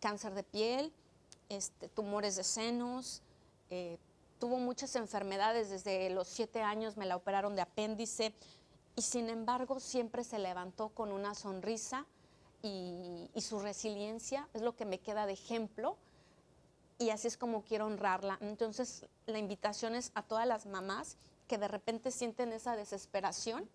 cáncer 0.00 0.34
de 0.34 0.42
piel, 0.42 0.92
este, 1.48 1.88
tumores 1.88 2.36
de 2.36 2.44
senos, 2.44 3.22
eh, 3.70 3.98
tuvo 4.42 4.58
muchas 4.58 4.96
enfermedades, 4.96 5.70
desde 5.70 6.10
los 6.10 6.26
siete 6.26 6.62
años 6.62 6.96
me 6.96 7.06
la 7.06 7.14
operaron 7.14 7.54
de 7.54 7.62
apéndice 7.62 8.34
y 8.96 9.02
sin 9.02 9.30
embargo 9.30 9.78
siempre 9.78 10.24
se 10.24 10.40
levantó 10.40 10.88
con 10.88 11.12
una 11.12 11.36
sonrisa, 11.36 12.06
y, 12.60 13.30
su 13.40 13.60
resiliencia 13.60 14.48
es 14.52 14.62
lo 14.62 14.74
que 14.74 14.84
me 14.84 14.98
queda 14.98 15.26
de 15.26 15.34
ejemplo 15.34 15.96
y 16.98 17.10
así 17.10 17.28
es 17.28 17.36
como 17.36 17.62
quiero 17.62 17.86
honrarla. 17.86 18.36
Entonces 18.40 19.06
la 19.26 19.38
invitación 19.38 19.94
es 19.94 20.10
a 20.16 20.24
todas 20.24 20.48
las 20.48 20.66
mamás 20.66 21.18
que 21.46 21.56
de 21.56 21.68
repente 21.68 22.10
sienten 22.10 22.52
esa 22.52 22.74
desesperación. 22.74 23.70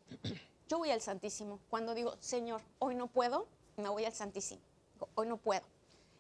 Yo 0.68 0.80
voy 0.80 0.92
al 0.92 1.00
Santísimo. 1.00 1.62
Cuando 1.70 1.94
digo, 1.94 2.18
Señor, 2.20 2.62
hoy 2.80 2.96
no 2.96 3.08
puedo, 3.08 3.48
me 3.78 3.88
voy 3.88 4.04
al 4.04 4.14
Santísimo. 4.14 4.62
Hoy 5.16 5.28
no 5.28 5.38
puedo. 5.38 5.64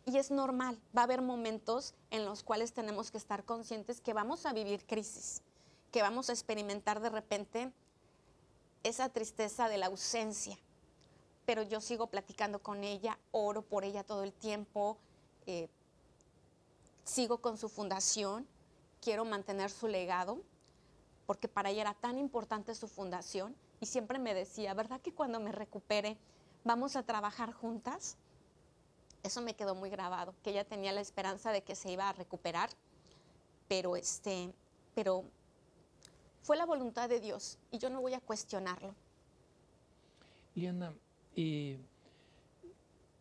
Y 0.08 0.18
es 0.18 0.32
normal, 0.32 0.80
va 0.95 1.01
a 1.01 1.03
haber 1.03 1.22
momentos 1.22 1.93
en 2.12 2.24
los 2.24 2.41
cuales 2.41 2.72
tenemos 2.72 3.12
que 3.12 3.18
estar 3.18 3.43
conscientes 3.43 3.99
que 3.99 4.14
vamos 4.14 4.45
a 4.45 4.53
vivir 4.53 4.86
crisis, 4.86 5.41
que 5.91 6.01
vamos 6.01 6.30
a 6.30 6.32
experimentar 6.32 7.01
de 7.01 7.10
repente 7.10 7.74
esa 8.84 9.10
tristeza 9.10 9.68
de 9.68 9.78
la 9.78 9.88
ausencia, 9.88 10.58
pero 11.45 11.62
yo 11.62 11.82
sigo 11.82 12.08
platicando 12.08 12.60
con 12.60 12.86
ella, 12.86 13.20
oro 13.32 13.64
por 13.64 13.84
ella 13.84 14.05
todo 14.05 14.24
el 14.24 14.32
tiempo, 14.32 14.97
eh, 15.45 15.68
sigo 17.03 17.39
con 17.39 17.58
su 17.58 17.68
fundación, 17.68 18.47
quiero 19.01 19.26
mantener 19.26 19.70
su 19.70 19.89
legado, 19.89 20.41
porque 21.26 21.49
para 21.49 21.70
ella 21.70 21.82
era 21.82 21.93
tan 21.95 22.18
importante 22.18 22.76
su 22.76 22.88
fundación 22.88 23.58
y 23.82 23.88
siempre 23.88 24.20
me 24.20 24.34
decía, 24.34 24.74
¿verdad 24.74 25.01
que 25.01 25.14
cuando 25.14 25.41
me 25.41 25.51
recupere 25.51 26.18
vamos 26.64 26.95
a 26.95 27.03
trabajar 27.03 27.51
juntas? 27.51 28.16
Eso 29.28 29.41
me 29.41 29.55
quedó 29.55 29.75
muy 29.75 29.89
grabado, 29.89 30.34
que 30.41 30.51
ella 30.51 30.63
tenía 30.63 30.93
la 30.93 31.01
esperanza 31.01 31.51
de 31.51 31.61
que 31.61 31.75
se 31.75 31.91
iba 31.91 32.07
a 32.07 32.13
recuperar, 32.13 32.69
pero 33.67 33.97
este, 33.97 34.53
pero 34.95 35.25
fue 36.43 36.55
la 36.55 36.65
voluntad 36.65 37.09
de 37.09 37.19
Dios 37.19 37.59
y 37.69 37.78
yo 37.78 37.89
no 37.89 37.99
voy 37.99 38.13
a 38.13 38.21
cuestionarlo. 38.21 38.95
Liana, 40.55 40.93
eh, 41.36 41.78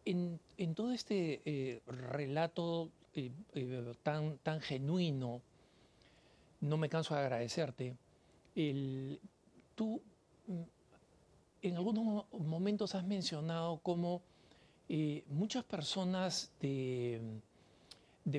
en, 0.04 0.38
todo 0.76 0.92
este 0.92 1.42
eh, 1.44 1.82
relato 1.88 2.88
eh, 3.14 3.32
tan, 4.04 4.38
tan 4.38 4.61
genuino, 4.61 5.42
no 6.61 6.76
me 6.76 6.88
canso 6.88 7.16
de 7.16 7.20
agradecerte, 7.22 7.96
tú 9.74 10.00
mm, 10.46 10.62
en 11.62 11.76
algunos 11.76 12.30
momentos 12.30 12.94
has 12.94 13.04
mencionado 13.04 13.78
cómo 13.78 14.22
muchas 15.28 15.64
personas 15.64 16.53
de, 16.61 17.41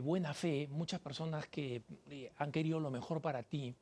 buena 0.01 0.33
fe, 0.33 0.67
muchas 0.71 0.99
personas 0.99 1.47
que 1.47 1.81
han 2.37 2.51
querido 2.51 2.79
lo 2.79 2.89
mejor 2.89 3.21
para 3.21 3.43
ti, 3.43 3.73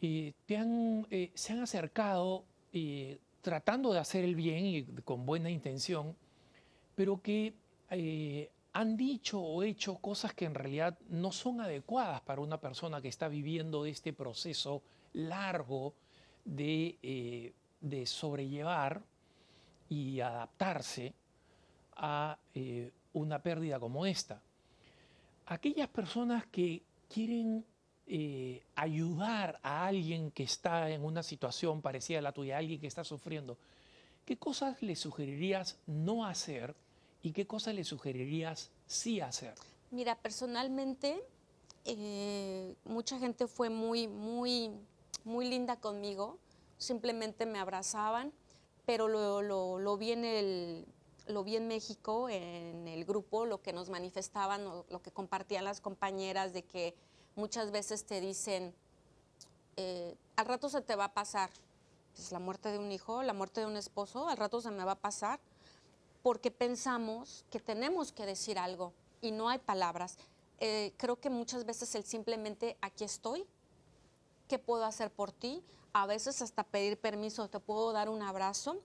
te 0.00 0.56
han, 0.56 1.06
se 1.34 1.52
han 1.52 1.60
acercado 1.60 2.44
tratando 3.44 3.92
de 3.92 3.98
hacer 3.98 4.24
el 4.24 4.34
bien 4.34 4.64
y 4.64 4.84
con 5.04 5.26
buena 5.26 5.50
intención, 5.50 6.16
pero 6.94 7.20
que 7.20 7.52
eh, 7.90 8.50
han 8.72 8.96
dicho 8.96 9.38
o 9.38 9.62
hecho 9.62 9.96
cosas 9.96 10.32
que 10.32 10.46
en 10.46 10.54
realidad 10.54 10.98
no 11.10 11.30
son 11.30 11.60
adecuadas 11.60 12.22
para 12.22 12.40
una 12.40 12.58
persona 12.58 13.02
que 13.02 13.08
está 13.08 13.28
viviendo 13.28 13.84
este 13.84 14.14
proceso 14.14 14.82
largo 15.12 15.92
eh, 16.56 17.52
de 17.82 18.06
sobrellevar 18.06 19.02
y 19.90 20.20
adaptarse 20.20 21.12
a 21.96 22.38
eh, 22.54 22.92
una 23.12 23.42
pérdida 23.42 23.78
como 23.78 24.06
esta. 24.06 24.42
Aquellas 25.46 25.88
personas 25.88 26.46
que 26.46 26.82
quieren 27.08 27.64
eh, 28.06 28.62
ayudar 28.74 29.58
a 29.62 29.86
alguien 29.86 30.30
que 30.30 30.42
está 30.42 30.90
en 30.90 31.04
una 31.04 31.22
situación 31.22 31.80
parecida 31.80 32.18
a 32.18 32.22
la 32.22 32.32
tuya, 32.32 32.58
alguien 32.58 32.80
que 32.80 32.86
está 32.86 33.04
sufriendo, 33.04 33.56
¿qué 34.24 34.36
cosas 34.36 34.82
le 34.82 34.96
sugerirías 34.96 35.78
no 35.86 36.26
hacer 36.26 36.74
y 37.22 37.32
qué 37.32 37.46
cosas 37.46 37.74
le 37.74 37.84
sugerirías 37.84 38.70
sí 38.86 39.20
hacer? 39.20 39.54
Mira, 39.90 40.16
personalmente, 40.16 41.22
eh, 41.84 42.74
mucha 42.84 43.18
gente 43.18 43.46
fue 43.46 43.70
muy, 43.70 44.08
muy, 44.08 44.70
muy 45.24 45.48
linda 45.48 45.76
conmigo, 45.76 46.38
simplemente 46.78 47.46
me 47.46 47.58
abrazaban, 47.58 48.32
pero 48.86 49.08
lo, 49.08 49.78
lo, 49.78 49.96
vi 49.96 50.12
en 50.12 50.24
el, 50.24 50.86
lo 51.26 51.44
vi 51.44 51.56
en 51.56 51.68
México, 51.68 52.28
en 52.28 52.86
el 52.86 53.04
grupo, 53.04 53.46
lo 53.46 53.62
que 53.62 53.72
nos 53.72 53.88
manifestaban, 53.88 54.64
lo 54.64 55.02
que 55.02 55.10
compartían 55.10 55.64
las 55.64 55.80
compañeras, 55.80 56.52
de 56.52 56.64
que 56.64 56.94
muchas 57.36 57.70
veces 57.70 58.04
te 58.04 58.20
dicen, 58.20 58.74
eh, 59.76 60.16
al 60.36 60.46
rato 60.46 60.68
se 60.68 60.80
te 60.82 60.96
va 60.96 61.06
a 61.06 61.14
pasar, 61.14 61.50
pues 62.14 62.30
la 62.30 62.38
muerte 62.38 62.70
de 62.70 62.78
un 62.78 62.92
hijo, 62.92 63.22
la 63.22 63.32
muerte 63.32 63.60
de 63.60 63.66
un 63.66 63.76
esposo, 63.76 64.28
al 64.28 64.36
rato 64.36 64.60
se 64.60 64.70
me 64.70 64.84
va 64.84 64.92
a 64.92 65.00
pasar, 65.00 65.40
porque 66.22 66.50
pensamos 66.50 67.44
que 67.50 67.60
tenemos 67.60 68.12
que 68.12 68.26
decir 68.26 68.58
algo 68.58 68.92
y 69.20 69.30
no 69.30 69.48
hay 69.48 69.58
palabras. 69.58 70.16
Eh, 70.58 70.92
creo 70.96 71.20
que 71.20 71.30
muchas 71.30 71.64
veces 71.64 71.94
el 71.94 72.04
simplemente 72.04 72.76
aquí 72.80 73.04
estoy, 73.04 73.46
¿qué 74.48 74.58
puedo 74.58 74.84
hacer 74.84 75.10
por 75.10 75.32
ti? 75.32 75.62
A 75.92 76.06
veces 76.06 76.42
hasta 76.42 76.64
pedir 76.64 76.98
permiso, 76.98 77.48
te 77.48 77.60
puedo 77.60 77.92
dar 77.92 78.08
un 78.08 78.22
abrazo. 78.22 78.80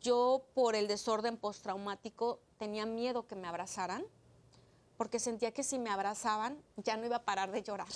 Yo 0.00 0.44
por 0.54 0.76
el 0.76 0.88
desorden 0.88 1.36
postraumático 1.36 2.40
tenía 2.58 2.86
miedo 2.86 3.26
que 3.26 3.36
me 3.36 3.48
abrazaran, 3.48 4.04
porque 4.96 5.18
sentía 5.18 5.52
que 5.52 5.62
si 5.62 5.78
me 5.78 5.90
abrazaban 5.90 6.62
ya 6.76 6.96
no 6.96 7.06
iba 7.06 7.16
a 7.16 7.24
parar 7.24 7.50
de 7.50 7.62
llorar. 7.62 7.88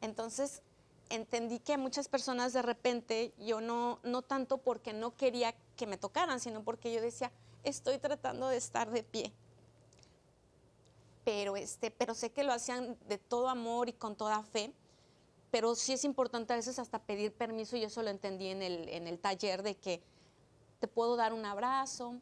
Entonces 0.00 0.62
entendí 1.10 1.58
que 1.58 1.78
muchas 1.78 2.08
personas 2.08 2.52
de 2.52 2.62
repente, 2.62 3.32
yo 3.38 3.60
no, 3.60 3.98
no 4.02 4.22
tanto 4.22 4.58
porque 4.58 4.92
no 4.92 5.16
quería 5.16 5.54
que 5.76 5.86
me 5.86 5.96
tocaran, 5.96 6.40
sino 6.40 6.62
porque 6.62 6.92
yo 6.92 7.00
decía, 7.00 7.32
estoy 7.64 7.98
tratando 7.98 8.48
de 8.48 8.56
estar 8.56 8.90
de 8.90 9.02
pie. 9.02 9.32
Pero, 11.24 11.56
este, 11.56 11.90
pero 11.90 12.14
sé 12.14 12.30
que 12.30 12.42
lo 12.42 12.52
hacían 12.52 12.96
de 13.06 13.18
todo 13.18 13.48
amor 13.48 13.88
y 13.88 13.92
con 13.92 14.16
toda 14.16 14.42
fe. 14.42 14.72
Pero 15.50 15.74
sí 15.74 15.94
es 15.94 16.04
importante 16.04 16.52
a 16.52 16.56
veces 16.56 16.78
hasta 16.78 16.98
pedir 16.98 17.32
permiso 17.32 17.76
y 17.76 17.84
eso 17.84 18.02
lo 18.02 18.10
entendí 18.10 18.48
en 18.48 18.62
el, 18.62 18.88
en 18.88 19.06
el 19.06 19.18
taller 19.18 19.62
de 19.62 19.76
que 19.76 20.02
te 20.78 20.88
puedo 20.88 21.16
dar 21.16 21.32
un 21.32 21.44
abrazo 21.44 22.20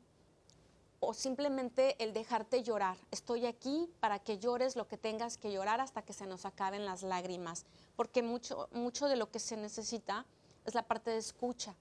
o 1.01 1.15
simplemente 1.15 2.03
el 2.03 2.13
dejarte 2.13 2.63
llorar. 2.63 2.97
Estoy 3.11 3.47
aquí 3.47 3.89
para 4.01 4.19
que 4.19 4.39
llores 4.39 4.77
lo 4.77 4.89
que 4.89 4.97
tengas 4.97 5.37
que 5.37 5.53
llorar 5.53 5.81
hasta 5.81 6.03
que 6.03 6.13
se 6.13 6.27
nos 6.27 6.45
acaben 6.47 6.87
las 6.87 7.03
lágrimas, 7.03 7.67
porque 7.97 8.23
mucho, 8.23 8.69
mucho 8.73 9.09
de 9.09 9.17
lo 9.17 9.31
que 9.31 9.39
se 9.39 9.57
necesita 9.57 10.25
es 10.65 10.75
la 10.75 10.83
parte 10.83 11.11
de 11.11 11.19
escucha. 11.19 11.75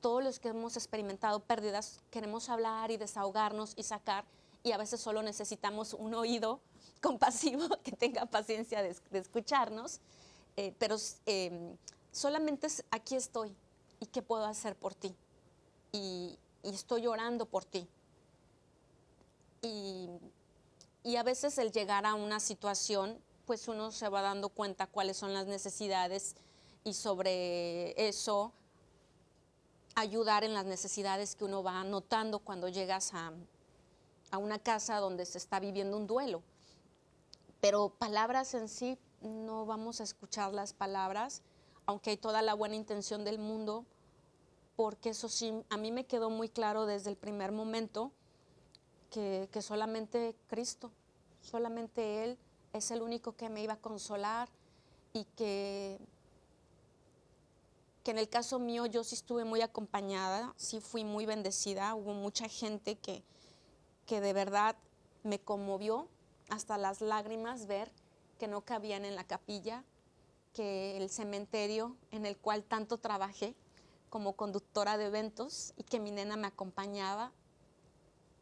Todos 0.00 0.22
los 0.22 0.38
que 0.38 0.48
hemos 0.48 0.76
experimentado 0.76 1.40
pérdidas 1.40 2.00
queremos 2.10 2.48
hablar 2.48 2.90
y 2.90 2.96
desahogarnos 2.96 3.74
y 3.76 3.82
sacar 3.82 4.24
y 4.62 4.72
a 4.72 4.78
veces 4.78 5.00
solo 5.00 5.22
necesitamos 5.22 5.94
un 5.94 6.14
oído 6.14 6.60
compasivo 7.02 7.68
que 7.82 7.92
tenga 7.92 8.26
paciencia 8.26 8.82
de, 8.82 8.94
escucharnos, 9.12 10.00
eh, 10.56 10.74
pero 10.78 10.96
em, 11.24 11.76
solamente 12.12 12.66
aquí 12.90 13.16
estoy 13.16 13.56
y 13.98 14.06
qué 14.06 14.20
puedo 14.20 14.44
hacer 14.44 14.76
por 14.76 14.94
ti 14.94 15.14
y, 15.92 16.38
estoy 16.62 17.02
llorando 17.02 17.46
por 17.46 17.64
ti. 17.64 17.88
Y, 19.62 20.08
y, 21.02 21.16
a 21.16 21.22
veces 21.22 21.56
el 21.58 21.72
llegar 21.72 22.04
a 22.04 22.14
una 22.14 22.38
situación, 22.40 23.18
pues 23.46 23.66
uno 23.68 23.90
se 23.92 24.08
va 24.08 24.22
dando 24.22 24.50
cuenta 24.50 24.86
cuáles 24.86 25.16
son 25.16 25.32
las 25.32 25.46
necesidades 25.46 26.36
y 26.84 26.94
sobre 26.94 28.08
eso 28.08 28.52
ayudar 29.94 30.44
en 30.44 30.54
las 30.54 30.64
necesidades 30.64 31.34
que 31.34 31.44
uno 31.44 31.62
va 31.62 31.82
notando 31.84 32.38
cuando 32.38 32.68
llegas 32.68 33.12
a, 33.14 33.32
a 34.30 34.38
una 34.38 34.58
casa 34.58 34.98
donde 34.98 35.26
se 35.26 35.38
está 35.38 35.60
viviendo 35.60 35.96
un 35.96 36.06
duelo. 36.06 36.42
Pero 37.60 37.90
palabras 37.90 38.54
en 38.54 38.68
sí, 38.68 38.98
no 39.20 39.66
vamos 39.66 40.00
a 40.00 40.04
escuchar 40.04 40.52
las 40.54 40.72
palabras, 40.72 41.42
aunque 41.86 42.10
hay 42.10 42.16
toda 42.16 42.42
la 42.42 42.54
buena 42.54 42.76
intención 42.76 43.24
del 43.24 43.38
mundo, 43.38 43.84
porque 44.80 45.10
eso 45.10 45.28
sí, 45.28 45.52
a 45.68 45.76
mí 45.76 45.92
me 45.92 46.06
quedó 46.06 46.30
muy 46.30 46.48
claro 46.48 46.86
desde 46.86 47.10
el 47.10 47.16
primer 47.18 47.52
momento 47.52 48.12
que, 49.10 49.46
solamente 49.60 50.34
Cristo, 50.46 50.90
solamente 51.42 52.24
Él 52.24 52.38
es 52.72 52.90
el 52.90 53.02
único 53.02 53.36
que 53.36 53.50
me 53.50 53.62
iba 53.62 53.74
a 53.74 53.76
consolar 53.76 54.48
y 55.12 55.24
que, 55.36 55.98
que 58.02 58.12
en 58.12 58.16
el 58.16 58.30
caso 58.30 58.58
mío 58.58 58.86
yo 58.86 59.04
sí 59.04 59.16
estuve 59.16 59.44
muy 59.44 59.60
acompañada, 59.60 60.54
sí 60.56 60.80
fui 60.80 61.04
muy 61.04 61.26
bendecida, 61.26 61.94
hubo 61.94 62.14
mucha 62.14 62.48
gente 62.48 62.96
que, 62.96 63.22
que 64.06 64.22
de 64.22 64.32
verdad 64.32 64.76
me 65.24 65.38
conmovió 65.38 66.08
hasta 66.48 66.78
las 66.78 67.02
lágrimas 67.02 67.66
ver 67.66 67.92
que 68.38 68.48
no 68.48 68.62
cabían 68.62 69.04
en 69.04 69.14
la 69.14 69.24
capilla, 69.24 69.84
que 70.54 70.96
el 70.96 71.10
cementerio 71.10 71.98
en 72.12 72.24
el 72.24 72.38
cual 72.38 72.64
tanto 72.64 72.96
trabajé, 72.96 73.54
como 74.10 74.34
conductora 74.34 74.98
de 74.98 75.06
eventos 75.06 75.72
y 75.76 75.84
que 75.84 76.00
mi 76.00 76.10
nena 76.10 76.36
me 76.36 76.48
acompañaba. 76.48 77.32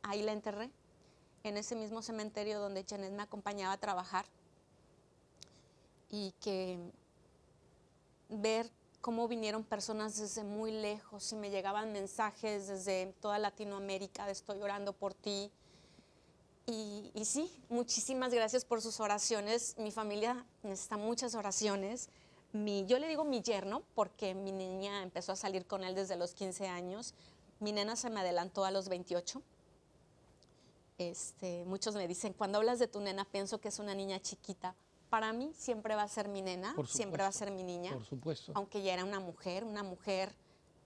Ahí 0.02 0.22
la 0.22 0.32
enterré, 0.32 0.70
en 1.44 1.56
ese 1.56 1.76
mismo 1.76 2.02
cementerio 2.02 2.58
donde 2.58 2.84
Janet 2.88 3.12
me 3.12 3.22
acompañaba 3.22 3.74
a 3.74 3.76
trabajar. 3.78 4.24
Y 6.10 6.32
que 6.40 6.78
ver 8.30 8.70
cómo 9.02 9.28
vinieron 9.28 9.62
personas 9.62 10.16
desde 10.16 10.42
muy 10.42 10.72
lejos 10.72 11.30
y 11.32 11.36
me 11.36 11.50
llegaban 11.50 11.92
mensajes 11.92 12.66
desde 12.66 13.14
toda 13.20 13.38
Latinoamérica 13.38 14.26
de 14.26 14.32
estoy 14.32 14.60
orando 14.62 14.94
por 14.94 15.12
ti. 15.12 15.52
Y, 16.66 17.10
y 17.14 17.24
sí, 17.26 17.62
muchísimas 17.68 18.32
gracias 18.32 18.64
por 18.64 18.80
sus 18.80 19.00
oraciones. 19.00 19.76
Mi 19.78 19.90
familia 19.90 20.46
necesita 20.62 20.96
muchas 20.96 21.34
oraciones 21.34 22.08
yo 22.52 22.98
le 22.98 23.08
digo 23.08 23.24
mi 23.24 23.42
yerno 23.42 23.82
porque 23.94 24.34
mi 24.34 24.52
niña 24.52 25.02
empezó 25.02 25.32
a 25.32 25.36
salir 25.36 25.66
con 25.66 25.84
él 25.84 25.94
desde 25.94 26.16
los 26.16 26.34
15 26.34 26.66
años. 26.68 27.14
Mi 27.60 27.72
nena 27.72 27.96
se 27.96 28.10
me 28.10 28.20
adelantó 28.20 28.64
a 28.64 28.70
los 28.70 28.88
28. 28.88 29.42
Este, 30.98 31.64
muchos 31.66 31.94
me 31.94 32.08
dicen, 32.08 32.32
cuando 32.32 32.58
hablas 32.58 32.78
de 32.78 32.88
tu 32.88 33.00
nena 33.00 33.24
pienso 33.24 33.60
que 33.60 33.68
es 33.68 33.78
una 33.78 33.94
niña 33.94 34.20
chiquita. 34.20 34.74
Para 35.10 35.32
mí 35.32 35.52
siempre 35.54 35.94
va 35.94 36.02
a 36.02 36.08
ser 36.08 36.28
mi 36.28 36.42
nena, 36.42 36.74
siempre 36.86 37.22
va 37.22 37.28
a 37.28 37.32
ser 37.32 37.50
mi 37.50 37.62
niña. 37.62 37.92
Por 37.92 38.04
supuesto. 38.04 38.52
Aunque 38.54 38.82
ya 38.82 38.94
era 38.94 39.04
una 39.04 39.20
mujer, 39.20 39.64
una 39.64 39.82
mujer 39.82 40.34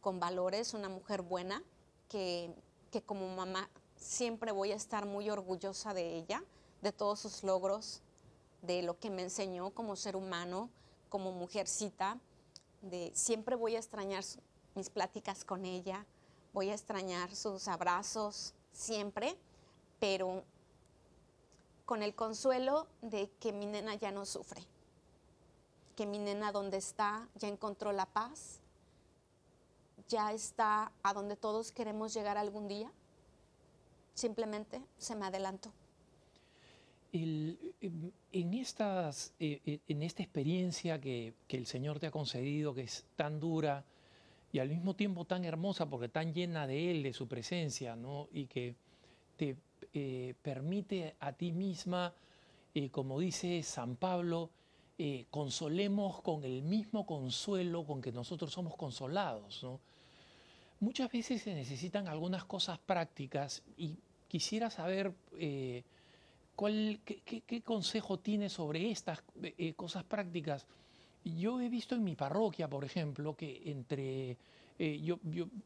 con 0.00 0.20
valores, 0.20 0.74
una 0.74 0.88
mujer 0.88 1.22
buena, 1.22 1.62
que, 2.08 2.54
que 2.90 3.02
como 3.02 3.34
mamá 3.34 3.68
siempre 3.96 4.52
voy 4.52 4.72
a 4.72 4.76
estar 4.76 5.06
muy 5.06 5.30
orgullosa 5.30 5.94
de 5.94 6.16
ella, 6.16 6.44
de 6.82 6.92
todos 6.92 7.20
sus 7.20 7.42
logros, 7.42 8.02
de 8.60 8.82
lo 8.82 8.98
que 8.98 9.10
me 9.10 9.22
enseñó 9.22 9.70
como 9.70 9.96
ser 9.96 10.14
humano, 10.14 10.68
como 11.12 11.30
mujercita, 11.30 12.18
de 12.80 13.12
siempre 13.14 13.54
voy 13.54 13.76
a 13.76 13.78
extrañar 13.78 14.24
mis 14.74 14.88
pláticas 14.88 15.44
con 15.44 15.66
ella, 15.66 16.06
voy 16.54 16.70
a 16.70 16.72
extrañar 16.72 17.36
sus 17.36 17.68
abrazos, 17.68 18.54
siempre, 18.72 19.36
pero 20.00 20.42
con 21.84 22.02
el 22.02 22.14
consuelo 22.14 22.86
de 23.02 23.30
que 23.40 23.52
mi 23.52 23.66
nena 23.66 23.94
ya 23.94 24.10
no 24.10 24.24
sufre, 24.24 24.62
que 25.96 26.06
mi 26.06 26.18
nena 26.18 26.50
donde 26.50 26.78
está 26.78 27.28
ya 27.34 27.48
encontró 27.48 27.92
la 27.92 28.06
paz, 28.06 28.60
ya 30.08 30.32
está 30.32 30.92
a 31.02 31.12
donde 31.12 31.36
todos 31.36 31.72
queremos 31.72 32.14
llegar 32.14 32.38
algún 32.38 32.68
día, 32.68 32.90
simplemente 34.14 34.82
se 34.96 35.14
me 35.14 35.26
adelantó. 35.26 35.74
Em, 37.14 37.56
en, 38.32 38.54
estas, 38.54 39.34
eh, 39.38 39.60
eh, 39.66 39.80
en 39.86 40.02
esta 40.02 40.22
experiencia 40.22 40.98
que, 40.98 41.34
el 41.50 41.66
Señor 41.66 42.00
te 42.00 42.06
ha 42.06 42.10
concedido, 42.10 42.74
que 42.74 42.82
es 42.82 43.04
tan 43.16 43.38
dura 43.38 43.84
y 44.50 44.60
al 44.60 44.70
mismo 44.70 44.94
tiempo 44.94 45.26
tan 45.26 45.44
hermosa 45.44 45.84
porque 45.84 46.08
tan 46.08 46.32
llena 46.32 46.66
de 46.66 46.90
Él, 46.90 47.02
de 47.02 47.12
su 47.12 47.28
presencia, 47.28 47.96
¿no? 47.96 48.28
y 48.32 48.46
que 48.46 48.76
te 49.36 49.56
eh, 49.92 50.34
permite 50.40 51.16
a 51.20 51.32
ti 51.32 51.52
misma, 51.52 52.14
como 52.90 53.20
dice 53.20 53.62
San 53.62 53.96
Pablo, 53.96 54.48
consolemos 55.28 56.22
con 56.22 56.44
el 56.44 56.62
mismo 56.62 57.04
consuelo 57.04 57.84
con 57.84 58.00
que 58.00 58.12
nosotros 58.12 58.50
somos 58.50 58.76
consolados. 58.76 59.62
¿no? 59.62 59.80
Muchas 60.80 61.12
veces 61.12 61.42
se 61.42 61.54
necesitan 61.54 62.08
algunas 62.08 62.44
cosas 62.44 62.78
prácticas 62.78 63.62
y 63.76 63.98
quisiera 64.28 64.70
saber 64.70 65.12
qué, 66.56 67.62
consejo 67.64 68.18
tiene 68.18 68.48
sobre 68.48 68.90
estas 68.90 69.22
eh, 69.42 69.74
cosas 69.74 70.04
prácticas? 70.04 70.66
Yo 71.24 71.60
he 71.60 71.68
visto 71.68 71.94
en 71.94 72.04
mi 72.04 72.16
parroquia, 72.16 72.68
por 72.68 72.84
ejemplo, 72.84 73.34
que 73.34 73.62
entre... 73.66 74.36
Eh, 74.78 75.00
yo, 75.00 75.18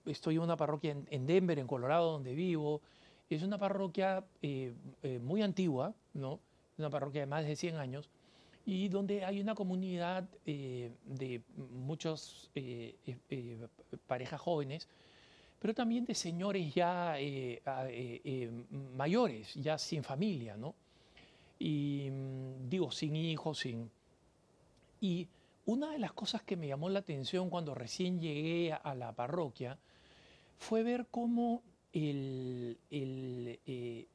estoy 0.04 0.36
en 0.36 0.42
una 0.42 0.56
parroquia 0.56 0.96
en, 1.10 1.26
Denver, 1.26 1.58
en 1.58 1.66
Colorado, 1.66 2.12
donde 2.12 2.34
vivo. 2.34 2.82
Es 3.30 3.42
una 3.42 3.58
parroquia 3.58 4.24
eh, 4.42 4.74
muy 5.22 5.42
antigua, 5.42 5.94
¿no? 6.14 6.40
Una 6.78 6.90
parroquia 6.90 7.22
de 7.22 7.26
más 7.26 7.44
de 7.44 7.56
100 7.56 7.76
años 7.76 8.10
y 8.66 8.88
donde 8.88 9.24
hay 9.24 9.40
una 9.40 9.54
comunidad 9.54 10.28
de 10.44 11.40
muchas 11.56 12.50
parejas 14.08 14.40
jóvenes 14.40 14.88
pero 15.66 15.74
también 15.74 16.04
de 16.04 16.14
señores 16.14 16.72
ya 16.72 17.18
eh, 17.18 17.60
eh, 17.66 18.20
eh, 18.24 18.50
mayores, 18.94 19.52
ya 19.54 19.76
sin 19.78 20.04
familia, 20.04 20.56
¿no? 20.56 20.76
Y 21.58 22.08
mm, 22.08 22.68
digo, 22.68 22.92
sin 22.92 23.16
hijos, 23.16 23.58
sin... 23.58 23.90
Y 25.00 25.26
una 25.64 25.90
de 25.90 25.98
las 25.98 26.12
cosas 26.12 26.44
que 26.44 26.56
me 26.56 26.68
llamó 26.68 26.88
la 26.88 27.00
atención 27.00 27.50
cuando 27.50 27.74
recién 27.74 28.20
llegué 28.20 28.74
a 28.74 28.94
la 28.94 29.10
parroquia 29.10 29.76
fue 30.56 30.84
ver 30.84 31.08
cómo 31.10 31.64
el- 31.92 32.78
el, 32.92 33.58
eh, 33.66 34.06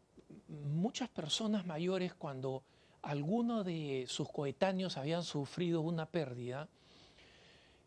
muchas 0.47 1.09
personas 1.09 1.65
mayores 1.65 2.13
cuando 2.13 2.63
alguno 3.01 3.65
de 3.65 4.05
sus 4.07 4.29
coetáneos 4.29 4.95
habían 4.95 5.23
sufrido 5.23 5.81
una 5.81 6.05
pérdida, 6.05 6.69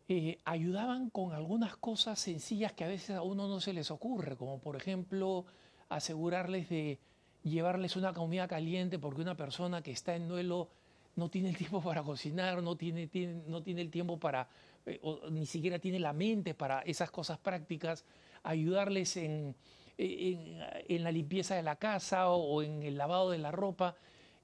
eh, 0.07 0.37
ayudaban 0.45 1.09
con 1.09 1.33
algunas 1.33 1.75
cosas 1.77 2.19
sencillas 2.19 2.73
que 2.73 2.83
a 2.83 2.87
veces 2.87 3.15
a 3.15 3.21
uno 3.23 3.47
no 3.47 3.59
se 3.59 3.73
les 3.73 3.89
ocurre, 3.91 4.35
como 4.37 4.59
por 4.59 4.75
ejemplo 4.75 5.45
asegurarles 5.89 6.69
de 6.69 6.99
llevarles 7.43 7.95
una 7.95 8.13
comida 8.13 8.47
caliente 8.47 8.99
porque 8.99 9.21
una 9.21 9.35
persona 9.35 9.81
que 9.81 9.91
está 9.91 10.15
en 10.15 10.27
duelo 10.27 10.69
no 11.15 11.29
tiene 11.29 11.49
el 11.49 11.57
tiempo 11.57 11.81
para 11.81 12.03
cocinar, 12.03 12.61
no 12.61 12.75
tiene, 12.75 13.09
no 13.47 13.63
tiene 13.63 13.81
el 13.81 13.89
tiempo 13.89 14.19
para, 14.19 14.47
eh, 14.85 14.99
o 15.01 15.29
ni 15.29 15.45
siquiera 15.45 15.79
tiene 15.79 15.99
la 15.99 16.13
mente 16.13 16.53
para 16.53 16.81
esas 16.81 17.09
cosas 17.09 17.37
prácticas, 17.37 18.03
ayudarles 18.43 19.15
en, 19.17 19.55
en- 19.97 20.59
en 20.87 21.03
la 21.03 21.11
limpieza 21.11 21.55
de 21.55 21.63
la 21.63 21.77
casa 21.77 22.29
o, 22.29 22.35
o 22.57 22.61
en 22.63 22.83
el 22.83 22.97
lavado 22.97 23.29
de 23.31 23.37
la 23.37 23.51
ropa. 23.51 23.95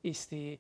Este, 0.04 0.60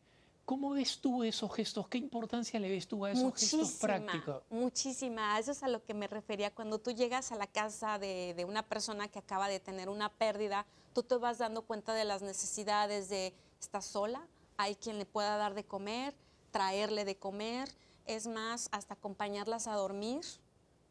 ¿Cómo 0.52 0.72
ves 0.72 0.99
tú 0.99 1.24
esos 1.24 1.49
gestos? 1.54 1.88
¿Qué 1.88 1.97
importancia 1.97 2.60
le 2.60 2.70
ves 2.70 2.86
tú 2.86 3.06
a 3.06 3.12
esos 3.14 3.34
gestos 3.36 3.72
prácticos? 3.80 4.43
muchísima. 4.49 5.39
Eso 5.39 5.54
es 5.54 5.64
a 5.64 5.70
lo 5.70 5.82
que 5.82 5.93
me 5.93 6.10
refería. 6.10 6.54
Cuando 6.54 6.78
tú 6.78 6.91
llegas 6.91 7.32
a 7.32 7.38
la 7.38 7.47
casa 7.47 7.97
de, 7.99 8.34
de 8.36 8.43
una 8.43 8.62
persona 8.62 9.08
que 9.08 9.18
acaba 9.18 9.47
de 9.47 9.62
tener 9.62 9.88
una 9.88 10.12
pérdida, 10.12 10.66
tú 10.91 11.04
te 11.04 11.16
vas 11.16 11.38
dando 11.38 11.62
cuenta 11.62 11.93
de 11.93 12.04
las 12.04 12.22
necesidades 12.22 13.08
de, 13.08 13.34
¿está 13.62 13.80
sola? 13.80 14.28
Hay 14.58 14.76
quien 14.76 14.97
le 14.97 15.06
pueda 15.06 15.38
dar 15.38 15.54
de 15.54 15.64
comer, 15.64 16.14
traerle 16.52 17.06
de 17.06 17.16
comer, 17.16 17.70
es 18.06 18.28
más, 18.28 18.68
hasta 18.74 18.95
acompañarlas 18.95 19.68
a 19.68 19.76
dormir, 19.76 20.26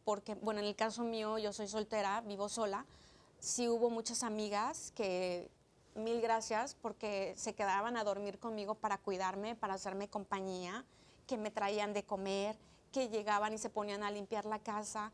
porque, 0.07 0.37
bueno, 0.37 0.61
en 0.61 0.69
el 0.69 0.75
caso 0.75 1.03
mío, 1.03 1.37
yo 1.37 1.53
soy 1.53 1.69
soltera, 1.69 2.23
vivo 2.23 2.49
sola, 2.49 2.87
sí 3.41 3.69
hubo 3.69 3.91
muchas 3.91 4.23
amigas 4.23 4.91
que 4.97 5.51
mil 5.95 6.21
gracias 6.21 6.75
porque 6.75 7.35
se 7.37 7.55
quedaban 7.55 7.97
a 7.97 8.05
dormir 8.05 8.39
conmigo 8.39 8.75
para 8.75 8.99
cuidarme, 8.99 9.55
para 9.57 9.75
hacerme 9.75 10.09
compañía, 10.09 10.85
que 11.27 11.37
me 11.37 11.51
traían 11.51 11.93
de 11.93 12.05
comer, 12.05 12.57
que 12.93 13.09
llegaban 13.09 13.53
y 13.53 13.59
se 13.59 13.71
ponían 13.71 14.03
a 14.03 14.11
limpiar 14.11 14.45
la 14.45 14.59
casa, 14.59 15.13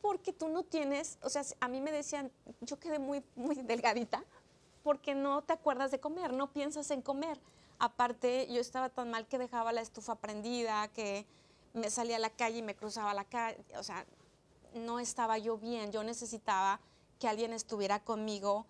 porque 0.00 0.32
tú 0.32 0.48
no 0.48 0.62
tienes, 0.62 1.18
o 1.22 1.30
sea, 1.30 1.42
a 1.60 1.68
mí 1.68 1.80
me 1.80 1.90
decían, 1.90 2.30
yo 2.60 2.78
quedé 2.78 2.98
muy, 2.98 3.24
muy 3.34 3.56
delgadita, 3.56 4.22
porque 4.82 5.14
no 5.14 5.42
te 5.42 5.52
acuerdas 5.52 5.90
de 5.90 5.98
comer, 5.98 6.32
no 6.32 6.52
piensas 6.52 6.90
en 6.92 7.02
comer. 7.02 7.40
Aparte, 7.78 8.46
yo 8.48 8.60
estaba 8.60 8.88
tan 8.88 9.10
mal 9.10 9.26
que 9.26 9.38
dejaba 9.38 9.72
la 9.72 9.80
estufa 9.80 10.14
prendida, 10.14 10.88
que 10.88 11.26
me 11.74 11.90
salía 11.90 12.16
a 12.16 12.20
la 12.20 12.30
calle 12.30 12.58
y 12.58 12.62
me 12.62 12.76
cruzaba 12.76 13.12
la 13.12 13.24
calle, 13.24 13.58
o 13.76 13.82
sea, 13.82 14.06
no 14.74 15.00
estaba 15.00 15.38
yo 15.38 15.58
bien, 15.58 15.90
yo 15.90 16.04
necesitaba 16.04 16.80
que 17.18 17.28
alguien 17.28 17.52
estuviera 17.52 17.98
conmigo 18.00 18.66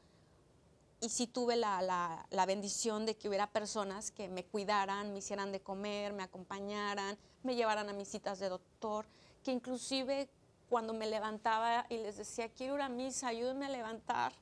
y 1.00 1.08
sí 1.10 1.26
tuve 1.26 1.56
la, 1.56 1.82
la- 2.30 2.46
bendición 2.46 3.04
de 3.06 3.16
que 3.16 3.28
hubiera 3.28 3.46
personas 3.48 4.10
que 4.10 4.28
me 4.28 4.44
cuidaran, 4.44 5.12
me 5.12 5.18
hicieran 5.18 5.52
de 5.52 5.60
comer, 5.60 6.12
me 6.12 6.22
acompañaran, 6.22 7.18
me 7.42 7.54
llevaran 7.54 7.88
a 7.88 7.92
mis 7.92 8.08
citas 8.08 8.38
de 8.38 8.48
doctor, 8.48 9.04
que 9.44 9.52
inclusive 9.52 10.28
cuando 10.70 10.92
me 10.94 11.06
levantaba 11.06 11.86
y 11.90 11.98
les 11.98 12.16
decía, 12.16 12.48
quiero 12.48 12.76
ir 12.76 12.80
a 12.82 12.88
misa, 12.88 13.28
ayúdenme 13.28 13.66
a 13.66 13.68
levantar, 13.68 14.32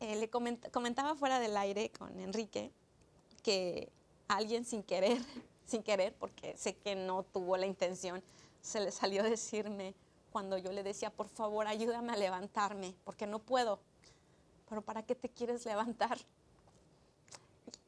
eh, 0.00 0.16
le 0.16 0.30
coment- 0.30 0.70
comentaba 0.70 1.14
fuera 1.14 1.40
del 1.40 1.56
aire 1.56 1.90
con 1.90 2.18
Enrique 2.20 2.70
que 3.42 3.90
alguien 4.28 4.64
sin 4.64 4.82
querer, 4.82 5.18
sin 5.66 5.82
querer, 5.82 6.14
porque 6.14 6.56
sé 6.56 6.76
que 6.76 6.94
no 6.94 7.24
tuvo 7.24 7.56
la 7.56 7.66
intención, 7.66 8.22
se 8.60 8.80
le 8.80 8.90
salió 8.92 9.22
a 9.22 9.28
decirme 9.28 9.94
cuando 10.30 10.56
yo 10.58 10.72
le 10.72 10.82
decía, 10.82 11.10
por 11.10 11.28
favor, 11.28 11.66
ayúdame 11.66 12.12
a 12.12 12.16
levantarme, 12.16 12.94
porque 13.04 13.26
no 13.26 13.38
puedo. 13.40 13.80
Pero 14.68 14.82
¿para 14.82 15.02
qué 15.02 15.14
te 15.14 15.28
quieres 15.28 15.64
levantar? 15.64 16.18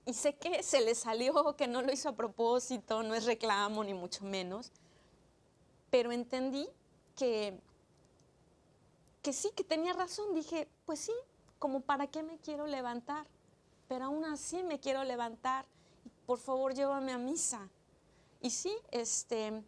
Y 0.07 0.15
sé 0.15 0.35
que 0.35 0.63
se 0.63 0.81
le 0.81 0.95
salió, 0.95 1.55
que 1.57 1.69
no 1.69 1.83
lo 1.83 1.93
hizo 1.93 2.09
a 2.09 2.17
propósito, 2.17 3.03
no 3.03 3.15
es 3.15 3.27
reclamo 3.27 3.85
ni 3.85 3.95
mucho 3.95 4.25
menos, 4.25 4.73
pero 5.91 6.11
entendí 6.11 6.69
que, 7.17 7.59
que 9.23 9.33
sí, 9.33 9.51
que 9.55 9.63
tenía 9.63 9.93
razón. 9.93 10.35
Dije, 10.35 10.69
pues 10.87 11.01
sí, 11.01 11.13
como 11.59 11.81
para 11.81 12.07
qué 12.07 12.23
me 12.23 12.39
quiero 12.39 12.67
levantar, 12.67 13.27
pero 13.89 14.07
aún 14.07 14.25
así 14.25 14.63
me 14.63 14.81
quiero 14.81 15.05
levantar. 15.05 15.67
Por 16.27 16.39
favor, 16.39 16.75
llévame 16.75 17.13
a 17.13 17.19
misa. 17.19 17.69
Y 18.41 18.51
sí, 18.51 18.75
este, 18.91 19.63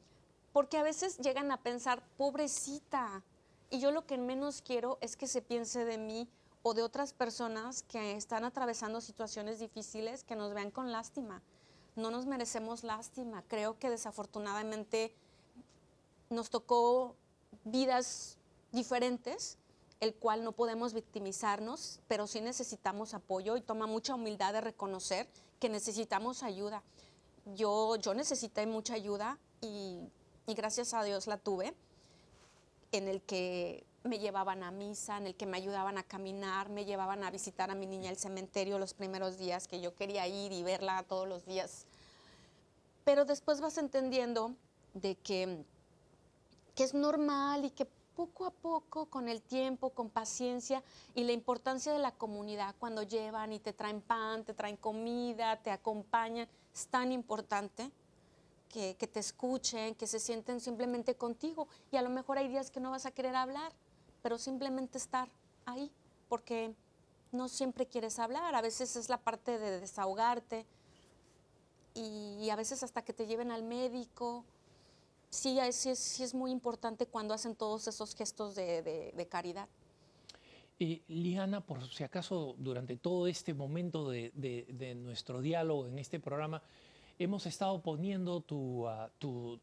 porque 0.52 0.78
a 0.78 0.82
veces 0.82 1.18
llegan 1.18 1.52
a 1.52 1.58
pensar, 1.58 2.02
pobrecita, 2.16 3.22
y 3.68 3.80
yo 3.80 3.90
lo 3.90 4.06
que 4.06 4.18
menos 4.18 4.62
quiero 4.62 4.98
es 5.00 5.16
que 5.16 5.26
se 5.26 5.42
piense 5.42 5.84
de 5.84 5.98
mí 5.98 6.28
o 6.62 6.74
de 6.74 6.82
otras 6.82 7.12
personas 7.12 7.82
que 7.82 8.16
están 8.16 8.44
atravesando 8.44 9.00
situaciones 9.00 9.58
difíciles 9.58 10.22
que 10.24 10.36
nos 10.36 10.54
vean 10.54 10.70
con 10.70 10.92
lástima. 10.92 11.42
No 11.96 12.10
nos 12.10 12.26
merecemos 12.26 12.84
lástima. 12.84 13.42
Creo 13.48 13.78
que 13.78 13.90
desafortunadamente 13.90 15.14
nos 16.30 16.50
tocó 16.50 17.16
vidas 17.64 18.38
diferentes, 18.70 19.58
el 20.00 20.14
cual 20.14 20.44
no 20.44 20.52
podemos 20.52 20.94
victimizarnos, 20.94 22.00
pero 22.08 22.26
sí 22.26 22.40
necesitamos 22.40 23.14
apoyo 23.14 23.56
y 23.56 23.60
toma 23.60 23.86
mucha 23.86 24.14
humildad 24.14 24.52
de 24.52 24.60
reconocer 24.60 25.28
que 25.60 25.68
necesitamos 25.68 26.42
ayuda. 26.42 26.82
Yo, 27.54 27.96
yo 27.96 28.14
necesité 28.14 28.66
mucha 28.66 28.94
ayuda 28.94 29.38
y, 29.60 30.00
y 30.46 30.54
gracias 30.54 30.94
a 30.94 31.02
Dios 31.04 31.26
la 31.26 31.38
tuve, 31.38 31.74
en 32.92 33.08
el 33.08 33.20
que 33.22 33.84
me 34.04 34.18
llevaban 34.18 34.62
a 34.62 34.70
misa, 34.70 35.18
en 35.18 35.28
el 35.28 35.34
que 35.34 35.46
me 35.46 35.56
ayudaban 35.56 35.98
a 35.98 36.02
caminar, 36.02 36.68
me 36.68 36.84
llevaban 36.84 37.24
a 37.24 37.30
visitar 37.30 37.70
a 37.70 37.74
mi 37.74 37.86
niña 37.86 38.10
al 38.10 38.16
cementerio 38.16 38.78
los 38.78 38.94
primeros 38.94 39.38
días 39.38 39.68
que 39.68 39.80
yo 39.80 39.94
quería 39.94 40.26
ir 40.26 40.52
y 40.52 40.62
verla 40.62 41.04
todos 41.04 41.28
los 41.28 41.46
días. 41.46 41.86
Pero 43.04 43.24
después 43.24 43.60
vas 43.60 43.78
entendiendo 43.78 44.54
de 44.94 45.14
que 45.16 45.64
que 46.74 46.84
es 46.84 46.94
normal 46.94 47.64
y 47.64 47.70
que 47.70 47.86
poco 48.16 48.44
a 48.46 48.50
poco, 48.50 49.06
con 49.06 49.28
el 49.28 49.40
tiempo, 49.42 49.90
con 49.90 50.10
paciencia 50.10 50.82
y 51.14 51.24
la 51.24 51.32
importancia 51.32 51.92
de 51.92 51.98
la 51.98 52.12
comunidad, 52.12 52.74
cuando 52.78 53.02
llevan 53.02 53.52
y 53.52 53.58
te 53.58 53.72
traen 53.72 54.00
pan, 54.00 54.44
te 54.44 54.54
traen 54.54 54.76
comida, 54.76 55.56
te 55.62 55.70
acompañan, 55.70 56.46
es 56.74 56.86
tan 56.88 57.10
importante 57.10 57.90
que, 58.68 58.96
que 58.96 59.06
te 59.06 59.20
escuchen, 59.20 59.94
que 59.94 60.06
se 60.06 60.20
sienten 60.20 60.60
simplemente 60.60 61.14
contigo. 61.14 61.68
Y 61.90 61.96
a 61.96 62.02
lo 62.02 62.10
mejor 62.10 62.38
hay 62.38 62.48
días 62.48 62.70
que 62.70 62.80
no 62.80 62.90
vas 62.90 63.06
a 63.06 63.10
querer 63.10 63.34
hablar, 63.34 63.72
pero 64.22 64.38
simplemente 64.38 64.98
estar 64.98 65.28
ahí, 65.66 65.90
porque 66.28 66.74
no 67.32 67.48
siempre 67.48 67.86
quieres 67.86 68.18
hablar, 68.18 68.54
a 68.54 68.62
veces 68.62 68.96
es 68.96 69.08
la 69.08 69.18
parte 69.18 69.58
de 69.58 69.80
desahogarte 69.80 70.64
y, 71.94 72.48
a 72.50 72.56
veces 72.56 72.82
hasta 72.82 73.02
que 73.02 73.12
te 73.12 73.26
lleven 73.26 73.50
al 73.50 73.62
médico 73.62 74.44
sí, 75.30 75.58
sí 75.72 75.90
es, 75.90 75.98
sí 75.98 76.22
es 76.22 76.34
muy 76.34 76.50
importante 76.50 77.06
cuando 77.06 77.34
hacen 77.34 77.54
todos 77.54 77.88
esos 77.88 78.14
gestos 78.14 78.54
de, 78.54 78.82
de- 78.82 79.26
caridad. 79.26 79.68
Eh, 80.78 81.02
Liana, 81.08 81.60
por 81.60 81.86
si 81.88 82.02
acaso, 82.02 82.54
durante 82.58 82.96
todo 82.96 83.26
este 83.26 83.54
momento 83.54 84.10
de- 84.10 84.32
de 84.34 84.94
nuestro 84.94 85.40
diálogo 85.40 85.86
en 85.86 85.98
este 85.98 86.18
programa, 86.18 86.62
hemos 87.18 87.46
estado 87.46 87.82
poniendo 87.82 88.40
tu, 88.40 88.88
ah, 88.88 89.10
tu, 89.18 89.58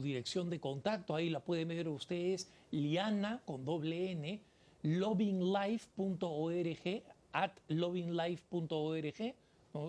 dirección 0.00 0.48
de 0.50 0.60
contacto, 0.60 1.14
ahí 1.14 1.30
la 1.30 1.40
pueden 1.40 1.68
ver 1.68 1.88
ustedes, 1.88 2.50
Liana 2.70 3.42
con 3.44 3.64
doble 3.64 4.12
N, 4.12 4.40
lovinglife.org, 4.82 7.02
at 7.32 7.52
lovinglife.org. 7.68 9.34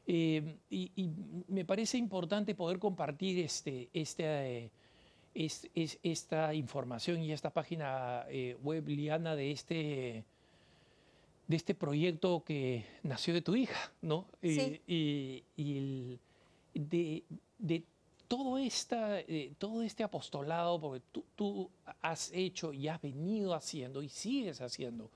Eh, 0.09 0.57
y, 0.71 0.93
y 0.95 1.11
me 1.49 1.65
parece 1.65 1.99
importante 1.99 2.55
poder 2.55 2.79
compartir 2.79 3.41
este, 3.41 3.89
este, 3.93 4.25
eh, 4.25 4.71
es- 5.45 5.69
es- 5.75 5.99
esta 6.03 6.55
información 6.55 7.21
y 7.23 7.33
esta 7.33 7.51
página 7.51 8.25
eh, 8.29 8.57
web, 8.63 8.89
Liana, 8.89 9.37
de 9.37 9.51
este, 9.53 10.25
de 11.47 11.57
este 11.57 11.75
proyecto 11.75 12.43
que 12.45 12.85
nació 13.03 13.35
de 13.35 13.43
tu 13.43 13.55
hija, 13.55 13.93
¿no? 14.03 14.27
Sí. 14.43 14.81
Y, 14.87 14.95
y- 14.95 15.45
y 15.57 15.79
el- 15.79 16.19
de, 16.75 17.23
de 17.59 17.83
todo, 18.29 18.59
esta, 18.59 19.21
eh, 19.21 19.53
todo 19.59 19.83
este 19.83 20.03
apostolado, 20.03 20.81
porque 20.81 21.03
tú, 21.13 21.25
tú 21.37 21.71
has 22.03 22.33
hecho 22.33 22.73
y 22.73 22.89
has 22.89 23.01
venido 23.01 23.55
haciendo 23.55 24.03
y 24.03 24.09
sigues 24.09 24.61
haciendo 24.61 25.11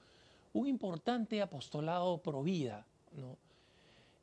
un 0.53 0.67
importante 0.69 1.43
apostolado 1.43 2.19
pro 2.19 2.43
vida, 2.43 2.87
¿no? 3.17 3.37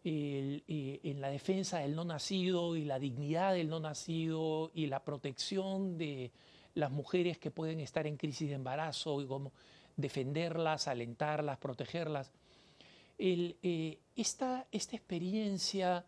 El, 0.09 0.63
eh, 0.67 1.01
en 1.03 1.19
la 1.19 1.27
defensa 1.27 1.79
del 1.79 1.93
no 1.93 2.05
nacido 2.05 2.77
y 2.77 2.85
la 2.85 2.97
dignidad 2.97 3.53
del 3.53 3.67
no 3.67 3.81
nacido 3.81 4.71
y 4.73 4.87
la 4.87 5.03
protección 5.03 5.97
de 5.97 6.31
las 6.75 6.91
mujeres 6.91 7.37
que 7.37 7.51
pueden 7.51 7.79
estar 7.81 8.07
en 8.07 8.15
crisis 8.15 8.47
de 8.47 8.55
embarazo 8.55 9.21
y 9.21 9.27
cómo 9.27 9.51
defenderlas, 9.97 10.87
alentarlas, 10.87 11.57
protegerlas. 11.57 12.31
El, 13.17 13.57
eh, 13.63 13.97
esta, 14.15 14.67
esta 14.71 14.95
experiencia 14.95 16.05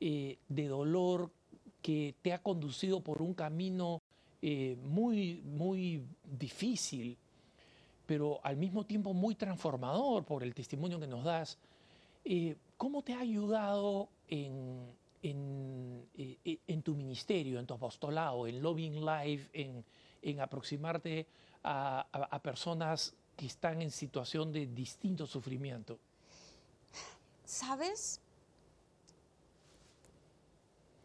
eh, 0.00 0.38
de 0.48 0.66
dolor 0.66 1.30
que 1.80 2.16
te 2.20 2.32
ha 2.32 2.42
conducido 2.42 3.00
por 3.00 3.22
un 3.22 3.32
camino 3.32 4.02
eh, 4.42 4.76
muy, 4.82 5.40
muy 5.44 6.02
difícil, 6.24 7.16
pero 8.04 8.40
al 8.42 8.56
mismo 8.56 8.84
tiempo 8.84 9.14
muy 9.14 9.36
transformador 9.36 10.24
por 10.24 10.42
el 10.42 10.54
testimonio 10.54 10.98
que 10.98 11.06
nos 11.06 11.24
das. 11.24 11.58
Eh, 12.78 12.84
¿Cómo 12.88 13.02
te 13.02 13.12
ha 13.14 13.20
ayudado 13.20 14.08
en, 14.28 14.96
en, 15.22 16.08
en, 16.14 16.82
tu 16.82 16.94
ministerio, 16.94 17.58
en 17.58 17.66
tu 17.66 17.74
apostolado, 17.74 18.46
en 18.46 18.62
Loving 18.62 19.04
Life, 19.04 19.50
en, 19.52 19.84
en 20.22 20.40
aproximarte 20.40 21.26
a, 21.62 22.06
a, 22.12 22.22
a 22.24 22.42
personas 22.42 23.14
que 23.36 23.46
están 23.46 23.82
en 23.82 23.90
situación 23.90 24.52
de 24.52 24.66
distinto 24.66 25.26
sufrimiento? 25.26 25.98
¿Sabes? 27.44 28.20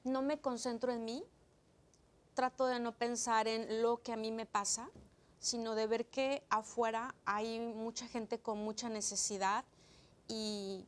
No 0.04 0.22
me 0.22 0.38
concentro 0.38 0.92
en 0.92 1.06
mí, 1.06 1.24
trato 2.34 2.68
de 2.68 2.80
no 2.80 2.92
pensar 2.92 3.48
en 3.48 3.82
lo 3.82 4.02
que 4.02 4.12
a 4.12 4.18
mí 4.18 4.32
me 4.32 4.46
pasa, 4.46 4.90
sino 5.40 5.76
de 5.76 5.88
ver 5.88 6.06
que 6.06 6.44
afuera 6.50 7.16
hay 7.26 7.60
mucha 7.60 8.08
gente 8.08 8.40
con 8.40 8.60
mucha 8.60 8.90
necesidad 8.90 9.66
y, 10.28 10.86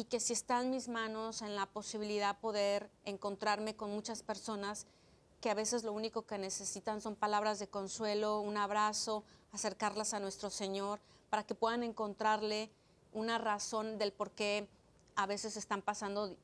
y 0.00 0.04
que 0.04 0.18
si 0.18 0.32
está 0.32 0.62
en 0.62 0.70
mis 0.70 0.88
manos, 0.88 1.42
en 1.42 1.54
la 1.54 1.66
posibilidad 1.66 2.38
poder 2.38 2.90
encontrarme 3.04 3.76
con 3.76 3.90
muchas 3.90 4.22
personas 4.22 4.86
que 5.42 5.50
a 5.50 5.54
veces 5.54 5.84
lo 5.84 5.92
único 5.92 6.22
que 6.22 6.38
necesitan 6.38 7.02
son 7.02 7.16
palabras 7.16 7.58
de 7.58 7.68
consuelo, 7.68 8.40
un 8.40 8.56
abrazo, 8.56 9.24
acercarlas 9.52 10.14
a 10.14 10.20
nuestro 10.20 10.48
Señor, 10.48 11.00
para 11.28 11.42
que 11.42 11.54
puedan 11.54 11.82
encontrarle 11.82 12.70
una 13.12 13.36
razón 13.36 13.98
del 13.98 14.10
por 14.10 14.30
qué 14.30 14.66
a 15.16 15.26
veces 15.26 15.58
están 15.58 15.82
pasando 15.82 16.34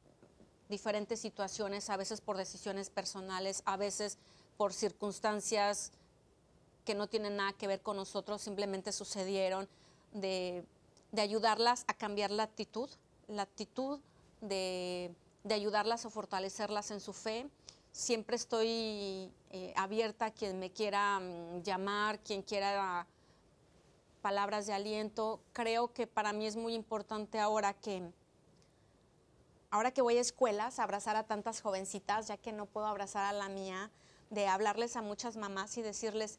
diferentes 0.69 1.19
situaciones, 1.19 1.89
a 1.89 1.97
veces 1.97 2.21
por 2.21 2.37
decisiones 2.37 2.91
personales, 2.91 3.63
a 3.65 3.79
veces 3.79 4.19
por 4.59 4.75
circunstancias 4.75 5.93
que 6.85 6.95
no 6.95 7.07
tienen 7.07 7.37
nada 7.37 7.55
que 7.55 7.69
ver 7.69 7.81
con 7.81 7.97
nosotros, 7.97 8.43
simplemente 8.43 8.93
sucedieron, 8.93 9.67
de, 10.13 10.63
de 11.11 11.23
ayudarlas 11.23 11.85
a 11.89 11.95
cambiar 11.95 12.31
la 12.31 12.43
actitud, 12.43 12.91
la 13.29 13.43
actitud 13.43 14.01
de, 14.41 15.15
ayudarlas 15.49 16.05
a 16.07 16.11
fortalecerlas 16.11 16.91
en 16.91 17.01
su 17.01 17.13
fe. 17.13 17.49
Siempre 17.93 18.37
estoy 18.37 19.33
eh, 19.51 19.73
abierta 19.77 20.27
a 20.27 20.31
quien 20.31 20.59
me 20.59 20.71
quiera 20.71 21.19
um, 21.19 21.63
llamar, 21.63 22.19
quien 22.21 22.43
quiera 22.43 23.07
palabras 24.21 24.67
de 24.67 24.75
aliento. 24.75 25.41
Creo 25.53 25.93
que 25.93 26.07
para 26.07 26.33
mí 26.33 26.47
es 26.47 26.57
muy 26.57 26.75
importante 26.75 27.39
ahora 27.39 27.73
que, 27.75 28.11
ahora 29.71 29.93
que 29.93 30.03
voy 30.03 30.19
a 30.19 30.21
escuelas, 30.21 30.79
abrazar 30.79 31.17
a 31.17 31.25
tantas 31.25 31.61
jovencitas, 31.61 32.29
ya 32.29 32.37
que 32.37 32.53
no 32.53 32.67
puedo 32.67 32.87
abrazar 32.87 33.25
a 33.25 33.33
la 33.33 33.49
mía, 33.49 33.91
de 34.31 34.49
hablarles 34.49 34.97
a 34.97 35.03
muchas 35.03 35.37
mamás 35.37 35.79
y 35.79 35.83
decirles, 35.83 36.39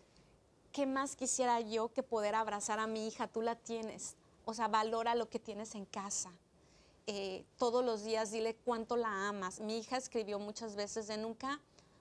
¿qué 0.74 0.86
más 0.86 1.16
quisiera 1.16 1.60
yo 1.62 1.92
que 1.94 2.04
poder 2.04 2.36
abrazar 2.36 2.80
a 2.80 2.88
mi 2.88 3.08
hija? 3.08 3.28
Tú 3.28 3.42
la 3.42 3.56
tienes. 3.56 4.16
O 4.46 4.54
sea, 4.54 4.68
valora 4.68 5.16
lo 5.16 5.30
que 5.30 5.40
tienes 5.40 5.74
en 5.76 5.86
casa. 5.86 6.32
Eh, 7.08 7.46
todos 7.58 7.84
los 7.84 8.04
días 8.04 8.32
dile 8.32 8.56
cuánto 8.56 8.98
la 8.98 9.30
amas. 9.30 9.60
Mi 9.60 9.78
hija 9.80 9.98
escribió 9.98 10.40
muchas 10.40 10.76
veces 10.76 11.08
de 11.08 11.18
nunca 11.18 11.60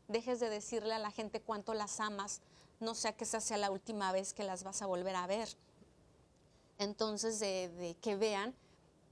dejes 0.09 0.41
de 0.41 0.51
decirle 0.51 0.95
a 0.95 0.99
la 0.99 1.11
gente 1.11 1.41
cuánto 1.41 1.75
las 1.75 2.01
amas, 2.01 2.41
no 2.79 2.95
sea 2.95 3.17
que 3.17 3.25
esa 3.25 3.41
sea 3.41 3.57
la 3.57 3.71
última 3.71 4.13
vez 4.13 4.35
que 4.35 4.45
las 4.45 4.63
vas 4.63 4.83
a 4.83 4.87
volver 4.87 5.17
a 5.17 5.27
ver 5.27 5.49
entonces 6.79 7.41
de, 7.41 7.69
de, 7.69 7.95
que 7.97 8.17
vean 8.17 8.55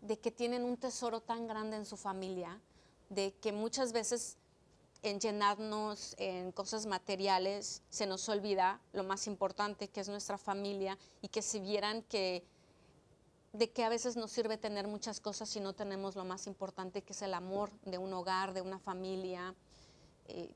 de 0.01 0.19
que 0.19 0.31
tienen 0.31 0.65
un 0.65 0.77
tesoro 0.77 1.21
tan 1.21 1.47
grande 1.47 1.77
en 1.77 1.87
su 1.87 1.97
familia, 1.97 2.61
de 3.09 3.33
que 3.41 3.53
muchas 3.53 3.93
veces 3.93 4.37
en 5.03 5.19
llenarnos 5.19 6.15
en 6.19 6.53
cosas 6.53 6.87
materiales 6.87 7.83
se 7.89 8.07
nos 8.07 8.29
olvida 8.29 8.81
lo 8.93 9.03
más 9.03 9.27
importante 9.27 9.89
que 9.89 10.01
es 10.01 10.09
nuestra 10.09 10.39
familia 10.39 10.99
y 11.23 11.29
que 11.29 11.43
si 11.43 11.61
vieran 11.61 12.03
que 12.03 12.45
de 13.55 13.71
que 13.71 13.85
a 13.85 13.89
veces 13.89 14.17
nos 14.17 14.33
sirve 14.33 14.59
tener 14.59 14.89
muchas 14.89 15.21
cosas 15.21 15.49
si 15.49 15.61
no 15.61 15.75
tenemos 15.75 16.17
lo 16.17 16.25
más 16.25 16.49
importante 16.49 17.03
que 17.03 17.13
es 17.13 17.23
el 17.23 17.33
amor 17.33 17.71
de 17.85 17.99
un 17.99 18.13
hogar, 18.13 18.53
de 18.53 18.61
una 18.61 18.81
familia, 18.81 19.55
eh, 20.27 20.53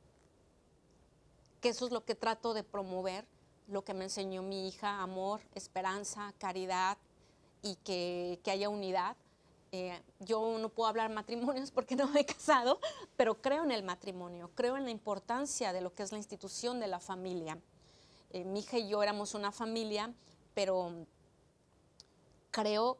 que 1.60 1.68
eso 1.68 1.86
es 1.86 1.92
lo 1.92 2.04
que 2.04 2.16
trato 2.16 2.54
de 2.54 2.64
promover 2.64 3.24
lo 3.68 3.84
que 3.84 3.94
me 3.94 4.04
enseñó 4.04 4.42
mi 4.42 4.66
hija, 4.66 5.00
amor, 5.00 5.40
esperanza, 5.54 6.34
caridad 6.38 6.98
y 7.62 7.76
que, 7.76 8.40
que 8.42 8.50
haya 8.50 8.68
unidad. 8.68 9.16
Eh, 9.70 9.96
yo 10.18 10.58
no 10.58 10.68
puedo 10.68 10.88
hablar 10.88 11.08
matrimonios 11.10 11.70
porque 11.70 11.94
no 11.94 12.08
me 12.08 12.20
he 12.20 12.26
casado, 12.26 12.80
pero 13.16 13.40
creo 13.40 13.62
en 13.62 13.70
el 13.70 13.84
matrimonio, 13.84 14.50
creo 14.56 14.76
en 14.76 14.84
la 14.84 14.90
importancia 14.90 15.72
de 15.72 15.82
lo 15.82 15.94
que 15.94 16.02
es 16.02 16.10
la 16.10 16.18
institución 16.18 16.80
de 16.80 16.88
la 16.88 16.98
familia. 16.98 17.60
Eh, 18.30 18.44
mi 18.44 18.58
hija 18.60 18.76
y 18.76 18.88
yo 18.88 19.04
éramos 19.04 19.34
una 19.34 19.52
familia, 19.52 20.12
pero 20.52 21.06
creo 22.58 22.98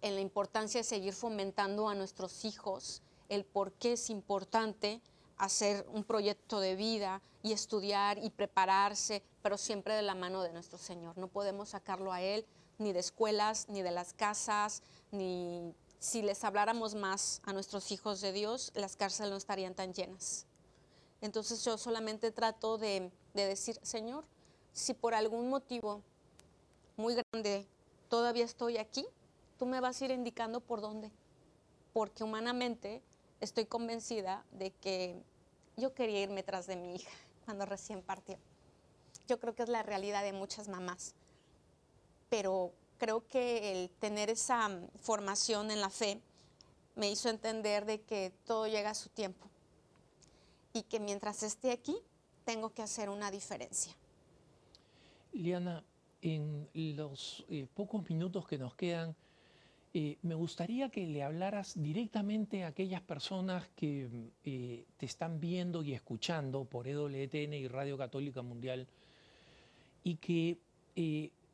en 0.00 0.14
la 0.14 0.22
importancia 0.22 0.80
de 0.80 0.84
seguir 0.84 1.12
fomentando 1.12 1.90
a 1.90 1.94
nuestros 1.94 2.46
hijos 2.46 3.02
el 3.28 3.44
por 3.44 3.72
qué 3.72 3.92
es 3.92 4.08
importante 4.08 5.02
hacer 5.36 5.86
un 5.92 6.04
proyecto 6.04 6.58
de 6.58 6.74
vida 6.74 7.20
y 7.42 7.52
estudiar 7.52 8.16
y 8.16 8.30
prepararse, 8.30 9.22
pero 9.42 9.58
siempre 9.58 9.94
de 9.94 10.00
la 10.00 10.14
mano 10.14 10.42
de 10.42 10.54
nuestro 10.54 10.78
Señor. 10.78 11.18
No 11.18 11.28
podemos 11.28 11.70
sacarlo 11.70 12.12
a 12.12 12.22
Él 12.22 12.46
ni 12.78 12.94
de 12.94 13.00
escuelas, 13.00 13.68
ni 13.68 13.82
de 13.82 13.90
las 13.90 14.14
casas, 14.14 14.82
ni 15.10 15.74
si 15.98 16.22
les 16.22 16.42
habláramos 16.42 16.94
más 16.94 17.42
a 17.44 17.52
nuestros 17.52 17.92
hijos 17.92 18.22
de 18.22 18.32
Dios, 18.32 18.72
las 18.74 18.96
cárceles 18.96 19.30
no 19.30 19.36
estarían 19.36 19.74
tan 19.74 19.92
llenas. 19.92 20.46
Entonces 21.20 21.62
yo 21.62 21.76
solamente 21.76 22.30
trato 22.30 22.78
de, 22.78 23.12
de 23.34 23.46
decir, 23.46 23.78
Señor, 23.82 24.24
si 24.72 24.94
por 24.94 25.12
algún 25.12 25.50
motivo 25.50 26.02
muy 26.96 27.14
grande 27.14 27.68
todavía 28.12 28.44
estoy 28.44 28.76
aquí, 28.76 29.06
tú 29.58 29.64
me 29.64 29.80
vas 29.80 30.02
a 30.02 30.04
ir 30.04 30.10
indicando 30.10 30.60
por 30.60 30.82
dónde. 30.82 31.10
Porque 31.94 32.22
humanamente 32.22 33.00
estoy 33.40 33.64
convencida 33.64 34.44
de 34.50 34.70
que 34.70 35.16
yo 35.78 35.94
quería 35.94 36.20
irme 36.20 36.42
tras 36.42 36.66
de 36.66 36.76
mi 36.76 36.96
hija 36.96 37.10
cuando 37.46 37.64
recién 37.64 38.02
partió. 38.02 38.36
Yo 39.28 39.40
creo 39.40 39.54
que 39.54 39.62
es 39.62 39.70
la 39.70 39.82
realidad 39.82 40.22
de 40.24 40.34
muchas 40.34 40.68
mamás, 40.68 41.14
pero 42.28 42.74
creo 42.98 43.26
que 43.28 43.72
el 43.72 43.88
tener 43.88 44.28
esa 44.28 44.68
mm, 44.68 44.88
formación 45.00 45.70
en 45.70 45.80
la 45.80 45.88
fe 45.88 46.20
me 46.96 47.10
hizo 47.10 47.30
entender 47.30 47.86
de 47.86 48.02
que 48.02 48.30
todo 48.44 48.66
llega 48.66 48.90
a 48.90 48.94
su 48.94 49.08
tiempo 49.08 49.48
y 50.74 50.82
que 50.82 51.00
mientras 51.00 51.42
esté 51.42 51.72
aquí 51.72 51.96
tengo 52.44 52.74
que 52.74 52.82
hacer 52.82 53.08
una 53.08 53.30
diferencia. 53.30 53.96
Liana, 55.32 55.82
en 56.22 56.68
los 56.74 57.44
eh, 57.50 57.66
pocos 57.74 58.08
minutos 58.08 58.46
que 58.46 58.56
nos 58.56 58.74
quedan, 58.74 59.14
eh, 59.92 60.16
me 60.22 60.34
gustaría 60.34 60.88
que 60.88 61.06
le 61.06 61.22
hablaras 61.22 61.74
directamente 61.82 62.64
a 62.64 62.68
aquellas 62.68 63.02
personas 63.02 63.68
que 63.76 64.08
eh, 64.44 64.86
te 64.96 65.06
están 65.06 65.38
viendo 65.38 65.82
y 65.82 65.92
escuchando 65.92 66.64
por 66.64 66.88
EWTN 66.88 67.52
y 67.54 67.68
Radio 67.68 67.98
Católica 67.98 68.40
Mundial 68.40 68.86
y 70.02 70.16
que 70.16 70.58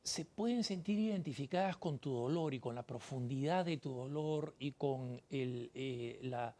se 0.03 0.25
pueden 0.25 0.63
sentir 0.65 0.99
identificadas 0.99 1.77
con 1.77 1.99
tu 1.99 2.13
dolor 2.13 2.55
y 2.55 2.61
con 2.61 2.75
la 2.75 2.83
profundidad 2.83 3.65
de 3.65 3.77
tu 3.77 3.93
dolor 3.93 4.55
y 4.59 4.73
con 4.73 5.21
la 5.31 6.55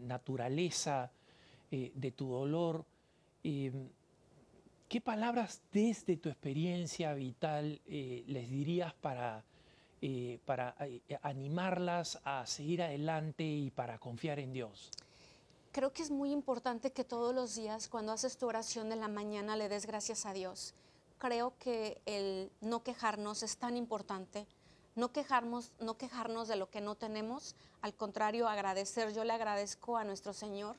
naturaleza 0.00 1.10
de 1.70 2.12
tu 2.12 2.28
dolor. 2.28 2.84
¿Qué 4.88 5.00
palabras 5.00 5.62
desde 5.72 6.16
tu 6.16 6.28
experiencia 6.28 7.12
vital 7.14 7.80
les 7.86 8.50
dirías 8.50 8.94
para 8.94 9.44
eh, 10.02 10.40
para 10.44 10.76
eh, 10.80 11.00
animarlas 11.22 12.20
a 12.22 12.44
seguir 12.44 12.82
adelante 12.82 13.44
y 13.44 13.70
para 13.70 13.98
confiar 13.98 14.38
en 14.38 14.52
Dios? 14.52 14.90
Creo 15.72 15.94
que 15.94 16.02
es 16.02 16.10
muy 16.10 16.32
importante 16.32 16.92
que 16.92 17.02
todos 17.02 17.34
los 17.34 17.56
días, 17.56 17.88
cuando 17.88 18.12
haces 18.12 18.36
tu 18.36 18.46
oración 18.46 18.90
de 18.90 18.96
la 18.96 19.08
mañana, 19.08 19.56
le 19.56 19.70
des 19.70 19.86
gracias 19.86 20.26
a 20.26 20.34
Dios. 20.34 20.74
Creo 21.16 21.54
que 21.58 22.00
el 22.04 22.52
no 22.60 22.82
quejarnos 22.82 23.42
es 23.42 23.56
tan 23.56 23.76
importante. 23.76 24.46
No 24.94 25.12
quejarnos, 25.12 25.72
no 25.80 25.96
quejarnos 25.96 26.46
de 26.46 26.56
lo 26.56 26.68
que 26.70 26.82
no 26.82 26.94
tenemos, 26.94 27.56
al 27.80 27.94
contrario, 27.94 28.48
agradecer. 28.48 29.14
Yo 29.14 29.24
le 29.24 29.32
agradezco 29.32 29.96
a 29.96 30.04
nuestro 30.04 30.34
Señor 30.34 30.76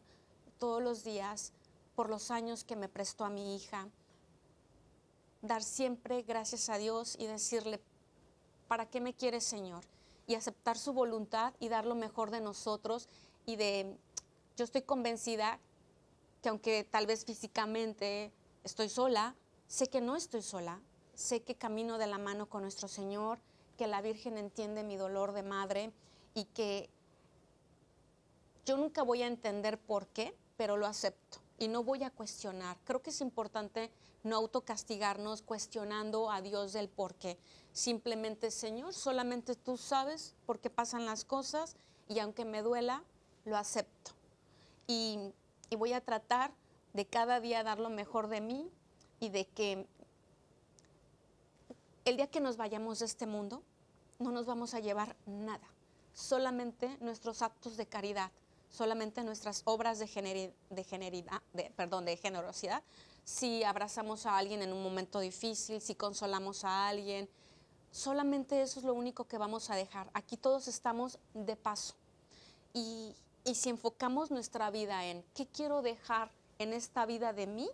todos 0.60 0.82
los 0.82 1.04
días 1.04 1.54
por 1.98 2.12
los 2.12 2.30
años 2.30 2.64
que 2.64 2.76
me 2.76 2.90
prestó 2.90 3.26
a 3.26 3.32
mi 3.32 3.56
hija. 3.56 3.90
Dar 5.42 5.64
siempre 5.64 6.22
gracias 6.22 6.70
a 6.70 6.78
Dios 6.78 7.16
y 7.18 7.26
decirle, 7.26 7.82
¿para 8.68 8.86
qué 8.86 9.02
me 9.02 9.16
quieres, 9.16 9.44
Señor? 9.44 9.84
Y 10.28 10.36
aceptar 10.36 10.78
su 10.78 10.94
voluntad 10.94 11.56
y 11.60 11.70
dar 11.70 11.88
lo 11.88 11.96
mejor 11.96 12.30
de 12.30 12.40
nosotros 12.40 13.10
y 13.48 13.56
de, 13.56 13.98
yo 14.56 14.64
estoy 14.64 14.84
convencida 14.84 15.60
que 16.44 16.50
aunque 16.50 16.84
tal 16.84 17.08
vez 17.08 17.26
físicamente 17.26 18.32
estoy 18.64 18.90
sola, 18.90 19.36
sé 19.68 19.88
que 19.88 20.00
no 20.00 20.16
estoy 20.16 20.44
sola, 20.44 20.80
sé 21.16 21.42
que 21.42 21.56
camino 21.56 21.98
de 21.98 22.06
la 22.06 22.20
mano 22.20 22.48
con 22.48 22.62
nuestro 22.62 22.88
Señor, 22.88 23.40
que 23.76 23.88
la 23.88 24.04
Virgen 24.04 24.38
entiende 24.38 24.84
mi 24.84 24.98
dolor 24.98 25.32
de 25.32 25.42
madre 25.42 25.92
y 26.36 26.46
que 26.46 26.92
Yo 28.68 28.78
nunca 28.78 29.02
voy 29.02 29.24
a 29.24 29.28
entender 29.28 29.80
por 29.80 30.06
qué, 30.10 30.38
pero 30.58 30.78
lo 30.78 30.86
acepto 30.86 31.40
y 31.58 31.68
no 31.68 31.84
voy 31.84 32.04
a 32.04 32.10
cuestionar. 32.10 32.78
Creo 32.86 33.02
que 33.02 33.10
es 33.10 33.22
importante 33.22 33.92
no 34.24 34.36
autocastigarnos 34.36 35.42
cuestionando 35.42 36.32
a 36.32 36.42
Dios 36.42 36.74
del 36.74 36.90
por 36.90 37.16
qué. 37.16 37.38
Simplemente, 37.74 38.52
Señor, 38.52 38.94
solamente 38.94 39.56
tú 39.56 39.78
sabes 39.78 40.36
por 40.46 40.60
qué 40.60 40.70
pasan 40.70 41.06
las 41.06 41.26
cosas 41.26 41.76
y 42.08 42.20
aunque 42.20 42.46
me 42.46 42.62
duela, 42.62 43.04
lo 43.46 43.58
acepto. 43.58 44.12
Y, 44.88 45.32
y 45.70 45.76
voy 45.76 45.94
a 45.94 46.02
tratar 46.02 46.52
de 46.94 47.06
cada 47.06 47.40
día 47.40 47.64
dar 47.64 47.80
lo 47.80 47.90
mejor 47.90 48.28
de 48.28 48.42
mí 48.42 48.72
y 49.20 49.30
de 49.30 49.46
que 49.46 49.88
el 52.06 52.18
día 52.18 52.28
que 52.28 52.40
nos 52.40 52.58
vayamos 52.58 53.00
de 53.00 53.06
este 53.06 53.28
mundo, 53.28 53.62
no 54.20 54.32
nos 54.32 54.46
vamos 54.46 54.74
a 54.74 54.80
llevar 54.80 55.16
nada, 55.26 55.68
solamente 56.14 56.98
nuestros 57.02 57.42
actos 57.42 57.78
de 57.78 57.86
caridad, 57.86 58.32
solamente 58.70 59.24
nuestras 59.24 59.62
obras 59.66 60.00
de, 60.00 60.54
de, 60.70 61.72
perdón, 61.76 62.06
de 62.06 62.18
generosidad, 62.18 62.84
si 63.24 63.64
abrazamos 63.64 64.26
a 64.26 64.38
alguien 64.38 64.62
en 64.62 64.72
un 64.72 64.82
momento 64.82 65.20
difícil, 65.20 65.82
si 65.82 65.96
consolamos 65.96 66.64
a 66.64 66.88
alguien, 66.88 67.30
solamente 67.92 68.62
eso 68.62 68.80
es 68.80 68.86
lo 68.86 68.94
único 68.94 69.26
que 69.26 69.38
vamos 69.38 69.70
a 69.70 69.76
dejar. 69.76 70.10
Aquí 70.14 70.38
todos 70.38 70.68
estamos 70.68 71.20
de 71.34 71.56
paso. 71.56 71.96
Y, 72.74 73.16
y 73.44 73.56
si 73.56 73.70
enfocamos 73.70 74.32
nuestra 74.32 74.70
vida 74.72 75.06
en 75.06 75.24
qué 75.34 75.46
quiero 75.48 75.82
dejar 75.82 76.32
en 76.60 76.74
esta 76.74 77.06
vida 77.06 77.34
de 77.34 77.48
mí, 77.48 77.70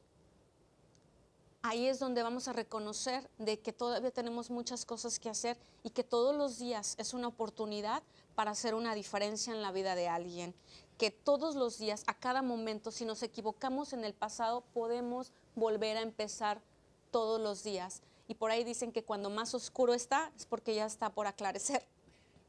ahí 1.64 1.88
es 1.88 1.98
donde 1.98 2.22
vamos 2.22 2.48
a 2.48 2.54
reconocer 2.54 3.28
de 3.38 3.60
que 3.60 3.74
todavía 3.74 4.12
tenemos 4.12 4.50
muchas 4.50 4.86
cosas 4.86 5.18
que 5.18 5.30
hacer 5.30 5.58
y 5.82 5.92
que 5.92 6.04
todos 6.04 6.36
los 6.36 6.60
días 6.60 6.96
es 6.98 7.14
una 7.14 7.28
oportunidad 7.28 8.04
para 8.36 8.52
hacer 8.52 8.76
una 8.76 8.94
diferencia 8.94 9.54
en 9.54 9.62
la 9.62 9.72
vida 9.72 9.96
de 9.96 10.10
alguien. 10.10 10.54
Que 11.04 11.12
todos 11.12 11.56
los 11.56 11.80
días, 11.80 12.06
a 12.08 12.18
cada 12.18 12.42
momento, 12.42 12.90
si 12.90 13.04
nos 13.04 13.24
equivocamos 13.24 13.92
en 13.92 14.06
el 14.06 14.14
pasado, 14.14 14.64
podemos 14.74 15.34
volver 15.54 15.98
a 15.98 16.02
empezar 16.02 16.62
todos 17.12 17.42
los 17.42 17.62
días. 17.62 18.02
Y 18.30 18.36
por 18.36 18.52
ahí 18.52 18.64
dicen 18.64 18.94
que 18.94 19.04
cuando 19.04 19.30
más 19.30 19.54
oscuro 19.54 19.94
está 19.94 20.32
es 20.38 20.46
porque 20.46 20.74
ya 20.74 20.86
está 20.86 21.10
por 21.10 21.28
aclarecer. 21.28 21.86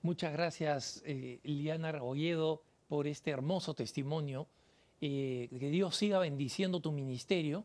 Muchas 0.03 0.33
gracias, 0.33 1.03
eh, 1.05 1.41
Liana 1.43 1.91
Rebolledo, 1.91 2.63
por 2.87 3.09
este 3.09 3.33
hermoso 3.33 3.75
testimonio. 3.75 4.47
Eh, 5.01 5.49
que 5.59 5.71
Dios 5.71 5.97
siga 5.97 6.21
bendiciendo 6.21 6.79
tu 6.79 6.93
ministerio 6.93 7.65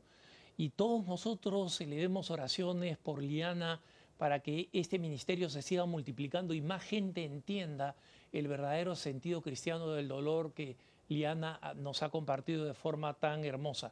y 0.58 0.72
todos 0.72 1.06
nosotros 1.06 1.80
le 1.82 1.98
demos 1.98 2.32
oraciones 2.32 2.98
por 2.98 3.22
Liana 3.22 3.80
para 4.18 4.40
que 4.40 4.70
este 4.74 4.98
ministerio 4.98 5.52
se 5.52 5.62
siga 5.62 5.86
multiplicando 5.86 6.56
y 6.56 6.62
más 6.62 6.82
gente 6.82 7.26
entienda 7.26 7.96
el 8.32 8.48
verdadero 8.48 8.96
sentido 8.96 9.42
cristiano 9.42 9.92
del 9.92 10.08
dolor 10.08 10.54
que 10.54 10.78
Liana 11.08 11.60
ah, 11.62 11.74
nos 11.74 12.04
ha 12.04 12.10
compartido 12.10 12.66
de 12.66 12.74
forma 12.74 13.14
tan 13.14 13.44
hermosa. 13.44 13.92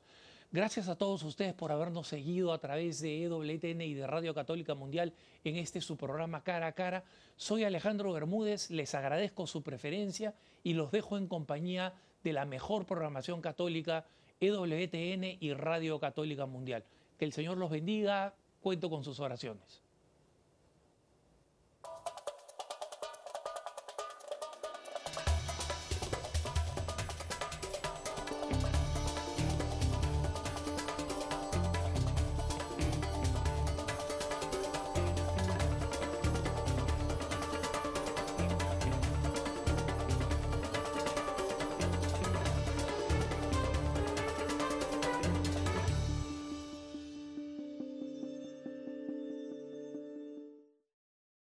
Gracias 0.51 0.88
a 0.88 0.95
todos 0.95 1.23
ustedes 1.23 1.53
por 1.53 1.73
habernos 1.73 2.07
seguido 2.07 2.53
a 2.53 2.59
través 2.59 3.01
de 3.01 3.23
EWTN 3.23 3.81
y 3.81 3.93
de 3.95 4.07
Radio 4.07 4.33
Católica 4.33 4.75
Mundial 4.75 5.13
en 5.43 5.57
este 5.57 5.81
su 5.81 5.97
programa 5.97 6.41
Cara 6.43 6.67
a 6.67 6.71
Cara. 6.71 7.03
Soy 7.35 7.65
Alejandro 7.65 8.13
Bermúdez, 8.13 8.69
les 8.69 8.95
agradezco 8.95 9.45
su 9.45 9.61
preferencia 9.61 10.33
y 10.63 10.73
los 10.73 10.91
dejo 10.91 11.17
en 11.17 11.27
compañía 11.27 11.93
de 12.23 12.31
la 12.31 12.45
mejor 12.45 12.85
programación 12.85 13.41
católica 13.41 14.05
EWTN 14.39 15.38
y 15.39 15.53
Radio 15.53 15.99
Católica 15.99 16.45
Mundial. 16.45 16.85
Que 17.19 17.25
el 17.25 17.33
Señor 17.33 17.57
los 17.57 17.69
bendiga, 17.69 18.33
cuento 18.61 18.89
con 18.89 19.03
sus 19.03 19.19
oraciones. 19.19 19.86